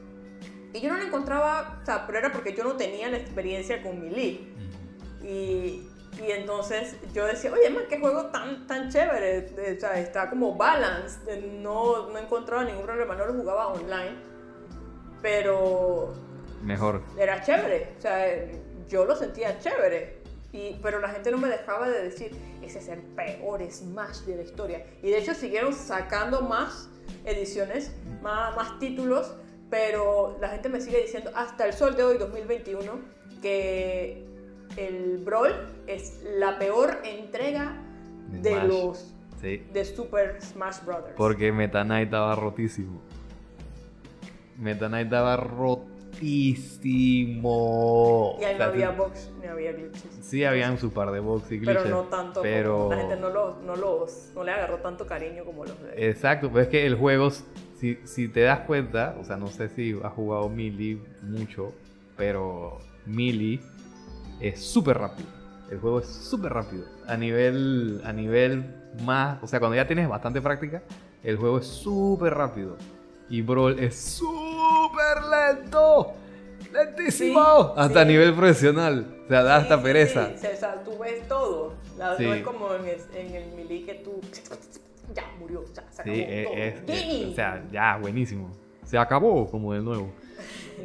Y 0.72 0.80
yo 0.80 0.90
no 0.92 0.98
lo 0.98 1.04
encontraba, 1.04 1.80
o 1.82 1.84
sea, 1.84 2.06
pero 2.06 2.18
era 2.18 2.30
porque 2.32 2.54
yo 2.54 2.62
no 2.62 2.76
tenía 2.76 3.08
la 3.08 3.16
experiencia 3.16 3.82
con 3.82 4.00
Melee. 4.00 4.40
Y, 5.24 5.82
y 6.18 6.30
entonces 6.32 6.96
yo 7.14 7.24
decía, 7.26 7.52
oye, 7.52 7.70
man, 7.70 7.84
qué 7.88 7.98
juego 7.98 8.26
tan, 8.26 8.66
tan 8.66 8.90
chévere. 8.90 9.74
O 9.76 9.80
sea, 9.80 9.98
está 9.98 10.28
como 10.28 10.54
balanced. 10.56 11.28
Eh, 11.28 11.58
No, 11.62 12.08
no 12.10 12.18
encontraba 12.18 12.64
ningún 12.64 12.84
problema, 12.84 13.14
no 13.14 13.26
lo 13.26 13.34
jugaba 13.34 13.68
online. 13.68 14.16
Pero 15.22 16.12
Mejor. 16.62 17.02
era 17.18 17.42
chévere. 17.42 17.94
O 17.98 18.00
sea, 18.00 18.26
yo 18.88 19.04
lo 19.04 19.14
sentía 19.16 19.58
chévere. 19.58 20.20
Y, 20.52 20.74
pero 20.82 20.98
la 20.98 21.08
gente 21.10 21.30
no 21.30 21.38
me 21.38 21.48
dejaba 21.48 21.88
de 21.88 22.02
decir, 22.02 22.32
ese 22.60 22.80
es 22.80 22.88
el 22.88 23.00
peor 23.00 23.62
Smash 23.70 24.22
de 24.22 24.36
la 24.36 24.42
historia. 24.42 24.84
Y 25.02 25.10
de 25.10 25.18
hecho 25.18 25.32
siguieron 25.34 25.72
sacando 25.72 26.42
más 26.42 26.88
ediciones, 27.24 27.92
más, 28.20 28.56
más 28.56 28.78
títulos, 28.80 29.32
pero 29.70 30.36
la 30.40 30.48
gente 30.48 30.68
me 30.68 30.80
sigue 30.80 31.02
diciendo 31.02 31.30
hasta 31.36 31.66
el 31.66 31.72
sol 31.72 31.94
de 31.96 32.02
hoy, 32.02 32.18
2021, 32.18 33.00
que 33.40 34.26
el 34.88 35.18
Brawl 35.18 35.52
es 35.86 36.22
la 36.38 36.58
peor 36.58 36.98
entrega 37.04 37.76
De 38.30 38.50
Smash. 38.52 38.66
los 38.68 39.14
Sí. 39.40 39.62
de 39.72 39.84
Super 39.84 40.40
Smash 40.42 40.84
Brothers. 40.84 41.14
Porque 41.16 41.50
Meta 41.52 41.82
Knight 41.84 42.06
estaba 42.06 42.34
rotísimo. 42.36 43.00
Meta 44.59 44.88
Knight 44.88 45.07
estaba 45.07 45.36
rotísimo. 46.90 48.36
y 48.40 48.44
ahí 48.44 48.55
O 48.55 48.59
no 48.59 48.64
había 48.64 48.90
box 48.90 49.30
ni 49.40 49.46
había 49.46 49.72
glitches. 49.72 50.18
Sí, 50.20 50.44
habían 50.44 50.78
su 50.78 50.92
par 50.92 51.11
de 51.11 51.20
box 51.20 51.50
y 51.52 51.59
glitches. 51.59 51.82
Pero 51.84 51.94
no 51.96 52.02
tanto, 52.05 52.42
pero- 52.42 52.76
como- 52.76 52.90
la 52.90 52.96
gente 52.98 53.16
no, 53.16 53.30
los, 53.30 53.62
no, 53.62 53.76
los, 53.76 54.32
no 54.34 54.44
le 54.44 54.52
agarró 54.52 54.76
tanto 54.78 55.07
cariño 55.07 55.44
como 55.44 55.64
los 55.64 55.80
de... 55.82 56.09
Exacto, 56.11 56.48
pero 56.52 56.61
es 56.62 56.68
que 56.68 56.84
el 56.86 56.94
juego, 56.96 57.30
si, 57.30 57.98
si 58.05 58.28
te 58.28 58.40
das 58.42 58.61
cuenta, 58.61 59.16
o 59.18 59.24
sea, 59.24 59.36
no 59.36 59.46
sé 59.46 59.68
si 59.70 59.98
has 60.02 60.12
jugado 60.12 60.48
Melee 60.50 60.98
mucho, 61.22 61.72
pero 62.16 62.78
Melee 63.07 63.61
es 64.41 64.61
súper 64.64 64.99
rápido. 64.99 65.28
El 65.70 65.78
juego 65.78 66.01
es 66.01 66.07
súper 66.07 66.53
rápido. 66.53 66.84
A 67.07 67.16
nivel, 67.16 68.01
a 68.05 68.12
nivel 68.12 68.64
más, 69.05 69.43
o 69.43 69.47
sea, 69.47 69.61
cuando 69.61 69.76
ya 69.76 69.86
tienes 69.86 70.09
bastante 70.09 70.41
práctica, 70.41 70.82
el 71.22 71.36
juego 71.36 71.59
es 71.59 71.66
súper 71.66 72.34
rápido. 72.34 72.76
Y 73.28 73.43
Brawl 73.43 73.78
es 73.78 73.95
súper 73.97 75.18
lento. 75.30 76.12
Lentísimo. 76.72 77.41
Sí, 77.41 77.72
hasta 77.76 78.01
a 78.01 78.03
sí. 78.05 78.09
nivel 78.11 78.34
profesional. 78.34 79.07
O 79.24 79.28
sea, 79.28 79.43
da 79.43 79.57
Sí, 79.59 79.62
hasta 79.62 79.82
pereza. 79.82 80.30
sí, 80.36 80.47
o 80.53 80.57
sea, 80.57 80.82
tú 80.84 80.99
ves 80.99 81.26
todo. 81.28 81.74
No 81.99 82.12
es 82.32 82.43
como 82.43 82.74
en, 82.74 82.86
es- 82.86 83.09
en 83.14 83.34
el 83.34 83.53
Melee 83.55 83.84
que 83.84 83.95
tú... 83.95 84.20
ya 85.14 85.24
murió, 85.38 85.64
ya 85.74 85.84
se 85.91 86.03
acabó 86.03 86.16
Sí, 86.16 86.24
es- 86.28 86.47
todo. 86.47 86.95
es- 86.95 87.26
o 87.26 87.34
sea, 87.34 87.64
ya, 87.70 87.97
buenísimo. 87.99 88.51
Se 88.84 88.99
acabó 88.99 89.49
como 89.51 89.72
de 89.72 89.80
nuevo. 89.80 90.11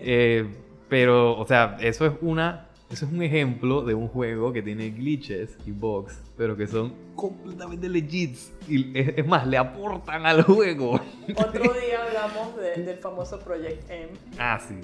Eh, 0.07 0.45
pero, 0.89 1.39
o 1.39 1.47
sea, 1.47 1.77
eso 1.79 2.05
es 2.05 2.11
una. 2.21 2.64
Eso 2.89 3.05
es 3.07 3.11
un 3.11 3.21
ejemplo 3.23 3.81
de 3.81 3.93
un 3.95 4.07
juego 4.07 4.53
que 4.53 4.61
tiene 4.61 4.91
glitches 4.91 5.57
y 5.65 5.71
bugs, 5.71 6.21
pero 6.37 6.55
que 6.55 6.67
son 6.67 6.93
completamente 7.15 7.89
legits. 7.89 8.53
Y 8.67 8.97
es, 8.97 9.17
es 9.17 9.25
más, 9.27 9.47
le 9.47 9.57
aportan 9.57 10.25
al 10.25 10.43
juego. 10.43 11.01
Otro 11.35 11.73
día 11.73 12.03
hablamos 12.07 12.55
de- 12.57 12.83
del 12.83 12.97
famoso 12.97 13.39
Project 13.39 13.89
M. 13.89 14.09
Ah, 14.37 14.59
sí. 14.65 14.75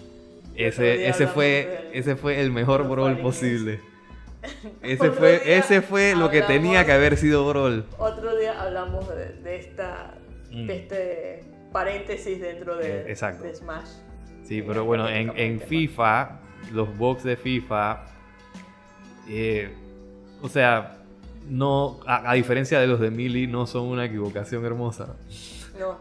Ese, 0.55 1.07
ese, 1.07 1.27
fue, 1.27 1.89
ese 1.93 2.15
fue 2.15 2.41
el 2.41 2.51
mejor 2.51 2.87
brawl 2.89 3.17
posible. 3.19 3.79
Ese 4.81 5.11
fue, 5.11 5.55
ese 5.57 5.83
fue 5.83 6.15
lo 6.15 6.31
que 6.31 6.41
tenía 6.41 6.83
que 6.83 6.91
haber 6.91 7.15
sido 7.15 7.47
brawl. 7.47 7.85
Otro 7.99 8.35
día 8.35 8.59
hablamos 8.59 9.07
de, 9.09 9.33
de 9.43 9.55
esta, 9.57 10.15
Mm. 10.51 10.65
de 10.67 10.75
este 10.75 11.43
paréntesis 11.71 12.41
dentro 12.41 12.75
de, 12.75 13.09
exacto. 13.11 13.43
de 13.43 13.53
Smash. 13.55 13.87
Sí, 14.43 14.57
Eh, 14.57 14.63
pero 14.67 14.83
bueno, 14.83 15.07
en, 15.07 15.61
FIFA, 15.61 16.40
los 16.71 16.97
box 16.97 17.23
de 17.23 17.35
FIFA, 17.37 18.05
eh, 19.27 19.73
o 20.41 20.49
sea, 20.49 20.97
no, 21.47 21.99
a, 22.05 22.31
a 22.31 22.33
diferencia 22.35 22.79
de 22.79 22.87
los 22.87 22.99
de 22.99 23.11
Mili, 23.11 23.47
no 23.47 23.65
son 23.67 23.83
una 23.87 24.05
equivocación 24.05 24.65
hermosa. 24.65 25.15
No, 25.79 25.97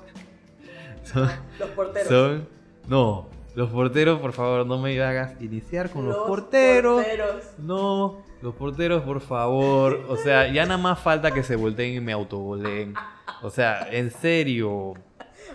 Son, 1.05 1.29
los 1.59 1.69
porteros. 1.71 2.09
son- 2.09 2.49
no, 2.89 3.29
los 3.55 3.71
porteros, 3.71 4.21
por 4.21 4.33
favor, 4.33 4.65
no 4.67 4.79
me 4.79 5.01
hagas 5.03 5.41
iniciar 5.41 5.91
con 5.91 6.07
los, 6.07 6.17
Los 6.17 6.27
porteros. 6.27 7.03
porteros. 7.03 7.45
No, 7.59 8.23
los 8.43 8.55
porteros, 8.55 9.03
por 9.03 9.21
favor. 9.21 10.05
O 10.09 10.17
sea, 10.17 10.47
ya 10.53 10.65
nada 10.67 10.79
más 10.79 10.99
falta 11.01 11.31
que 11.33 11.43
se 11.43 11.57
volteen 11.57 11.95
y 11.97 12.01
me 12.01 12.13
autogoleen. 12.13 12.95
O 13.43 13.51
sea, 13.51 13.89
en 13.91 14.11
serio. 14.11 14.95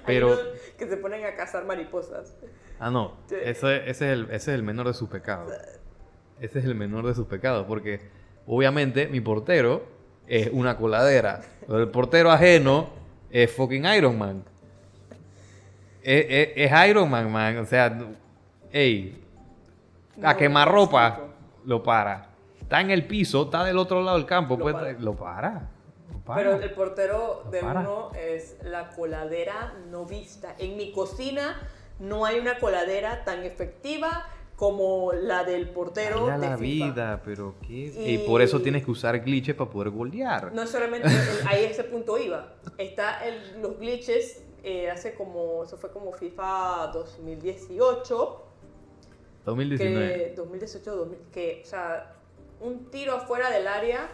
Pero, 0.05 0.37
que 0.77 0.87
se 0.87 0.97
ponen 0.97 1.25
a 1.25 1.35
cazar 1.35 1.65
mariposas. 1.65 2.35
ah, 2.79 2.89
no, 2.89 3.13
Sí. 3.27 3.35
ese, 3.43 3.89
es 3.89 4.01
el, 4.01 4.23
ese 4.25 4.35
es 4.35 4.47
el 4.49 4.63
menor 4.63 4.87
de 4.87 4.93
sus 4.93 5.09
pecados. 5.09 5.51
Ese 6.39 6.59
es 6.59 6.65
el 6.65 6.75
menor 6.75 7.05
de 7.07 7.13
sus 7.15 7.27
pecados, 7.27 7.65
porque 7.67 8.01
obviamente 8.47 9.07
mi 9.07 9.21
portero 9.21 9.83
es 10.27 10.49
una 10.51 10.77
coladera. 10.77 11.41
El 11.69 11.87
portero 11.89 12.31
ajeno 12.31 12.89
es 13.29 13.51
fucking 13.51 13.85
Iron 13.85 14.17
Man. 14.17 14.43
Es, 16.03 16.25
es- 16.29 16.71
es 16.71 16.87
Iron 16.89 17.09
Man, 17.09 17.31
man. 17.31 17.57
O 17.57 17.65
sea, 17.65 17.97
ey, 18.71 19.21
a 20.21 20.33
No, 20.33 20.37
quemarropa 20.37 21.07
explico. 21.07 21.33
lo 21.65 21.83
para. 21.83 22.27
Está 22.61 22.81
en 22.81 22.91
el 22.91 23.05
piso, 23.05 23.43
está 23.43 23.63
del 23.63 23.77
otro 23.77 24.01
lado 24.01 24.17
del 24.17 24.25
campo, 24.25 24.55
Lo 24.57 24.63
pues 24.63 24.75
para. 24.75 24.91
lo 24.93 25.15
para. 25.15 25.69
Para. 26.25 26.41
Pero 26.51 26.63
el 26.63 26.71
portero 26.71 27.43
de 27.51 27.59
Para. 27.61 27.81
uno 27.81 28.11
es 28.19 28.57
la 28.63 28.89
coladera 28.89 29.73
no 29.91 30.05
vista. 30.05 30.55
En 30.57 30.75
mi 30.77 30.91
cocina 30.91 31.61
no 31.99 32.25
hay 32.25 32.39
una 32.39 32.57
coladera 32.59 33.23
tan 33.23 33.43
efectiva 33.43 34.25
como 34.55 35.11
la 35.13 35.43
del 35.43 35.69
portero 35.69 36.21
Vaya 36.27 36.37
de 36.39 36.49
la 36.49 36.57
FIFA. 36.57 36.85
vida, 36.85 37.21
pero 37.25 37.55
qué. 37.61 37.73
Y- 37.73 38.15
Y 38.15 38.17
por 38.19 38.41
eso 38.41 38.61
tienes 38.61 38.85
que 38.85 38.91
usar 38.91 39.19
glitches 39.19 39.53
para 39.55 39.69
poder 39.69 39.89
golear. 39.91 40.53
No 40.53 40.65
solamente 40.65 41.07
el- 41.09 41.47
ahí 41.47 41.65
ese 41.65 41.83
punto 41.83 42.17
iba. 42.17 42.53
Está 42.77 43.25
el- 43.27 43.61
los 43.61 43.77
glitches 43.77 44.41
eh, 44.67 44.89
hace 44.89 45.13
como, 45.13 45.63
eso 45.63 45.77
fue 45.77 45.91
como 45.91 46.11
FIFA 46.11 46.87
2018, 46.91 48.41
2019. 49.45 50.07
que 50.29 50.33
2018, 50.35 50.95
2000, 50.95 51.19
que, 51.31 51.61
o 51.63 51.67
sea, 51.67 52.13
un 52.61 52.89
tiro 52.89 53.13
afuera 53.15 53.49
del 53.51 53.67
área, 53.67 54.09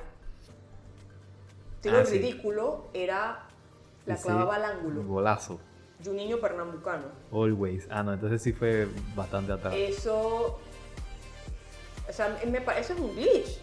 tiro 1.81 1.97
Ah, 1.99 2.05
sí. 2.05 2.13
ridículo, 2.19 2.85
era, 2.93 3.43
la 4.05 4.17
Sí, 4.17 4.23
clavaba 4.23 4.55
al 4.55 4.65
ángulo. 4.65 5.03
Golazo. 5.03 5.59
Juninho 6.03 6.39
Pernambucano. 6.39 7.05
Always. 7.31 7.87
Ah, 7.91 8.01
no, 8.03 8.13
entonces 8.13 8.41
sí 8.41 8.53
fue 8.53 8.87
bastante 9.15 9.51
atrás. 9.53 9.73
Eso, 9.77 10.59
o 12.09 12.13
sea, 12.13 12.39
me 12.47 12.61
parece 12.61 12.93
un 12.93 13.15
glitch. 13.15 13.59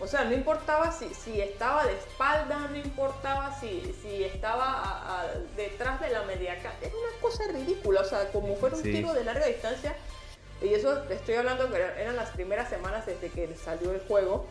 O 0.00 0.06
sea, 0.06 0.24
no 0.24 0.32
importaba 0.32 0.92
si, 0.92 1.12
si 1.12 1.40
estaba 1.40 1.84
de 1.84 1.94
espalda, 1.94 2.68
no 2.70 2.76
importaba 2.76 3.58
si, 3.58 3.92
si 4.00 4.22
estaba 4.22 4.64
a- 4.74 5.22
a- 5.22 5.26
detrás 5.56 6.00
de 6.00 6.10
la 6.10 6.22
media 6.22 6.56
ca- 6.62 6.74
Era 6.80 6.92
una 6.94 7.20
cosa 7.20 7.42
ridícula, 7.52 8.02
o 8.02 8.04
sea, 8.04 8.30
como 8.30 8.54
fuera 8.54 8.76
un 8.76 8.82
Sí. 8.82 8.92
tiro 8.92 9.12
de 9.12 9.24
larga 9.24 9.46
distancia. 9.46 9.96
Y 10.62 10.68
eso 10.68 11.02
estoy 11.10 11.34
hablando 11.36 11.68
que 11.68 11.76
era- 11.76 12.00
eran 12.00 12.14
las 12.14 12.30
primeras 12.30 12.68
semanas 12.68 13.06
desde 13.06 13.28
que 13.30 13.56
salió 13.56 13.90
el 13.92 14.00
juego. 14.02 14.46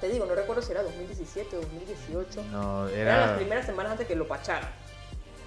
Te 0.00 0.08
digo, 0.08 0.26
no 0.26 0.34
recuerdo 0.34 0.62
si 0.62 0.72
era 0.72 0.82
2017 0.82 1.56
o 1.56 1.60
2018. 1.60 2.42
No, 2.52 2.88
Eran 2.88 3.20
las 3.20 3.28
era. 3.28 3.36
primeras 3.36 3.66
semanas 3.66 3.92
antes 3.92 4.06
que 4.06 4.14
lo 4.14 4.28
pacharan. 4.28 4.68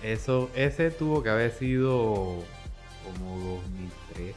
Eso, 0.03 0.49
ese 0.55 0.91
tuvo 0.91 1.21
que 1.21 1.29
haber 1.29 1.51
sido 1.51 2.37
como 3.03 3.61
2013. 4.15 4.33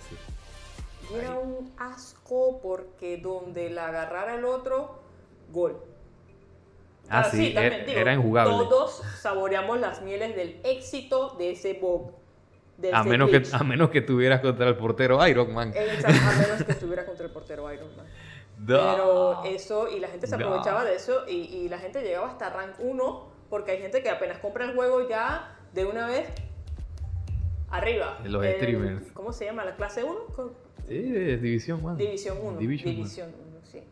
Y 1.11 1.15
era 1.15 1.39
un 1.39 1.73
asco 1.79 2.61
porque 2.63 3.17
donde 3.19 3.71
la 3.71 3.89
agarrara 3.89 4.35
el 4.35 4.45
otro, 4.45 5.01
gol. 5.51 5.79
Ah, 7.09 7.25
sí, 7.25 7.53
también 7.53 7.73
era, 7.75 7.85
digo, 7.85 8.01
era 8.01 8.15
injugable. 8.15 8.53
Todos 8.53 9.03
saboreamos 9.21 9.81
las 9.81 10.03
mieles 10.03 10.35
del 10.35 10.61
éxito 10.65 11.35
de 11.39 11.53
ese 11.53 11.81
de 12.79 12.93
A 12.93 13.01
ese 13.01 13.09
menos, 13.09 13.31
que, 13.31 13.43
a 13.53 13.63
menos 13.63 13.91
que 13.91 14.01
tuvieras 14.01 14.41
contra 14.41 14.69
el 14.69 14.77
portero 14.77 15.27
Iron 15.29 15.53
Man. 15.53 15.73
Exacto, 15.75 16.21
a 16.29 16.33
menos 16.33 16.65
que 16.65 16.73
estuviera 16.73 17.05
contra 17.05 17.27
el 17.27 17.33
portero 17.33 17.73
Iron 17.73 17.97
Man. 17.97 18.07
Pero 18.67 19.45
eso, 19.45 19.89
y 19.91 19.99
la 20.01 20.09
gente 20.09 20.27
se 20.27 20.35
aprovechaba 20.37 20.85
de 20.85 20.95
eso, 20.95 21.27
y, 21.29 21.33
y 21.33 21.69
la 21.69 21.79
gente 21.79 22.03
llegaba 22.03 22.29
hasta 22.29 22.51
rank 22.51 22.75
1, 22.79 23.27
porque 23.51 23.73
hay 23.73 23.79
gente 23.79 24.03
que 24.03 24.11
apenas 24.11 24.39
compra 24.39 24.65
el 24.65 24.75
juego 24.75 25.09
ya 25.09 25.57
de 25.73 25.85
una 25.85 26.07
vez 26.07 26.29
arriba. 27.71 28.19
Los 28.25 28.45
El- 28.45 28.57
streamers. 28.57 29.13
¿Cómo 29.13 29.33
se 29.33 29.47
llama? 29.47 29.65
¿La 29.65 29.75
clase 29.77 30.05
1? 30.05 30.19
Sí, 30.89 31.13
es 31.17 31.41
División 31.43 31.81
1. 31.83 31.97
División 31.97 32.39
1. 32.43 32.59
Division 32.59 32.95
División, 32.95 33.29
One. 33.29 33.37
1, 33.59 33.61
sí. 33.65 33.83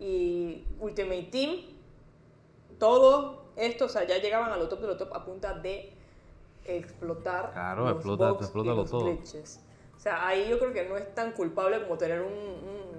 Y 0.00 0.64
Ultimate 0.80 1.28
Team, 1.30 1.56
todo 2.78 3.42
esto, 3.56 3.84
o 3.86 3.88
sea, 3.88 4.04
ya 4.04 4.18
llegaban 4.18 4.50
a 4.52 4.56
lo 4.56 4.68
top 4.68 4.80
de 4.80 4.86
lo 4.88 4.96
top 4.96 5.14
a 5.14 5.24
punta 5.24 5.54
de 5.58 5.92
explotar 6.64 7.52
Claro, 7.52 7.84
los 7.84 7.94
explota- 7.96 8.28
bugs 8.30 8.40
y 8.40 8.44
explótalo 8.44 8.76
los 8.76 8.90
todo. 8.90 9.04
glitches. 9.06 9.60
O 9.96 10.00
sea, 10.00 10.26
ahí 10.26 10.48
yo 10.48 10.58
creo 10.58 10.72
que 10.72 10.88
no 10.88 10.96
es 10.96 11.14
tan 11.14 11.32
culpable 11.32 11.80
como 11.82 11.96
tener 11.98 12.20
un- 12.22 12.32
un- 12.32 12.91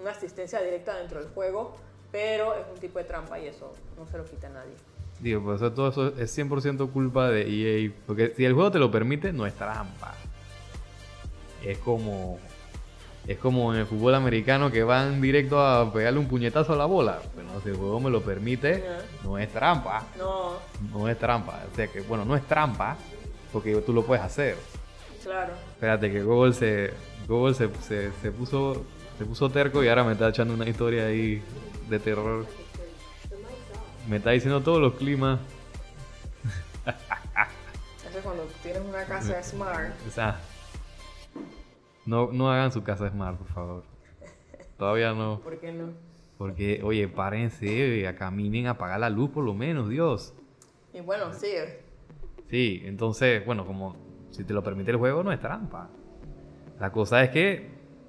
una 0.00 0.10
asistencia 0.12 0.60
directa 0.62 0.96
dentro 0.96 1.20
del 1.20 1.28
juego, 1.30 1.76
pero 2.12 2.54
es 2.54 2.64
un 2.72 2.78
tipo 2.80 2.98
de 2.98 3.04
trampa 3.04 3.38
y 3.38 3.46
eso 3.48 3.72
no 3.98 4.06
se 4.06 4.18
lo 4.18 4.24
quita 4.24 4.46
a 4.46 4.50
nadie. 4.50 4.72
Digo, 5.20 5.42
pues 5.42 5.56
eso- 5.56 5.72
todo 5.72 5.88
eso 5.88 6.12
es 6.18 6.30
100% 6.36 6.90
culpa 6.92 7.28
de 7.28 7.42
EA. 7.86 7.92
Porque 8.06 8.32
si 8.36 8.44
el 8.44 8.54
juego 8.54 8.70
te 8.70 8.78
lo 8.78 8.90
permite, 8.90 9.32
no 9.32 9.46
es 9.46 9.54
trampa. 9.54 10.14
Es 11.64 11.78
como. 11.78 12.38
Es 13.26 13.36
como 13.38 13.74
en 13.74 13.80
el 13.80 13.86
fútbol 13.86 14.14
americano 14.14 14.70
que 14.70 14.82
van 14.82 15.20
directo 15.20 15.60
a 15.60 15.92
pegarle 15.92 16.18
un 16.18 16.28
puñetazo 16.28 16.72
a 16.72 16.76
la 16.76 16.86
bola. 16.86 17.18
Bueno, 17.34 17.50
si 17.62 17.68
el 17.68 17.76
juego 17.76 18.00
me 18.00 18.08
lo 18.08 18.22
permite, 18.22 18.82
no 19.22 19.36
es 19.36 19.52
trampa. 19.52 20.02
No, 20.16 20.52
No 20.94 21.08
es 21.10 21.18
trampa. 21.18 21.60
O 21.70 21.76
sea 21.76 21.88
que, 21.88 22.00
bueno, 22.00 22.24
no 22.24 22.34
es 22.36 22.46
trampa. 22.46 22.96
Porque 23.52 23.74
tú 23.82 23.92
lo 23.92 24.02
puedes 24.04 24.24
hacer. 24.24 24.56
claro. 25.22 25.52
Espérate 25.74 26.10
que 26.10 26.22
Google 26.22 26.54
se. 26.54 26.92
Google 27.26 27.54
se, 27.54 27.68
se, 27.86 28.12
se 28.22 28.30
puso. 28.32 28.84
Se 29.18 29.24
puso 29.24 29.50
terco 29.50 29.82
y 29.82 29.88
ahora 29.88 30.04
me 30.04 30.12
está 30.12 30.28
echando 30.28 30.54
una 30.54 30.68
historia 30.68 31.06
ahí 31.06 31.42
de 31.90 31.98
terror. 31.98 32.46
Me 34.08 34.16
está 34.16 34.30
diciendo 34.30 34.62
todos 34.62 34.80
los 34.80 34.94
climas. 34.94 35.40
Eso 38.08 38.18
es 38.18 38.24
cuando 38.24 38.44
tienes 38.62 38.82
una 38.82 39.04
casa 39.04 39.42
smart. 39.42 39.92
O 40.06 40.10
sea, 40.10 40.40
no, 42.06 42.30
no 42.32 42.50
hagan 42.50 42.70
su 42.70 42.82
casa 42.84 43.10
smart, 43.10 43.36
por 43.36 43.48
favor. 43.48 43.82
Todavía 44.78 45.12
no. 45.12 45.40
¿Por 45.40 45.58
qué 45.58 45.72
no? 45.72 45.88
Porque, 46.38 46.80
oye, 46.84 47.08
párense, 47.08 48.06
a 48.06 48.14
caminen 48.14 48.68
a 48.68 48.70
apagar 48.70 49.00
la 49.00 49.10
luz 49.10 49.30
por 49.30 49.44
lo 49.44 49.52
menos, 49.52 49.88
Dios. 49.88 50.32
Y 50.94 51.00
bueno, 51.00 51.32
sí, 51.34 51.48
Sí, 52.48 52.82
entonces, 52.84 53.44
bueno, 53.44 53.66
como 53.66 53.96
si 54.30 54.44
te 54.44 54.54
lo 54.54 54.62
permite 54.62 54.92
el 54.92 54.96
juego, 54.96 55.22
no 55.22 55.32
es 55.32 55.40
trampa. 55.40 55.90
La 56.80 56.92
cosa 56.92 57.22
es 57.24 57.30
que 57.30 57.68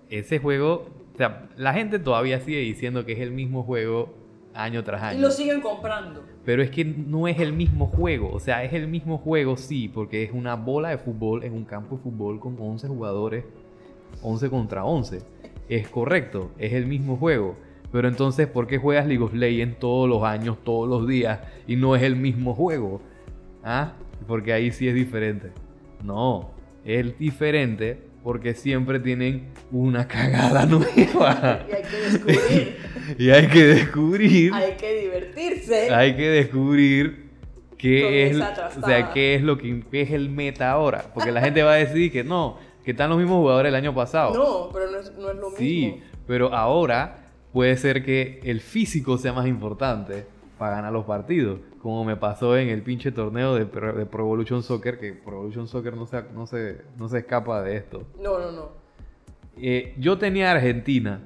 ese 0.10 0.40
juego, 0.40 0.88
sea, 1.20 1.50
la 1.58 1.74
gente 1.74 2.00
todavía 2.00 2.40
sigue 2.40 2.60
diciendo 2.60 3.06
que 3.06 3.12
es 3.12 3.20
el 3.20 3.32
mismo 3.32 3.64
juego 3.64 4.14
año 4.54 4.84
tras 4.84 5.02
y 5.02 5.06
año. 5.06 5.22
lo 5.22 5.32
siguen 5.32 5.60
comprando. 5.62 6.24
Pero 6.46 6.64
es 6.64 6.72
que 6.72 6.86
no 6.86 7.28
es 7.28 7.40
el 7.40 7.52
mismo 7.54 7.88
juego. 7.88 8.32
O 8.32 8.40
sea, 8.40 8.64
es 8.64 8.74
el 8.74 8.88
mismo 8.88 9.18
juego, 9.18 9.58
sí, 9.58 9.90
porque 9.90 10.24
es 10.24 10.32
una 10.32 10.56
bola 10.56 10.90
de 10.90 10.98
fútbol 10.98 11.44
en 11.44 11.54
un 11.54 11.66
campo 11.66 11.98
de 11.98 12.04
fútbol 12.04 12.40
con 12.40 12.56
11 12.58 12.88
jugadores, 12.88 13.44
11 14.22 14.50
contra 14.50 14.86
11. 14.86 15.20
Es 15.68 15.90
correcto, 15.90 16.52
es 16.58 16.74
el 16.74 16.88
mismo 16.88 17.18
juego. 17.18 17.58
Pero 17.92 18.08
entonces, 18.08 18.48
¿por 18.48 18.68
qué 18.68 18.78
juegas 18.78 19.06
League 19.06 19.24
of 19.24 19.34
Legends 19.34 19.80
todos 19.80 20.08
los 20.08 20.24
años, 20.24 20.58
todos 20.64 20.88
los 20.88 21.08
días 21.08 21.40
y 21.68 21.76
no 21.76 21.96
es 21.96 22.04
el 22.04 22.16
mismo 22.16 22.54
juego? 22.54 23.02
¿Ah? 23.64 23.94
Porque 24.28 24.54
ahí 24.54 24.72
sí 24.72 24.88
es 24.88 24.96
diferente. 24.96 25.52
No, 26.04 26.52
es 26.86 27.18
diferente 27.20 28.09
porque 28.24 28.54
siempre 28.54 29.00
tienen 29.00 29.48
una 29.72 30.08
cagada 30.08 30.66
nueva. 30.68 31.66
Y 31.68 31.72
hay 31.72 31.84
que 31.84 31.98
descubrir, 31.98 32.76
y 33.18 33.30
hay 33.30 33.48
que 33.48 33.66
descubrir 33.66 34.54
hay 34.54 34.74
que 34.78 35.02
divertirse. 35.02 35.94
hay 35.94 36.16
que 36.16 36.30
descubrir 36.30 37.30
¿qué 37.78 38.28
es, 38.28 38.38
o 38.38 38.86
sea, 38.86 39.12
qué 39.14 39.36
es 39.36 39.42
lo 39.42 39.58
que 39.58 39.84
qué 39.90 40.02
es 40.02 40.12
el 40.12 40.30
meta 40.30 40.72
ahora? 40.72 41.06
Porque 41.14 41.32
la 41.32 41.42
gente 41.42 41.64
va 41.64 41.74
a 41.74 41.76
decir 41.76 42.12
que 42.12 42.24
no, 42.24 42.58
que 42.84 42.92
están 42.92 43.10
los 43.10 43.18
mismos 43.18 43.38
jugadores 43.38 43.72
del 43.72 43.76
año 43.82 43.96
pasado. 43.96 44.34
No, 44.34 44.70
pero 44.72 44.92
no 44.92 45.00
es, 45.00 45.12
no 45.18 45.32
es 45.32 45.38
lo 45.38 45.50
Sí, 45.52 45.86
mismo. 45.94 46.02
pero 46.28 46.54
ahora 46.54 47.28
puede 47.54 47.76
ser 47.78 48.04
que 48.04 48.42
el 48.44 48.60
físico 48.62 49.18
sea 49.18 49.34
más 49.34 49.48
importante 49.48 50.26
para 50.58 50.76
ganar 50.76 50.92
los 50.94 51.06
partidos. 51.06 51.60
Como 51.82 52.04
me 52.04 52.18
pasó 52.18 52.58
en 52.58 52.68
el 52.70 52.82
pinche 52.82 53.12
torneo 53.12 53.56
de, 53.56 53.66
Pro- 53.66 53.94
de 53.94 54.06
Pro 54.06 54.24
Evolution 54.24 54.62
Soccer, 54.64 55.00
que 55.00 55.14
Pro 55.14 55.36
Evolution 55.38 55.68
Soccer 55.68 55.96
no 55.96 56.06
se, 56.06 56.24
no 56.34 56.46
se, 56.46 56.82
no 56.98 57.08
se 57.08 57.20
escapa 57.20 57.62
de 57.64 57.78
esto. 57.78 58.04
No, 58.22 58.38
no, 58.38 58.52
no. 58.52 58.70
Eh, 59.58 59.96
yo 59.98 60.18
tenía 60.18 60.52
Argentina 60.52 61.22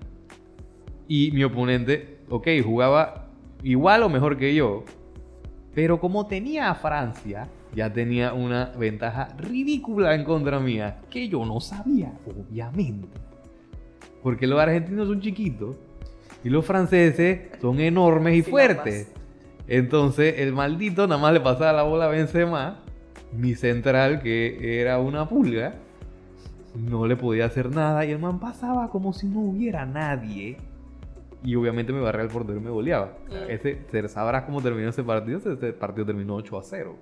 y 1.08 1.32
mi 1.32 1.43
oponente, 1.43 2.20
ok, 2.30 2.47
jugaba 2.64 3.30
igual 3.64 4.04
o 4.04 4.10
mejor 4.10 4.38
que 4.38 4.54
yo, 4.54 4.84
pero 5.74 5.99
como 5.99 6.28
tenía 6.28 6.70
a 6.70 6.76
Francia, 6.76 7.47
ya 7.76 7.91
tenía 7.91 8.34
una 8.34 8.66
ventaja 8.78 9.30
ridícula 9.39 10.14
en 10.14 10.24
contra 10.24 10.60
mía, 10.60 11.01
que 11.10 11.28
yo 11.28 11.43
no 11.45 11.60
sabía, 11.60 12.14
obviamente. 12.28 13.08
Porque 14.22 14.45
los 14.47 14.60
argentinos 14.60 15.08
son 15.08 15.20
chiquitos 15.20 15.76
y 16.43 16.49
los 16.49 16.64
franceses 16.66 17.49
son 17.60 17.80
enormes 17.80 18.36
y 18.36 18.43
Sí, 18.43 18.51
fuertes. 18.51 19.12
Entonces 19.68 20.36
el 20.39 20.53
maldito 20.53 21.07
nada 21.07 21.22
más 21.22 21.34
le 21.34 21.39
pasaba 21.39 21.72
la 21.74 21.84
bola 21.84 22.05
a 22.05 22.09
Benzema, 22.09 22.80
mi 23.32 23.55
central 23.55 24.22
que 24.22 24.82
era 24.82 24.99
una 24.99 25.28
pulga, 25.28 25.76
no 26.76 27.05
le 27.05 27.16
podía 27.16 27.45
hacer 27.45 27.70
nada 27.70 28.05
y 28.05 28.11
el 28.11 28.20
man 28.20 28.39
pasaba 28.39 28.89
como 28.89 29.14
si 29.14 29.28
no 29.28 29.39
hubiera 29.41 29.86
nadie. 29.86 30.57
Y 31.43 31.55
obviamente 31.55 31.91
me 31.91 31.99
barré 31.99 32.22
al 32.22 32.30
portero 32.30 32.57
y 32.57 32.61
me 32.61 32.70
goleaba. 32.70 33.14
O 33.28 33.32
sea, 33.32 33.41
Mm. 33.45 33.49
ese, 33.51 33.82
se- 33.91 34.07
sabrás 34.07 34.43
cómo 34.43 34.61
terminó 34.61 34.89
ese 34.89 35.03
partido. 35.03 35.39
Ese, 35.39 35.74
partido 35.74 36.05
terminó 36.05 36.36
8 36.36 36.57
a 36.57 36.64
0. 36.64 36.95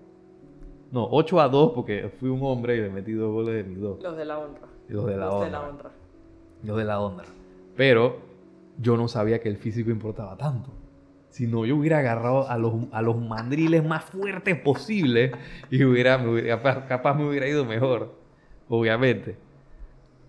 No, 0.92 1.08
8 1.12 1.40
a 1.40 1.48
2 1.48 1.72
porque 1.74 2.10
fui 2.20 2.30
un 2.30 2.40
hombre 2.44 2.76
y 2.78 2.82
le 2.82 2.90
metí 2.90 3.12
dos 3.14 3.32
goles 3.32 3.54
de 3.56 3.64
mis 3.64 3.80
dos. 3.80 4.02
Los 4.02 4.18
de 4.18 4.26
la 4.26 4.40
honra. 4.40 4.62
Los 4.90 5.06
de 5.06 5.16
la 5.18 5.26
Los 5.26 5.34
de 5.34 5.46
honra. 5.46 5.50
la 5.52 5.62
honra. 5.70 5.92
Los 6.64 6.78
de 6.78 6.84
la 6.86 7.00
honra. 7.00 7.26
Pero 7.78 8.18
yo 8.80 8.98
no 8.98 9.08
sabía 9.08 9.40
que 9.40 9.48
el 9.48 9.58
físico 9.58 9.90
importaba 9.92 10.36
tanto. 10.38 10.70
Si 11.32 11.48
no, 11.48 11.66
yo 11.66 11.76
hubiera 11.78 11.98
agarrado 12.00 12.48
a 12.50 12.58
los, 12.58 12.74
a 12.92 13.02
los 13.02 13.18
mandriles 13.18 13.84
más 13.84 14.04
fuertes 14.06 14.56
posibles 14.60 15.32
y 15.70 15.84
hubiera, 15.84 16.18
me 16.18 16.30
hubiera- 16.30 16.62
capaz, 16.88 17.14
me 17.16 17.28
hubiera 17.28 17.48
ido 17.48 17.66
mejor. 17.66 18.14
Obviamente. 18.70 19.36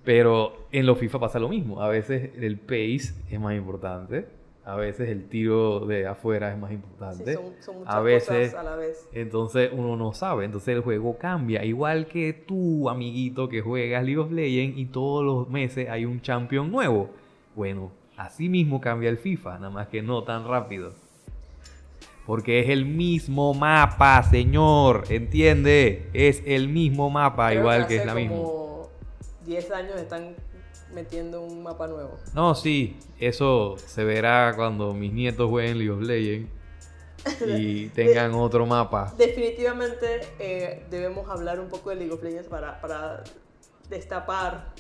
Pero 0.05 0.67
en 0.73 0.87
los 0.87 0.99
FIFA 0.99 1.21
pasa 1.21 1.39
lo 1.39 1.49
mismo. 1.49 1.81
A 1.81 1.89
veces 1.89 2.31
el 2.41 2.59
pace 2.59 3.15
es 3.31 3.41
más 3.41 3.55
importante. 3.55 4.27
A 4.65 4.77
veces 4.77 5.09
el 5.09 5.29
tiro 5.29 5.81
de 5.87 6.07
afuera 6.07 6.53
es 6.53 6.59
más 6.59 6.71
Sí, 6.71 6.75
importante. 6.77 7.35
son, 7.35 7.45
son 7.59 7.79
muchas 7.81 7.95
a 7.95 8.01
veces 8.01 8.49
cosas 8.53 8.55
a 8.55 8.63
la 8.63 8.77
vez. 8.77 9.09
entonces 9.13 9.71
uno 9.73 9.97
no 9.97 10.13
sabe, 10.13 10.45
entonces 10.45 10.77
el 10.77 10.83
juego 10.83 11.19
cambia. 11.19 11.65
Igual 11.65 12.07
que 12.07 12.33
tú, 12.33 12.89
amiguito, 12.89 13.49
que 13.49 13.61
juegas 13.61 14.05
League 14.05 14.19
of 14.21 14.31
Legends 14.31 14.79
y 14.79 14.85
todos 14.87 15.25
los 15.25 15.49
meses 15.51 15.89
hay 15.89 16.05
un 16.05 16.21
champion 16.21 16.71
nuevo. 16.71 17.11
Bueno, 17.57 17.91
así 18.27 18.49
mismo 18.49 18.81
cambia 18.81 19.11
el 19.11 19.18
FIFA, 19.18 19.59
nada 19.59 19.70
más 19.70 19.89
que 19.89 20.03
no 20.03 20.23
tan 20.25 20.47
rápido. 20.47 20.95
Porque 22.27 22.61
es 22.61 22.68
el 22.70 22.85
mismo 22.85 23.53
mapa, 23.53 24.23
señor, 24.23 25.05
¿entiende? 25.09 26.09
Es 26.12 26.43
el 26.47 26.68
mismo 26.68 27.11
mapa, 27.11 27.49
Creo 27.49 27.61
igual 27.61 27.87
que 27.89 27.95
hace 27.95 28.03
es 28.03 28.07
la 28.07 28.14
misma. 28.14 28.37
como 28.37 28.89
10 29.45 29.70
años 29.73 29.97
están 29.97 30.37
metiendo 30.95 31.41
un 31.43 31.62
mapa 31.64 31.89
nuevo. 31.89 32.16
No, 32.33 32.55
sí, 32.55 32.97
eso 33.18 33.77
se 33.79 34.05
verá 34.05 34.53
cuando 34.55 34.93
mis 34.95 35.12
nietos 35.12 35.51
jueguen 35.51 35.79
League 35.79 35.91
of 35.91 36.03
Legends 36.03 36.49
y 37.47 37.87
tengan 37.95 38.35
otro 38.35 38.66
mapa. 38.66 39.12
Definitivamente 39.18 40.20
eh, 40.39 40.85
debemos 40.91 41.29
hablar 41.29 41.59
un 41.59 41.68
poco 41.68 41.91
de 41.91 41.97
League 41.97 42.12
of 42.12 42.23
Legends 42.23 42.49
para, 42.49 42.81
para 42.81 43.25
destapar 43.89 44.73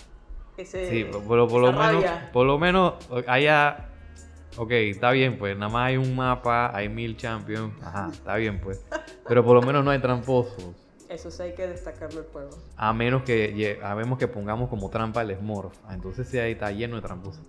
ese, 0.56 0.88
Sí, 0.88 1.04
por, 1.04 1.22
por 1.24 1.36
lo- 1.38 1.48
por 1.48 1.60
lo 1.60 1.70
esa 1.70 1.78
menos, 1.78 2.04
por 2.32 2.46
lo 2.46 2.58
menos 2.58 2.94
haya... 3.26 3.88
Ok, 4.58 4.70
está 4.72 5.10
bien, 5.12 5.38
pues 5.38 5.56
nada 5.56 5.72
más 5.72 5.88
hay 5.88 5.96
un 5.96 6.14
mapa, 6.14 6.76
hay 6.76 6.88
mil 6.90 7.16
champions. 7.16 7.72
Ajá, 7.82 8.10
está 8.12 8.36
bien, 8.36 8.60
pues. 8.60 8.84
Pero 9.26 9.42
por 9.42 9.54
lo 9.54 9.62
menos 9.62 9.82
no 9.82 9.90
hay 9.90 9.98
tramposos. 9.98 10.74
Eso 11.08 11.30
sí 11.30 11.42
hay 11.42 11.54
que 11.54 11.66
destacarlo 11.66 12.20
el 12.20 12.26
juego. 12.26 12.50
A 12.76 12.92
menos 12.92 13.22
que, 13.22 13.80
a 13.82 13.94
menos 13.94 14.18
que 14.18 14.28
pongamos 14.28 14.68
como 14.68 14.90
trampa 14.90 15.22
el 15.22 15.34
Smurf. 15.38 15.74
Entonces 15.90 16.28
sí, 16.28 16.38
ahí 16.38 16.52
está 16.52 16.70
lleno 16.70 16.96
de 16.96 17.02
tramposos. 17.02 17.42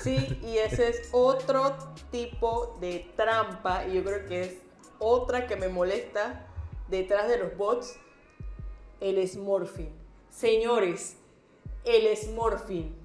Sí, 0.00 0.38
y 0.44 0.58
ese 0.58 0.88
es 0.90 1.08
otro 1.12 1.76
tipo 2.12 2.76
de 2.80 3.10
trampa 3.16 3.84
y 3.86 3.94
yo 3.94 4.04
creo 4.04 4.26
que 4.26 4.42
es 4.42 4.58
otra 5.00 5.46
que 5.48 5.56
me 5.56 5.68
molesta 5.68 6.46
detrás 6.88 7.28
de 7.28 7.38
los 7.38 7.56
bots, 7.56 7.96
el 9.00 9.26
smurfing. 9.28 9.90
Señores, 10.30 11.16
el 11.84 12.16
smurfing. 12.16 12.96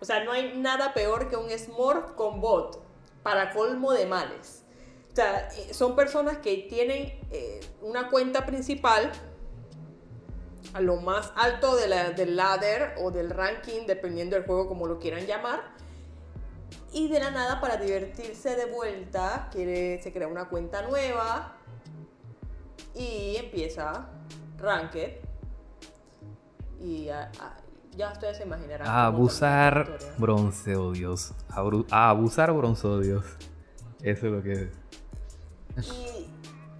O 0.00 0.04
sea, 0.04 0.24
no 0.24 0.32
hay 0.32 0.56
nada 0.58 0.94
peor 0.94 1.28
que 1.30 1.36
un 1.36 1.50
smurf 1.50 2.12
con 2.12 2.40
bot, 2.40 2.82
para 3.22 3.52
colmo 3.52 3.92
de 3.92 4.06
males. 4.06 4.64
O 5.12 5.14
sea, 5.14 5.48
eh, 5.56 5.72
son 5.74 5.94
personas 5.94 6.38
que 6.38 6.56
tienen 6.68 7.20
eh, 7.30 7.60
una 7.82 8.08
cuenta 8.08 8.44
principal 8.46 9.12
a 10.74 10.80
lo 10.80 10.96
más 10.96 11.32
alto 11.36 11.76
de 11.76 11.86
la- 11.86 12.10
del 12.10 12.34
ladder 12.36 12.94
o 12.98 13.10
del 13.10 13.30
ranking, 13.30 13.86
dependiendo 13.86 14.36
del 14.36 14.46
juego 14.46 14.66
como 14.68 14.86
lo 14.86 14.98
quieran 14.98 15.26
llamar. 15.26 15.60
Y 16.92 17.08
de 17.08 17.20
la 17.20 17.30
nada, 17.30 17.60
para 17.60 17.76
divertirse 17.76 18.56
de 18.56 18.66
vuelta, 18.66 19.48
quiere, 19.52 20.02
se 20.02 20.12
crea 20.12 20.28
una 20.28 20.48
cuenta 20.48 20.82
nueva 20.82 21.56
y 22.94 23.36
empieza 23.36 24.08
Ranked. 24.58 25.18
Y 26.80 27.08
a- 27.10 27.30
ya 27.96 28.10
ustedes 28.12 28.36
se 28.38 28.42
imaginarán. 28.44 28.86
A 28.86 29.06
abusar 29.06 29.86
historia. 29.90 30.14
bronceodios. 30.18 31.34
A, 31.90 32.10
abusar 32.10 32.52
bronceodios. 32.52 33.24
Eso 34.02 34.26
es 34.26 34.32
lo 34.32 34.42
que 34.42 34.52
es. 34.52 34.68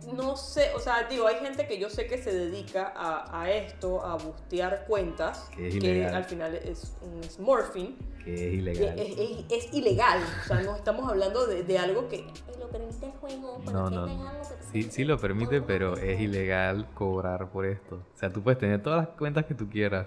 Y 0.06 0.12
no 0.14 0.36
sé, 0.36 0.70
o 0.74 0.78
sea, 0.80 1.04
digo, 1.08 1.26
hay 1.26 1.36
gente 1.36 1.66
que 1.66 1.78
yo 1.78 1.88
sé 1.88 2.06
que 2.06 2.18
se 2.18 2.34
dedica 2.34 2.92
a, 2.94 3.40
a 3.42 3.50
esto, 3.50 4.04
a 4.04 4.16
bustear 4.16 4.84
cuentas, 4.86 5.48
Que 5.54 5.68
es 5.68 5.74
ilegal. 5.76 6.14
al 6.14 6.24
final 6.24 6.54
es 6.56 6.92
un 7.00 7.22
smurfing. 7.24 7.96
Que 8.24 8.34
es 8.34 8.40
que 8.40 8.50
ilegal. 8.56 8.98
Es, 8.98 9.18
es- 9.18 9.44
es 9.68 9.74
ilegal, 9.74 10.20
o 10.44 10.46
sea, 10.46 10.60
no 10.62 10.76
estamos 10.76 11.08
hablando 11.08 11.46
de, 11.46 11.62
de 11.64 11.78
algo 11.78 12.08
que 12.08 12.24
lo 12.58 12.68
permite 12.68 13.06
el 13.06 13.12
juego. 13.12 13.60
pero 13.64 13.88
No, 13.88 13.88
que 13.88 13.94
no, 14.14 14.28
algo 14.28 14.42
que- 14.42 14.82
Sí, 14.82 14.90
sí 14.90 15.04
lo 15.04 15.18
permite, 15.18 15.60
pero 15.62 15.96
es 15.96 16.20
ilegal 16.20 16.88
cobrar 16.94 17.50
por 17.50 17.64
esto. 17.66 17.96
O 18.14 18.18
sea, 18.18 18.30
tú 18.30 18.42
puedes 18.42 18.58
tener 18.58 18.82
todas 18.82 19.06
las 19.06 19.16
cuentas 19.16 19.44
que 19.46 19.54
tú 19.54 19.68
quieras 19.68 20.06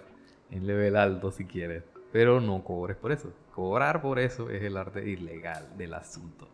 en 0.51 0.67
level 0.67 0.95
alto 0.95 1.31
si 1.31 1.45
quieres, 1.45 1.83
pero 2.11 2.39
no 2.41 2.63
cobres 2.63 2.97
por 2.97 3.11
eso. 3.11 3.31
Cobrar 3.53 4.01
por 4.01 4.19
eso 4.19 4.49
es 4.49 4.63
el 4.63 4.77
arte 4.77 5.07
ilegal 5.07 5.77
del 5.77 5.93
asunto. 5.93 6.47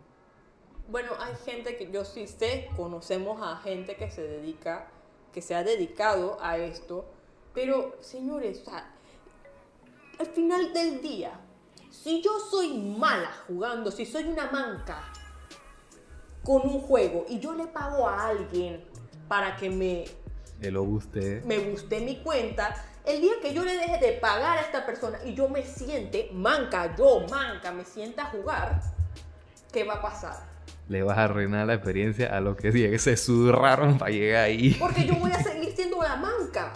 Bueno, 0.88 1.12
hay 1.20 1.36
gente 1.46 1.78
que 1.78 1.90
yo 1.92 2.04
sí 2.04 2.28
sé, 2.28 2.70
conocemos 2.76 3.42
a 3.42 3.58
gente 3.58 3.96
que 3.96 4.12
se 4.12 4.24
dedica, 4.24 4.88
que 5.34 5.42
se 5.42 5.56
ha 5.56 5.64
dedicado 5.64 6.38
a 6.42 6.58
esto, 6.58 7.06
pero 7.54 7.96
señores, 8.02 8.64
al 10.20 10.26
final 10.28 10.74
del 10.74 11.02
día, 11.02 11.40
si 11.90 12.22
yo 12.22 12.40
soy 12.40 12.78
mala 12.78 13.32
jugando, 13.48 13.92
si 13.92 14.06
soy 14.06 14.26
una 14.26 14.52
manca 14.52 15.12
con 16.44 16.62
un 16.64 16.80
juego 16.80 17.26
y 17.30 17.40
yo 17.40 17.54
le 17.54 17.68
pago 17.68 18.08
a 18.08 18.28
alguien 18.28 18.84
para 19.28 19.56
que 19.56 19.70
me, 19.70 20.06
El 20.62 20.76
lo 20.76 20.84
guste. 20.84 21.42
me 21.46 21.58
guste 21.58 22.00
mi 22.02 22.18
cuenta, 22.18 22.76
el 23.04 23.20
día 23.20 23.34
que 23.42 23.54
yo 23.54 23.66
le 23.66 23.76
deje 23.76 23.98
de 23.98 24.12
pagar 24.14 24.60
a 24.60 24.62
esta 24.62 24.86
persona 24.86 25.18
y 25.26 25.34
yo 25.34 25.50
me 25.50 25.64
siente 25.64 26.30
manca, 26.34 26.96
yo 26.96 27.26
manca, 27.30 27.72
me 27.72 27.84
sienta 27.84 28.24
a 28.24 28.26
jugar, 28.28 28.80
¿qué 29.74 29.84
va 29.84 29.96
a 29.96 30.02
pasar? 30.02 30.52
Le 30.88 31.02
vas 31.02 31.18
a 31.18 31.24
arruinar 31.24 31.66
la 31.66 31.74
experiencia 31.74 32.36
a 32.36 32.42
los 32.42 32.58
que 32.58 33.00
se 33.00 33.18
sudraron 33.18 33.98
para 33.98 34.12
llegar 34.12 34.44
ahí. 34.44 34.76
Porque 34.80 35.06
yo 35.06 35.16
voy 35.16 35.32
a 35.32 35.42
seguir 35.44 35.74
siendo 35.76 36.02
la 36.02 36.16
manca. 36.18 36.74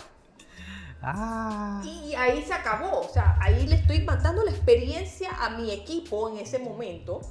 Ah. 1.02 1.82
Y 1.84 2.16
ahí 2.16 2.42
se 2.44 2.54
acabó. 2.54 3.02
O 3.02 3.10
sea, 3.10 3.38
ahí 3.40 3.68
le 3.68 3.76
estoy 3.76 4.02
matando 4.02 4.44
la 4.44 4.52
experiencia 4.52 5.30
a 5.40 5.50
mi 5.52 5.72
equipo 5.72 6.30
en 6.30 6.38
ese 6.38 6.58
momento. 6.58 7.22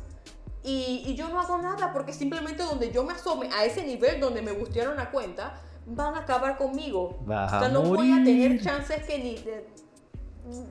Y, 0.62 1.02
y 1.06 1.14
yo 1.16 1.28
no 1.28 1.40
hago 1.40 1.58
nada 1.58 1.92
porque 1.92 2.12
simplemente 2.12 2.62
donde 2.62 2.92
yo 2.92 3.02
me 3.02 3.14
asome 3.14 3.50
a 3.52 3.64
ese 3.64 3.84
nivel 3.84 4.20
donde 4.20 4.42
me 4.42 4.52
bustearon 4.52 4.96
la 4.96 5.10
cuenta, 5.10 5.60
van 5.86 6.14
a 6.14 6.20
acabar 6.20 6.56
conmigo. 6.56 7.18
Vas 7.26 7.52
o 7.52 7.58
sea, 7.58 7.68
a 7.68 7.70
no 7.70 7.82
voy 7.82 8.12
a 8.12 8.24
tener 8.24 8.60
chances 8.62 9.04
que 9.04 9.18
ni 9.18 9.36
de, 9.36 9.66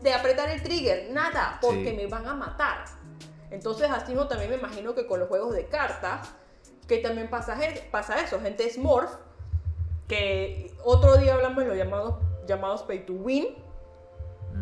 de 0.02 0.14
apretar 0.14 0.50
el 0.50 0.62
trigger, 0.64 1.10
nada, 1.12 1.58
porque 1.62 1.92
Sí. 1.92 1.96
me 1.96 2.08
van 2.08 2.26
a 2.28 2.34
matar. 2.34 2.86
Entonces, 3.52 3.90
así 3.92 4.14
no 4.14 4.28
también 4.28 4.50
me 4.50 4.58
imagino 4.58 4.96
que 4.96 5.06
con 5.06 5.20
los 5.20 5.30
juegos 5.30 5.54
de 5.54 5.68
cartas, 5.68 6.34
que 6.88 6.98
también 6.98 7.30
pasa, 7.30 7.58
pasa 7.92 8.20
eso, 8.20 8.40
gente 8.42 8.70
Smurf, 8.70 9.12
que 10.08 10.74
otro 10.84 11.18
día 11.18 11.34
hablamos 11.36 11.60
de 11.60 11.66
los 11.66 11.78
llamados, 11.78 12.16
llamados 12.48 12.84
pay 12.84 13.06
to 13.06 13.14
win, 13.14 13.48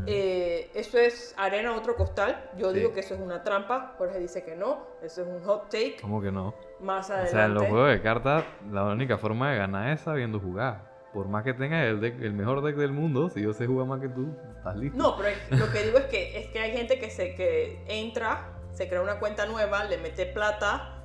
Eh, 0.07 0.71
eso 0.73 0.97
es 0.97 1.33
arena 1.37 1.71
a 1.71 1.77
otro 1.77 1.95
costal. 1.95 2.49
Yo 2.57 2.71
Sí. 2.71 2.79
digo 2.79 2.93
que 2.93 3.01
eso 3.01 3.13
es 3.15 3.19
una 3.21 3.43
trampa. 3.43 3.95
Jorge 3.97 4.19
dice 4.19 4.43
que 4.43 4.55
no. 4.55 4.87
Eso 5.01 5.21
es 5.21 5.27
un 5.27 5.43
hot 5.43 5.65
take. 5.69 5.97
¿Cómo 6.01 6.21
que 6.21 6.31
no? 6.31 6.53
Más 6.79 7.09
O 7.09 7.13
adelante. 7.13 7.31
sea, 7.35 7.45
en 7.45 7.53
los 7.53 7.63
juegos 7.67 7.89
de 7.89 8.01
cartas, 8.01 8.43
la 8.71 8.83
única 8.85 9.17
forma 9.17 9.51
de 9.51 9.57
ganar 9.57 9.89
es 9.91 10.01
sabiendo 10.01 10.39
jugar. 10.39 10.89
Por 11.13 11.27
más 11.27 11.43
que 11.43 11.53
tengas 11.53 11.85
el, 11.87 11.99
deck- 11.99 12.21
el 12.23 12.33
mejor 12.33 12.61
deck 12.63 12.75
del 12.77 12.93
mundo, 12.93 13.29
si 13.29 13.41
yo 13.41 13.51
sé 13.53 13.67
jugar 13.67 13.85
más 13.85 13.99
que 13.99 14.07
tú, 14.07 14.29
estás 14.55 14.75
listo. 14.77 14.97
No, 14.97 15.17
pero 15.17 15.29
es- 15.29 15.59
lo 15.59 15.69
que 15.71 15.83
digo 15.83 15.97
es 15.97 16.05
que, 16.05 16.39
es 16.39 16.47
que 16.47 16.59
hay 16.59 16.71
gente 16.71 16.97
que, 16.99 17.09
se, 17.09 17.35
que 17.35 17.83
entra, 17.87 18.47
se 18.71 18.87
crea 18.87 19.01
una 19.01 19.19
cuenta 19.19 19.45
nueva, 19.45 19.83
le 19.83 19.97
mete 19.97 20.25
plata, 20.25 20.97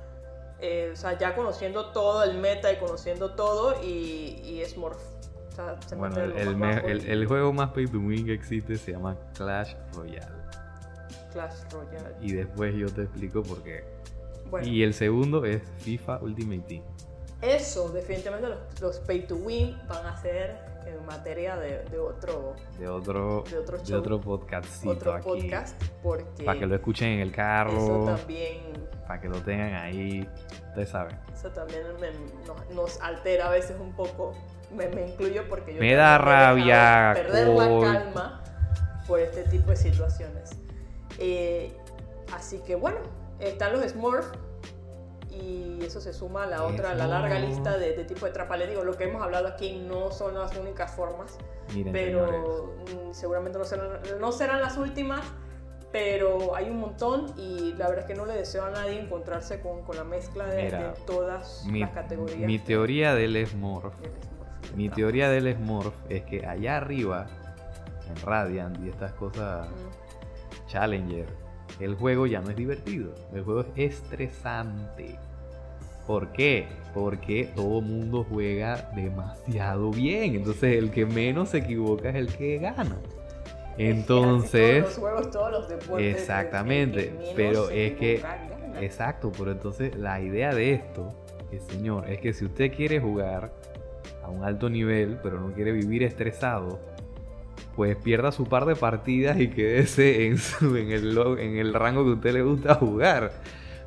eh, 0.59 0.91
o 0.93 0.95
sea, 0.95 1.17
ya 1.17 1.35
conociendo 1.35 1.91
todo 1.91 2.23
el 2.23 2.37
meta 2.37 2.71
y 2.71 2.77
conociendo 2.77 3.35
todo, 3.35 3.83
y, 3.83 4.39
y 4.45 4.61
es 4.61 4.77
morph. 4.77 4.97
Sea, 5.57 5.75
se 5.87 5.95
Bueno, 5.95 6.15
el, 6.21 6.31
el 6.37 6.63
el- 6.63 7.09
el 7.09 7.25
juego 7.25 7.51
más 7.51 7.71
pay 7.71 7.87
to 7.87 7.97
win 7.97 8.25
que 8.27 8.33
existe 8.33 8.75
se 8.77 8.91
llama 8.91 9.17
Clash 9.35 9.73
Royale. 9.95 10.37
Clash 11.33 11.53
Royale. 11.71 12.15
Y 12.21 12.33
después 12.33 12.75
yo 12.75 12.87
te 12.87 13.01
explico 13.01 13.41
por 13.43 13.63
qué. 13.63 13.83
Bueno, 14.51 14.67
Y 14.67 14.83
el 14.83 14.93
segundo 14.93 15.43
es 15.45 15.61
FIFA 15.79 16.19
Ultimate 16.21 16.61
Team. 16.67 16.83
eso, 17.41 17.89
definitivamente 17.89 18.47
los, 18.49 18.81
los 18.81 18.99
pay 18.99 19.25
to 19.27 19.35
win 19.35 19.77
van 19.87 20.05
a 20.05 20.15
ser 20.21 20.55
en 20.85 21.05
materia 21.05 21.57
de, 21.57 21.83
de 21.85 21.99
otro, 21.99 22.55
De 22.79 22.87
otro, 22.87 23.43
De 23.49 23.57
otro 23.57 23.77
de 23.79 23.83
show. 23.83 23.99
otro 23.99 24.21
podcastcito 24.21 24.91
otro 24.93 25.13
aquí. 25.15 25.25
podcast, 25.41 25.83
porque 26.01 26.43
Para 26.45 26.59
que 26.59 26.65
lo 26.67 26.75
escuchen 26.75 27.09
en 27.09 27.19
el 27.21 27.27
eso 27.29 27.35
carro, 27.35 28.05
también 28.05 28.57
para 29.07 29.19
que 29.21 29.27
lo 29.29 29.41
tengan 29.41 29.73
ahí. 29.73 30.29
Ustedes 30.69 30.89
saben. 30.89 31.17
Eso 31.33 31.49
también 31.49 31.81
me- 31.99 32.11
nos, 32.45 32.69
nos 32.75 33.01
altera 33.01 33.47
a 33.47 33.51
veces 33.51 33.75
un 33.79 33.91
poco. 33.93 34.33
Me, 34.71 34.89
me 34.89 35.07
incluyo 35.07 35.43
porque 35.49 35.73
yo 35.73 35.79
Me 35.79 35.93
da 35.95 36.17
rabia, 36.17 37.11
perder 37.15 37.47
la 37.47 37.65
calma 37.93 38.43
por 39.07 39.19
este 39.19 39.43
tipo 39.43 39.69
de 39.71 39.77
situaciones. 39.77 40.51
Eh, 41.19 41.71
así 42.33 42.59
que 42.59 42.75
bueno, 42.75 42.97
están 43.39 43.71
los 43.73 43.85
Smurf 43.89 44.25
y 45.29 45.79
eso 45.83 46.01
se 46.01 46.13
suma 46.13 46.43
a 46.43 46.47
la 46.47 46.63
otra, 46.63 46.91
a 46.91 46.95
la 46.95 47.07
larga 47.07 47.39
lista 47.39 47.77
de, 47.77 47.95
de 47.95 48.03
tipo 48.03 48.25
de 48.25 48.31
trampa. 48.31 48.57
Les 48.57 48.69
digo, 48.69 48.83
lo 48.83 48.97
que 48.97 49.05
hemos 49.05 49.21
hablado 49.21 49.47
aquí 49.47 49.77
no 49.87 50.11
son 50.11 50.35
las 50.35 50.55
únicas 50.57 50.91
formas, 50.91 51.37
Miren, 51.73 51.93
pero 51.93 52.75
mm, 52.85 53.13
seguramente 53.13 53.57
no 53.57 53.65
serán, 53.65 53.89
no 54.19 54.31
serán 54.31 54.61
las 54.61 54.77
últimas. 54.77 55.21
Pero 55.89 56.53
hay 56.53 56.69
un 56.69 56.81
montón 56.81 57.33
y 57.37 57.73
la 57.77 57.87
verdad 57.87 57.99
es 57.99 58.05
que 58.07 58.13
no 58.13 58.25
le 58.25 58.33
deseo 58.33 58.65
a 58.65 58.69
nadie 58.71 58.99
encontrarse 58.99 59.61
con, 59.61 59.83
con 59.83 59.95
la 59.95 60.03
mezcla 60.03 60.45
de, 60.45 60.63
Mira, 60.65 60.79
de 60.79 60.89
todas 61.05 61.63
Mi, 61.65 61.79
las 61.79 61.91
categorías. 61.91 62.39
mi 62.39 62.59
teoría 62.59 63.15
del 63.15 63.47
Smurf. 63.47 63.93
Mi 64.75 64.89
teoría 64.89 65.29
del 65.29 65.53
Smurf 65.55 65.93
es 66.09 66.23
que 66.23 66.45
allá 66.45 66.77
arriba, 66.77 67.27
en 68.09 68.21
Radiant 68.25 68.77
y 68.85 68.89
estas 68.89 69.11
cosas 69.13 69.67
Mm. 69.69 70.67
Challenger, 70.67 71.25
el 71.79 71.95
juego 71.95 72.25
ya 72.27 72.41
no 72.41 72.49
es 72.49 72.55
divertido. 72.55 73.13
El 73.33 73.43
juego 73.43 73.61
es 73.75 73.95
estresante. 73.95 75.17
¿Por 76.05 76.31
qué? 76.31 76.67
Porque 76.93 77.49
todo 77.55 77.81
mundo 77.81 78.25
juega 78.29 78.89
demasiado 78.95 79.91
bien. 79.91 80.35
Entonces 80.35 80.77
el 80.77 80.89
que 80.91 81.05
menos 81.05 81.49
se 81.49 81.59
equivoca 81.59 82.09
es 82.09 82.15
el 82.15 82.27
que 82.35 82.57
gana. 82.59 82.97
Entonces, 83.77 84.83
Todos 84.83 84.89
los 84.89 84.97
juegos, 84.97 85.31
todos 85.31 85.51
los 85.51 85.69
deportes. 85.69 86.15
Exactamente, 86.15 87.13
pero 87.35 87.69
es 87.69 87.93
que- 87.93 88.17
gana. 88.17 88.81
exacto, 88.81 89.31
pero 89.37 89.51
entonces 89.51 89.95
la 89.95 90.19
idea 90.21 90.53
de 90.53 90.73
esto, 90.73 91.09
señor, 91.69 92.09
es 92.09 92.19
que 92.19 92.33
si 92.33 92.45
usted 92.45 92.73
quiere 92.73 92.99
jugar 92.99 93.51
a 94.27 94.29
un 94.29 94.43
alto 94.43 94.69
nivel, 94.69 95.17
pero 95.23 95.39
no 95.39 95.53
quiere 95.53 95.71
vivir 95.71 96.03
estresado, 96.03 96.79
pues 97.75 97.95
pierda 97.95 98.31
su 98.31 98.45
par 98.45 98.65
de 98.65 98.75
partidas 98.75 99.39
y 99.39 99.47
quédese 99.47 100.27
en, 100.27 100.37
su, 100.37 100.75
el, 100.75 101.17
en 101.39 101.57
el 101.57 101.73
rango 101.73 102.03
que 102.03 102.11
a 102.11 102.13
usted 102.13 102.33
le 102.33 102.43
gusta 102.43 102.75
jugar. 102.75 103.31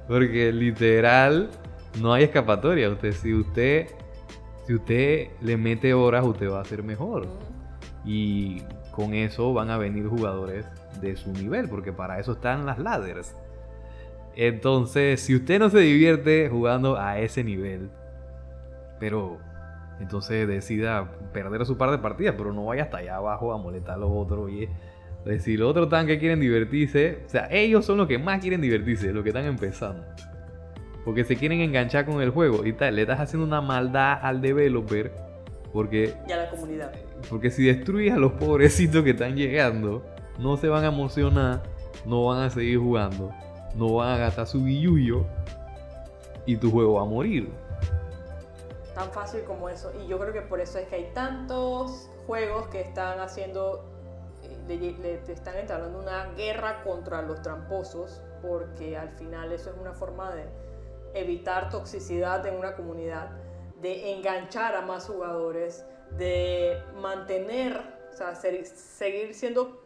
Porque 0.09 0.53
literal 0.53 1.51
no 2.01 2.13
hay 2.13 2.25
escapatoria. 2.25 2.89
Usted, 2.91 3.13
si 3.13 3.35
usted 3.35 3.87
si 4.67 4.75
usted 4.75 5.31
le 5.41 5.57
mete 5.57 5.95
horas, 5.95 6.25
usted 6.25 6.49
va 6.49 6.61
a 6.61 6.65
ser 6.65 6.85
mejor. 6.85 7.27
Y 8.05 8.63
con 8.93 9.15
eso 9.15 9.53
van 9.53 9.69
a 9.69 9.79
venir 9.79 10.07
jugadores 10.07 10.65
de 11.01 11.17
su 11.17 11.33
nivel, 11.33 11.69
porque 11.69 11.93
para 11.93 12.21
eso 12.21 12.33
están 12.35 12.67
las 12.67 12.79
ladders. 12.79 13.35
Entonces, 14.37 15.21
si 15.23 15.35
usted 15.35 15.59
no 15.59 15.71
se 15.71 15.81
divierte 15.81 16.49
jugando 16.49 16.97
a 16.97 17.19
ese 17.19 17.43
nivel, 17.43 17.91
pero 19.01 19.39
entonces 20.01 20.49
decida 20.49 21.11
perder 21.33 21.65
su 21.67 21.77
par 21.77 21.91
de 21.91 21.99
partidas, 21.99 22.35
pero 22.37 22.53
no 22.53 22.65
vaya 22.67 22.85
hasta 22.85 22.99
allá 22.99 23.17
abajo 23.17 23.53
a 23.53 23.59
molestar 23.59 23.95
a 23.97 23.99
los 23.99 24.11
otros. 24.13 24.51
Y 24.51 24.65
es- 25.27 25.43
si 25.43 25.57
los 25.57 25.71
otros 25.71 25.87
están 25.87 26.07
que 26.07 26.19
quieren 26.19 26.41
divertirse, 26.41 27.23
o 27.27 27.29
sea, 27.29 27.49
ellos 27.51 27.85
son 27.85 27.99
los 27.99 28.09
que 28.09 28.19
más 28.19 28.41
quieren 28.41 28.61
divertirse, 28.61 29.13
los 29.13 29.23
que 29.23 29.29
están 29.31 29.45
empezando. 29.45 30.03
Porque 31.05 31.25
se 31.25 31.37
quieren 31.37 31.61
enganchar 31.61 32.05
con 32.07 32.21
el 32.23 32.31
juego 32.31 32.65
y 32.67 32.73
tal, 32.73 32.97
le 32.97 33.03
estás 33.03 33.21
haciendo 33.21 33.47
una 33.47 33.61
maldad 33.61 34.19
al 34.23 34.41
developer, 34.41 35.13
porque 35.73 36.15
Y 36.29 36.33
a 36.33 36.37
la 36.39 36.51
comunidad. 36.51 36.93
porque 37.29 37.51
si 37.51 37.65
destruyes 37.67 38.15
a 38.15 38.19
los 38.19 38.33
pobrecitos 38.33 39.03
que 39.05 39.11
están 39.11 39.37
llegando, 39.37 40.05
no 40.39 40.57
se 40.57 40.69
van 40.69 40.85
a 40.85 40.89
emocionar, 40.89 41.63
no 42.07 42.25
van 42.27 42.43
a 42.43 42.51
seguir 42.51 42.79
jugando, 42.79 43.31
no 43.77 43.95
van 43.95 44.09
a 44.15 44.17
gastar 44.17 44.47
su 44.47 44.63
billuyo 44.65 45.27
y 46.47 46.57
tu 46.57 46.71
juego 46.71 46.95
va 46.95 47.03
a 47.03 47.07
morir. 47.07 47.49
Tan 48.95 49.11
fácil 49.13 49.45
como 49.45 49.69
eso. 49.69 49.93
Y 50.03 50.07
yo 50.09 50.19
creo 50.19 50.33
que 50.33 50.43
por 50.43 50.61
eso 50.61 50.79
es 50.79 50.89
que 50.89 50.97
hay 50.97 51.11
tantos 51.15 52.09
juegos 52.27 52.67
que 52.69 52.81
están 52.81 53.21
haciendo, 53.21 53.85
eh, 54.43 54.97
le, 54.99 55.33
están 55.33 55.57
entablando 55.57 55.99
una 55.99 56.27
guerra 56.35 56.83
contra 56.83 57.23
los 57.23 57.41
tramposos, 57.43 58.21
porque 58.43 58.97
al 58.97 59.11
final 59.11 59.53
eso 59.53 59.71
es 59.71 59.77
una 59.77 59.93
forma 59.93 60.35
de 60.35 60.45
evitar 61.15 61.71
toxicidad 61.71 62.45
en 62.47 62.57
una 62.57 62.75
comunidad, 62.75 63.31
de 63.81 64.13
enganchar 64.13 64.75
a 64.75 64.83
más 64.83 65.07
jugadores, 65.07 65.85
de 66.17 66.83
mantener, 67.01 67.81
o 68.13 68.17
sea, 68.17 68.35
ser- 68.35 68.67
seguir 68.67 69.35
siendo 69.35 69.81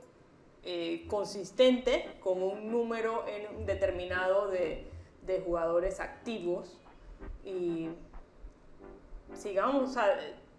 eh, 0.66 1.06
consistente 1.08 2.16
con 2.20 2.42
un 2.42 2.70
número 2.70 3.24
en- 3.28 3.66
determinado 3.66 4.48
de, 4.48 4.90
de 5.22 5.40
jugadores 5.42 6.00
activos 6.00 6.80
y 7.44 7.90
sigamos, 9.36 9.90
o 9.90 9.92
sea, 9.92 10.06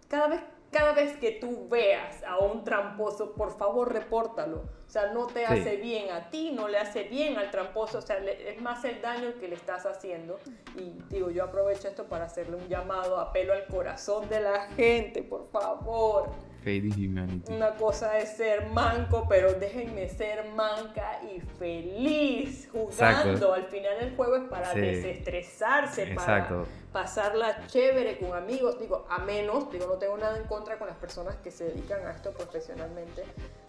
cada 0.08 0.28
vez, 0.28 0.40
cada 0.70 0.92
vez 0.92 1.16
que 1.16 1.32
tú 1.32 1.68
veas 1.68 2.22
a 2.24 2.38
un 2.38 2.64
tramposo, 2.64 3.32
por 3.32 3.56
favor, 3.56 3.92
repórtalo. 3.92 4.58
O 4.86 4.88
sea, 4.90 5.12
no 5.12 5.26
te 5.26 5.40
Sí. 5.40 5.52
hace 5.52 5.76
bien 5.76 6.10
a 6.12 6.30
ti, 6.30 6.52
no 6.52 6.68
le 6.68 6.78
hace 6.78 7.04
bien 7.04 7.36
al 7.38 7.50
tramposo, 7.50 7.98
o 7.98 8.02
sea, 8.02 8.20
le- 8.20 8.50
es 8.50 8.60
más 8.60 8.84
el 8.84 9.00
daño 9.00 9.34
que 9.40 9.48
le 9.48 9.54
estás 9.56 9.84
haciendo. 9.86 10.38
Y 10.76 10.92
digo, 11.08 11.30
yo 11.30 11.44
aprovecho 11.44 11.88
esto 11.88 12.04
para 12.04 12.26
hacerle 12.26 12.56
un 12.56 12.68
llamado, 12.68 13.18
apelo 13.18 13.52
al 13.52 13.66
corazón 13.66 14.28
de 14.28 14.40
la 14.40 14.68
gente, 14.76 15.22
por 15.22 15.48
favor. 15.50 16.28
Fading 16.66 16.94
Humanity. 17.10 17.52
Una 17.52 17.76
cosa 17.76 18.18
es 18.18 18.30
ser 18.36 18.66
manco, 18.70 19.24
pero 19.28 19.52
déjenme 19.54 20.08
ser 20.08 20.50
manca 20.50 21.20
y 21.22 21.38
feliz 21.60 22.68
jugando. 22.72 22.90
Exacto. 23.30 23.52
Al 23.54 23.64
final 23.66 23.96
el 24.00 24.16
juego 24.16 24.34
es 24.34 24.48
para 24.48 24.72
Sí. 24.72 24.80
desestresarse, 24.80 26.02
Exacto. 26.10 26.64
para 26.64 27.04
pasarla 27.04 27.66
chévere 27.68 28.18
con 28.18 28.34
amigos. 28.36 28.80
Digo, 28.80 29.06
a 29.08 29.18
menos, 29.18 29.70
digo, 29.70 29.86
no 29.86 29.94
tengo 29.94 30.16
nada 30.18 30.36
en 30.38 30.44
contra 30.48 30.76
con 30.76 30.88
las 30.88 30.96
personas 30.96 31.36
que 31.36 31.52
se 31.52 31.66
dedican 31.66 32.04
a 32.04 32.10
esto 32.10 32.32
profesionalmente, 32.32 33.22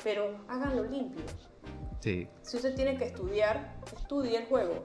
pero 0.04 0.36
háganlo 0.48 0.84
limpio. 0.84 1.24
Sí, 2.00 2.28
Si 2.42 2.58
usted 2.58 2.74
tiene 2.74 2.98
que 2.98 3.06
estudiar, 3.06 3.76
estudie 3.96 4.38
el 4.40 4.46
juego. 4.48 4.82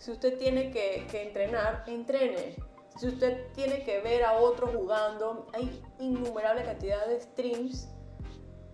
Si 0.00 0.10
usted 0.10 0.36
tiene 0.36 0.72
que, 0.72 1.06
que 1.12 1.22
entrenar, 1.28 1.84
entrene. 1.86 2.56
Si 3.02 3.08
usted 3.08 3.48
tiene 3.52 3.82
que 3.82 4.00
ver 4.00 4.22
a 4.22 4.34
otros 4.34 4.70
jugando, 4.72 5.48
hay 5.54 5.82
innumerable 5.98 6.62
cantidad 6.62 7.04
de 7.08 7.20
streams 7.20 7.88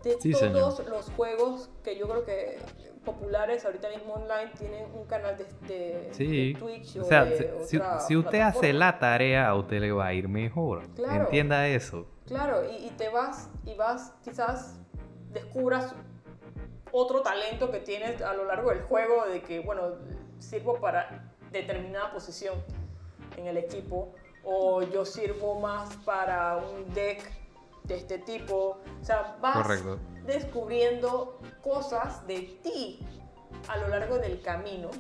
de 0.05 0.21
Sí, 0.21 0.33
todos 0.33 0.77
señor. 0.77 0.91
los 0.91 1.09
juegos 1.13 1.71
que 1.83 1.97
yo 1.97 2.07
creo 2.07 2.25
que 2.27 2.59
populares 3.07 3.65
ahorita 3.65 3.89
mismo 3.89 4.13
online 4.13 4.53
tienen 4.59 4.85
un 4.95 5.07
canal 5.07 5.35
de, 5.39 5.47
de- 5.67 6.09
sí. 6.13 6.53
de 6.53 6.59
Twitch 6.59 6.97
o, 6.99 7.01
O 7.01 7.05
sea, 7.07 7.25
de 7.25 7.65
si, 7.65 7.79
otra 7.79 8.01
si 8.01 8.17
usted 8.19 8.41
hace 8.41 8.75
la 8.75 8.99
tarea, 8.99 9.49
a 9.49 9.55
usted 9.55 9.81
le 9.81 9.93
va 9.93 10.09
a 10.09 10.13
ir 10.13 10.29
mejor. 10.29 10.87
Claro. 10.95 11.25
Entienda 11.25 11.67
eso. 11.67 12.05
Claro, 12.27 12.71
y, 12.71 12.85
y 12.85 12.91
te 12.99 13.09
vas 13.09 13.49
y 13.65 13.73
vas, 13.77 14.13
quizás 14.23 14.79
descubras 15.33 15.95
otro 16.93 17.23
talento 17.23 17.71
que 17.71 17.79
tienes 17.79 18.21
a 18.21 18.35
lo 18.35 18.45
largo 18.45 18.69
del 18.69 18.83
juego, 18.83 19.25
de 19.25 19.41
que, 19.41 19.61
bueno, 19.61 19.85
sirvo 20.39 20.75
para 20.75 21.33
determinada 21.51 22.13
posición 22.13 22.57
en 23.39 23.47
el 23.47 23.57
equipo, 23.57 24.13
o 24.51 24.83
yo 24.83 25.05
sirvo 25.05 25.61
más 25.61 25.95
para 26.07 26.57
un 26.57 26.93
deck 26.95 27.23
de 27.85 27.97
este 27.97 28.19
tipo. 28.19 28.79
O 29.01 29.05
sea, 29.05 29.37
vas 29.43 29.57
Correcto. 29.57 29.99
descubriendo 30.27 31.39
cosas 31.63 32.27
de 32.27 32.59
ti 32.63 33.01
a 33.69 33.77
lo 33.77 33.89
largo 33.89 34.19
del 34.19 34.41
camino, 34.41 34.91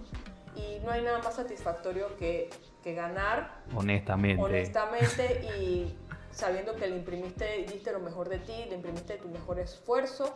y 0.54 0.80
no 0.84 0.90
hay 0.90 1.02
nada 1.02 1.18
más 1.22 1.36
satisfactorio 1.36 2.16
que, 2.16 2.50
que 2.82 2.94
ganar 2.94 3.62
Honestamente. 3.74 4.42
honestamente 4.42 5.46
y 5.56 5.96
sabiendo 6.32 6.74
que 6.74 6.88
le 6.88 6.96
imprimiste 6.96 7.64
diste 7.72 7.92
lo 7.92 8.00
mejor 8.00 8.28
de 8.28 8.38
ti, 8.38 8.66
le 8.68 8.74
imprimiste 8.74 9.16
tu 9.18 9.28
mejor 9.28 9.58
esfuerzo 9.60 10.34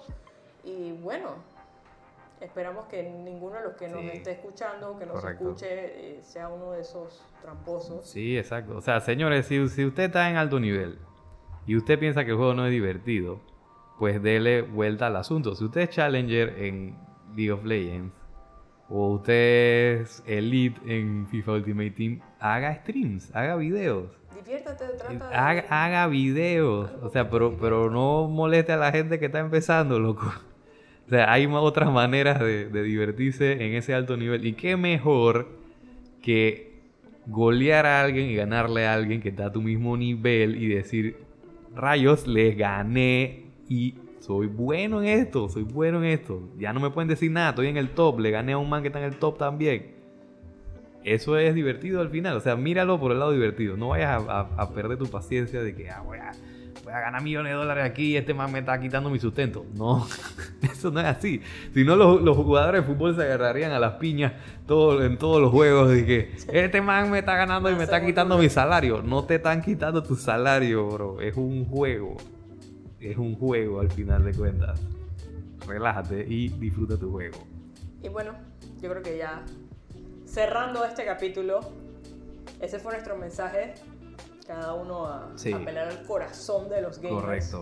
Y 0.65 0.93
bueno, 0.93 1.31
esperamos 2.43 2.87
que 2.87 3.03
ninguno 3.03 3.57
de 3.57 3.63
los 3.63 3.75
que 3.75 3.89
nos 3.89 4.01
Sí. 4.01 4.09
esté 4.15 4.33
escuchando, 4.33 4.99
que 4.99 5.07
nos 5.07 5.21
Correcto. 5.21 5.45
escuche, 5.45 6.19
eh, 6.19 6.23
sea 6.23 6.49
uno 6.49 6.73
de 6.73 6.81
esos 6.81 7.25
tramposos. 7.41 8.09
Sí, 8.09 8.37
exacto. 8.37 8.77
O 8.77 8.81
sea, 8.81 9.01
señores, 9.01 9.47
si, 9.47 9.69
si 9.69 9.85
usted 9.85 10.05
está 10.05 10.29
en 10.31 10.37
alto 10.37 10.59
nivel 10.61 10.99
y 11.67 11.77
usted 11.77 11.99
piensa 11.99 12.25
que 12.25 12.31
el 12.33 12.37
juego 12.37 12.55
no 12.55 12.67
es 12.67 12.73
divertido, 12.73 13.41
pues 13.99 14.23
dele 14.23 14.63
vuelta 14.63 15.07
al 15.07 15.17
asunto. 15.17 15.55
Si 15.55 15.65
usted 15.65 15.83
es 15.83 15.91
Challenger 15.91 16.59
en 16.59 16.97
League 17.37 17.53
of 17.53 17.65
Legends 17.65 18.13
o 18.89 19.09
usted 19.15 20.01
es 20.03 20.23
Elite 20.27 20.81
en 20.87 21.27
FIFA 21.29 21.53
Ultimate 21.53 21.91
Team, 21.93 22.21
haga 22.41 22.75
streams, 22.75 23.35
haga 23.35 23.57
videos. 23.57 24.11
Diviértate, 24.35 24.85
trata 24.99 25.29
de... 25.29 25.35
Haga, 25.35 25.65
haga 25.71 26.07
videos. 26.09 26.91
O 27.03 27.09
sea, 27.11 27.31
pero, 27.31 27.57
pero 27.59 27.91
no 27.91 28.27
moleste 28.29 28.73
a 28.73 28.77
la 28.77 28.91
gente 28.91 29.19
que 29.21 29.27
está 29.27 29.39
empezando, 29.39 29.99
loco. 30.01 30.33
O 31.13 31.15
sea, 31.15 31.31
hay 31.31 31.45
otras 31.45 31.93
maneras 31.93 32.41
de, 32.41 32.71
divertirse 32.85 33.53
en 33.67 33.75
ese 33.75 33.93
alto 33.93 34.17
nivel. 34.17 34.47
Y 34.47 34.55
qué 34.55 34.79
mejor 34.79 35.47
que 36.23 36.73
golear 37.27 37.85
a 37.85 38.01
alguien 38.01 38.31
y 38.31 38.35
ganarle 38.35 38.87
a 38.87 38.95
alguien 38.95 39.21
que 39.21 39.29
está 39.29 39.45
a 39.49 39.53
tu 39.53 39.61
mismo 39.61 39.95
nivel 39.99 40.57
y 40.57 40.69
decir, 40.69 41.19
rayos, 41.77 42.27
les 42.27 42.57
gané 42.57 43.43
y 43.69 43.97
soy 44.21 44.47
bueno 44.47 45.03
en 45.03 45.09
esto, 45.09 45.51
soy 45.51 45.65
bueno 45.65 45.99
en 46.03 46.13
esto. 46.13 46.49
Ya 46.59 46.73
no 46.73 46.81
me 46.81 46.89
pueden 46.89 47.09
decir 47.11 47.31
nada, 47.31 47.51
estoy 47.51 47.67
en 47.67 47.77
el 47.77 47.91
top, 47.91 48.19
le 48.19 48.31
gané 48.31 48.53
a 48.53 48.57
un 48.57 48.71
man 48.71 48.81
que 48.81 48.89
está 48.89 49.01
en 49.01 49.05
el 49.13 49.17
top 49.17 49.37
también. 49.37 49.89
Eso 51.05 51.37
es 51.37 51.55
divertido 51.55 52.01
al 52.01 52.09
final, 52.09 52.39
o 52.39 52.41
sea, 52.41 52.57
míralo 52.57 52.99
por 52.99 53.13
el 53.13 53.19
lado 53.19 53.33
divertido. 53.33 53.77
No 53.77 53.89
vayas 53.89 54.23
a, 54.27 54.41
a- 54.41 54.49
a 54.63 54.71
perder 54.73 54.97
tu 54.97 55.11
paciencia 55.11 55.63
de 55.63 55.75
que 55.75 55.91
ah, 55.91 56.01
voy, 56.01 56.17
a, 56.17 56.33
voy 56.83 56.93
a 56.93 57.01
ganar 57.01 57.23
millones 57.23 57.53
de 57.53 57.57
dólares 57.57 57.85
aquí 57.85 58.13
y 58.13 58.17
este 58.17 58.35
man 58.35 58.51
me 58.51 58.61
está 58.61 58.81
quitando 58.81 59.11
mi 59.11 59.19
sustento. 59.19 59.65
No, 59.75 60.07
eso 60.63 60.91
no 60.91 61.01
es 61.01 61.07
así. 61.07 61.41
Si 61.73 61.85
no, 61.85 61.97
los, 61.97 62.37
jugadores 62.37 62.83
de 62.83 62.93
fútbol 62.93 63.15
se 63.15 63.23
agarrarían 63.23 63.73
a 63.73 63.79
las 63.79 63.95
piñas 63.95 64.33
todo, 64.67 65.05
en 65.05 65.19
todos 65.19 65.41
los 65.41 65.51
juegos 65.51 65.91
que 65.91 66.35
este 66.53 66.81
man 66.81 67.11
me 67.11 67.21
está 67.21 67.37
ganando 67.37 67.71
y 67.71 67.75
me 67.75 67.85
está 67.85 68.05
quitando 68.05 68.39
mi 68.39 68.49
salario. 68.49 69.03
No 69.03 69.25
te 69.25 69.37
están 69.37 69.63
quitando 69.63 70.03
tu 70.03 70.17
salario, 70.17 70.89
bro. 70.89 71.21
Es 71.21 71.37
un 71.37 71.65
juego. 71.65 72.17
Es 73.01 73.17
un 73.17 73.35
juego 73.37 73.81
al 73.81 73.91
final 73.91 74.25
de 74.25 74.33
cuentas. 74.33 74.81
Relájate 75.67 76.27
y 76.29 76.49
disfruta 76.49 76.97
tu 76.97 77.11
juego. 77.11 77.39
Y 78.03 78.09
bueno, 78.09 78.33
yo 78.81 78.91
creo 78.91 79.03
que 79.03 79.17
ya 79.19 79.45
cerrando 80.25 80.85
este 80.85 81.05
capítulo, 81.05 81.61
ese 82.61 82.79
fue 82.79 82.93
nuestro 82.93 83.17
mensaje. 83.17 83.75
Cada 84.47 84.75
uno 84.75 85.07
a, 85.07 85.33
Sí. 85.37 85.53
a 85.53 85.59
pelear 85.65 85.89
al 85.89 86.05
corazón 86.05 86.69
de 86.69 86.83
los 86.83 86.99
gamers. 86.99 87.23
Correcto. 87.23 87.61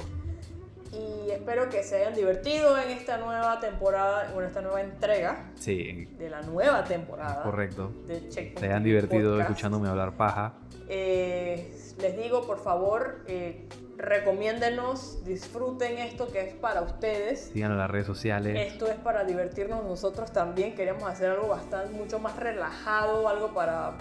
Y 0.93 1.31
espero 1.31 1.69
que 1.69 1.85
se 1.85 1.97
hayan 1.97 2.15
divertido 2.15 2.77
en 2.77 2.91
esta 2.91 3.17
nueva 3.19 3.61
temporada, 3.61 4.33
en 4.37 4.43
esta 4.45 4.61
nueva 4.61 4.81
entrega 4.81 5.51
Sí, 5.55 6.07
de 6.19 6.29
la 6.31 6.43
nueva 6.43 6.83
temporada. 6.83 7.43
correcto. 7.45 7.93
De 8.09 8.29
Checkpoint 8.29 8.59
Se 8.59 8.67
hayan 8.67 8.83
divertido 8.83 9.31
Podcast. 9.33 9.51
escuchándome 9.51 9.89
hablar 9.89 10.17
paja. 10.17 10.55
Eh, 10.89 11.73
les 12.01 12.17
digo, 12.17 12.45
por 12.45 12.59
favor, 12.59 13.23
eh, 13.29 13.69
recomiéndenos, 13.99 15.25
disfruten 15.25 15.99
esto 15.99 16.27
que 16.27 16.41
es 16.41 16.55
para 16.55 16.83
ustedes. 16.83 17.51
Sigan 17.53 17.71
en 17.71 17.79
las 17.79 17.91
redes 17.91 18.07
sociales. 18.09 18.73
Esto 18.73 18.87
es 18.89 18.97
para 18.97 19.23
divertirnos 19.25 19.85
nosotros 19.85 20.33
también. 20.33 20.75
Queríamos 20.75 21.05
hacer 21.05 21.31
algo 21.31 21.47
bastante, 21.49 21.93
mucho 21.95 22.19
más 22.19 22.37
relajado, 22.37 23.29
algo 23.29 23.55
para 23.55 23.93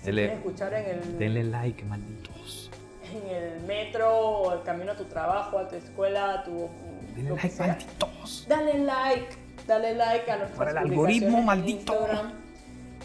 si 0.00 0.06
Dele- 0.06 0.22
quieren 0.22 0.38
escuchar 0.38 0.74
en 0.74 0.86
el, 0.86 1.18
Denle 1.18 1.44
like, 1.44 1.84
malditos. 1.84 2.70
en 3.12 3.34
el 3.34 3.60
metro, 3.62 4.10
o 4.18 4.50
al 4.50 4.62
camino 4.62 4.92
a 4.92 4.96
tu 4.96 5.04
trabajo, 5.04 5.58
a 5.58 5.68
tu 5.68 5.76
escuela, 5.76 6.34
a 6.40 6.44
tu. 6.44 6.68
Denle 7.14 7.30
like, 7.30 7.48
sea. 7.50 7.66
malditos. 7.66 8.46
Dale 8.48 8.78
like, 8.78 9.26
dale 9.66 9.94
like 9.94 10.30
a 10.30 10.36
nuestras 10.36 10.58
Para 10.58 10.70
el 10.72 10.78
algoritmo, 10.78 11.42
maldito. 11.42 11.94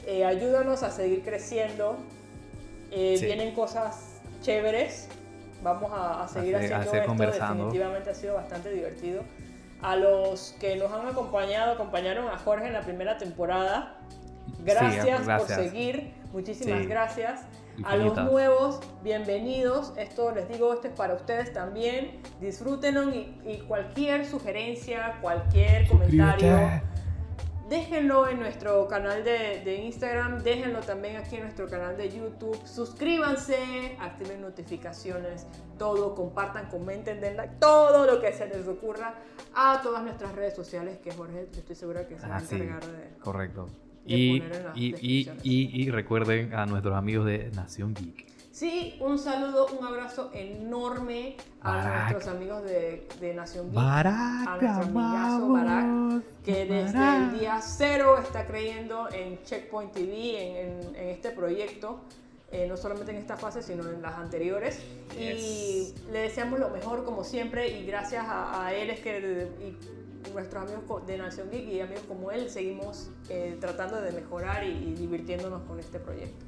Eh, 0.07 0.23
ayúdanos 0.23 0.83
a 0.83 0.91
seguir 0.91 1.23
creciendo. 1.23 1.97
Eh, 2.91 3.15
Sí. 3.17 3.25
Vienen 3.25 3.53
cosas 3.55 4.19
chéveres. 4.41 5.09
Vamos 5.63 5.91
a, 5.91 6.23
a 6.23 6.27
seguir 6.27 6.55
A 6.55 6.59
a 6.59 6.61
haciendo 6.61 6.83
seguir 6.85 6.97
esto. 6.99 7.07
conversando. 7.07 7.63
Definitivamente 7.65 8.09
ha 8.11 8.13
sido 8.13 8.35
bastante 8.35 8.71
divertido. 8.71 9.23
A 9.81 9.95
los 9.95 10.55
que 10.59 10.75
nos 10.75 10.91
han 10.91 11.07
acompañado, 11.07 11.73
acompañaron 11.73 12.27
a 12.29 12.37
Jorge 12.37 12.67
en 12.67 12.73
la 12.73 12.81
primera 12.81 13.17
temporada. 13.17 13.97
Gracias, 14.59 15.17
por 15.17 15.25
gracias. 15.25 15.59
seguir. 15.59 16.13
Muchísimas 16.33 16.81
Sí. 16.81 16.87
gracias. 16.87 17.41
A 17.83 17.97
los 17.97 18.15
nuevos, 18.15 18.79
bienvenidos. 19.03 19.91
Esto 19.97 20.31
les 20.31 20.47
digo, 20.47 20.73
esto 20.73 20.87
es 20.87 20.93
para 20.93 21.13
ustedes 21.13 21.51
también. 21.51 22.21
Disfrútenlo 22.39 23.09
y, 23.13 23.37
y 23.45 23.59
cualquier 23.67 24.25
sugerencia, 24.25 25.17
cualquier 25.21 25.85
comentario, 25.89 26.57
déjenlo 27.69 28.29
en 28.29 28.39
nuestro 28.39 28.87
canal 28.87 29.23
de, 29.25 29.61
de 29.65 29.75
Instagram, 29.83 30.41
déjenlo 30.43 30.79
también 30.81 31.17
aquí 31.17 31.35
en 31.35 31.43
nuestro 31.43 31.67
canal 31.67 31.97
de 31.97 32.09
YouTube. 32.09 32.57
Suscríbanse, 32.65 33.97
activen 33.99 34.41
notificaciones, 34.41 35.45
todo, 35.77 36.15
compartan, 36.15 36.67
comenten, 36.69 37.19
den 37.19 37.35
like, 37.35 37.55
todo 37.59 38.05
lo 38.05 38.21
que 38.21 38.31
se 38.31 38.47
les 38.47 38.67
ocurra 38.69 39.15
a 39.53 39.81
todas 39.83 40.01
nuestras 40.03 40.33
redes 40.33 40.55
sociales 40.55 40.97
que 40.99 41.11
Jorge, 41.11 41.49
estoy 41.51 41.75
segura 41.75 42.07
que 42.07 42.17
se 42.19 42.27
va 42.27 42.35
a 42.35 42.37
Ah, 42.37 42.41
sí, 42.41 42.55
encargar 42.55 42.85
de... 42.85 43.17
correcto. 43.19 43.67
Y, 44.05 44.43
y, 44.75 44.95
y, 45.43 45.81
y, 45.83 45.89
recuerden 45.91 46.53
a 46.53 46.65
nuestros 46.65 46.95
amigos 46.95 47.25
de 47.25 47.49
Nación 47.55 47.93
Geek. 47.95 48.25
Sí, 48.51 48.95
un 49.01 49.17
saludo, 49.19 49.67
un 49.77 49.85
abrazo 49.85 50.31
enorme 50.33 51.35
a 51.61 51.71
Barack. 51.75 52.11
nuestros 52.11 52.35
amigos 52.35 52.63
de, 52.63 53.07
de 53.19 53.33
Nación 53.33 53.65
Geek, 53.65 53.75
Barack, 53.75 54.47
a 54.47 54.57
nuestro 54.61 54.99
amigazo 54.99 55.49
Barack, 55.49 56.23
que 56.45 56.65
desde 56.65 57.17
el 57.17 57.39
día 57.39 57.59
cero 57.61 58.17
está 58.21 58.45
creyendo 58.45 59.09
en 59.11 59.41
Checkpoint 59.43 59.91
TV, 59.91 60.61
en, 60.61 60.69
en- 60.87 60.95
en 60.95 61.09
este 61.09 61.31
proyecto, 61.31 61.99
eh, 62.51 62.65
no 62.69 62.77
solamente 62.77 63.11
en 63.11 63.17
esta 63.17 63.35
fase, 63.35 63.61
sino 63.61 63.89
en 63.89 64.01
las 64.01 64.13
anteriores. 64.15 64.79
Y 65.19 65.93
le 66.11 66.19
deseamos 66.19 66.59
lo 66.59 66.69
mejor 66.69 67.03
como 67.03 67.23
siempre 67.25 67.77
y 67.79 67.85
gracias 67.85 68.23
a, 68.25 68.65
a 68.67 68.73
él 68.73 68.89
es 68.91 68.99
que 69.01 69.49
y 69.61 70.04
nuestros 70.33 70.63
amigos 70.63 71.05
de 71.07 71.17
Nación 71.17 71.49
Geek 71.51 71.67
y 71.69 71.79
amigos 71.81 72.03
como 72.07 72.31
él 72.31 72.49
seguimos 72.49 73.09
eh, 73.29 73.57
tratando 73.59 74.01
de 74.01 74.11
mejorar 74.11 74.63
y, 74.65 74.69
y 74.71 74.93
divirtiéndonos 74.93 75.63
con 75.63 75.79
este 75.79 75.99
proyecto. 75.99 76.45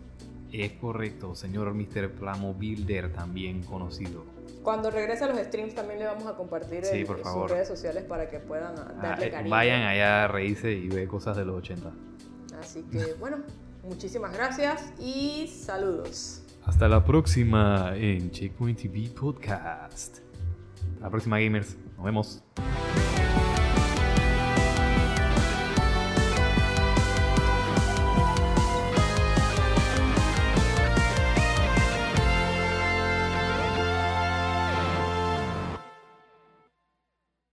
Es 0.51 0.71
correcto, 0.73 1.35
señor 1.35 1.73
Mr. 1.73 2.11
Plamo 2.11 2.53
Builder, 2.53 3.11
también 3.11 3.63
conocido. 3.63 4.23
Cuando 4.63 4.89
regrese 4.91 5.25
a 5.25 5.27
los 5.27 5.37
streams 5.39 5.75
también 5.75 5.99
le 5.99 6.05
vamos 6.05 6.25
a 6.25 6.35
compartir 6.35 6.83
Sí, 6.85 6.99
el- 6.99 7.05
por 7.05 7.21
sus 7.23 7.49
redes 7.51 7.67
sociales 7.67 8.03
para 8.05 8.29
que 8.29 8.39
puedan 8.39 8.73
ah, 8.77 8.87
Ah, 8.97 9.01
darle 9.01 9.27
eh, 9.27 9.31
cariño. 9.31 9.49
vayan 9.51 9.81
allá 9.83 10.23
a 10.23 10.27
reírse 10.27 10.71
y 10.71 10.87
ver 10.89 11.07
cosas 11.07 11.35
de 11.37 11.45
los 11.45 11.57
80. 11.57 11.91
Así 12.61 12.83
que 12.83 13.13
bueno, 13.19 13.37
muchísimas 13.83 14.33
gracias 14.33 14.93
y 14.99 15.47
saludos. 15.47 16.43
Hasta 16.65 16.87
la 16.89 17.03
próxima 17.03 17.93
en 17.95 18.29
Checkpoint 18.31 18.81
TV 18.81 19.09
Podcast. 19.09 20.17
Hasta 20.17 21.01
la 21.01 21.09
próxima, 21.09 21.39
gamers. 21.39 21.77
Nos 21.95 22.05
vemos. 22.05 22.43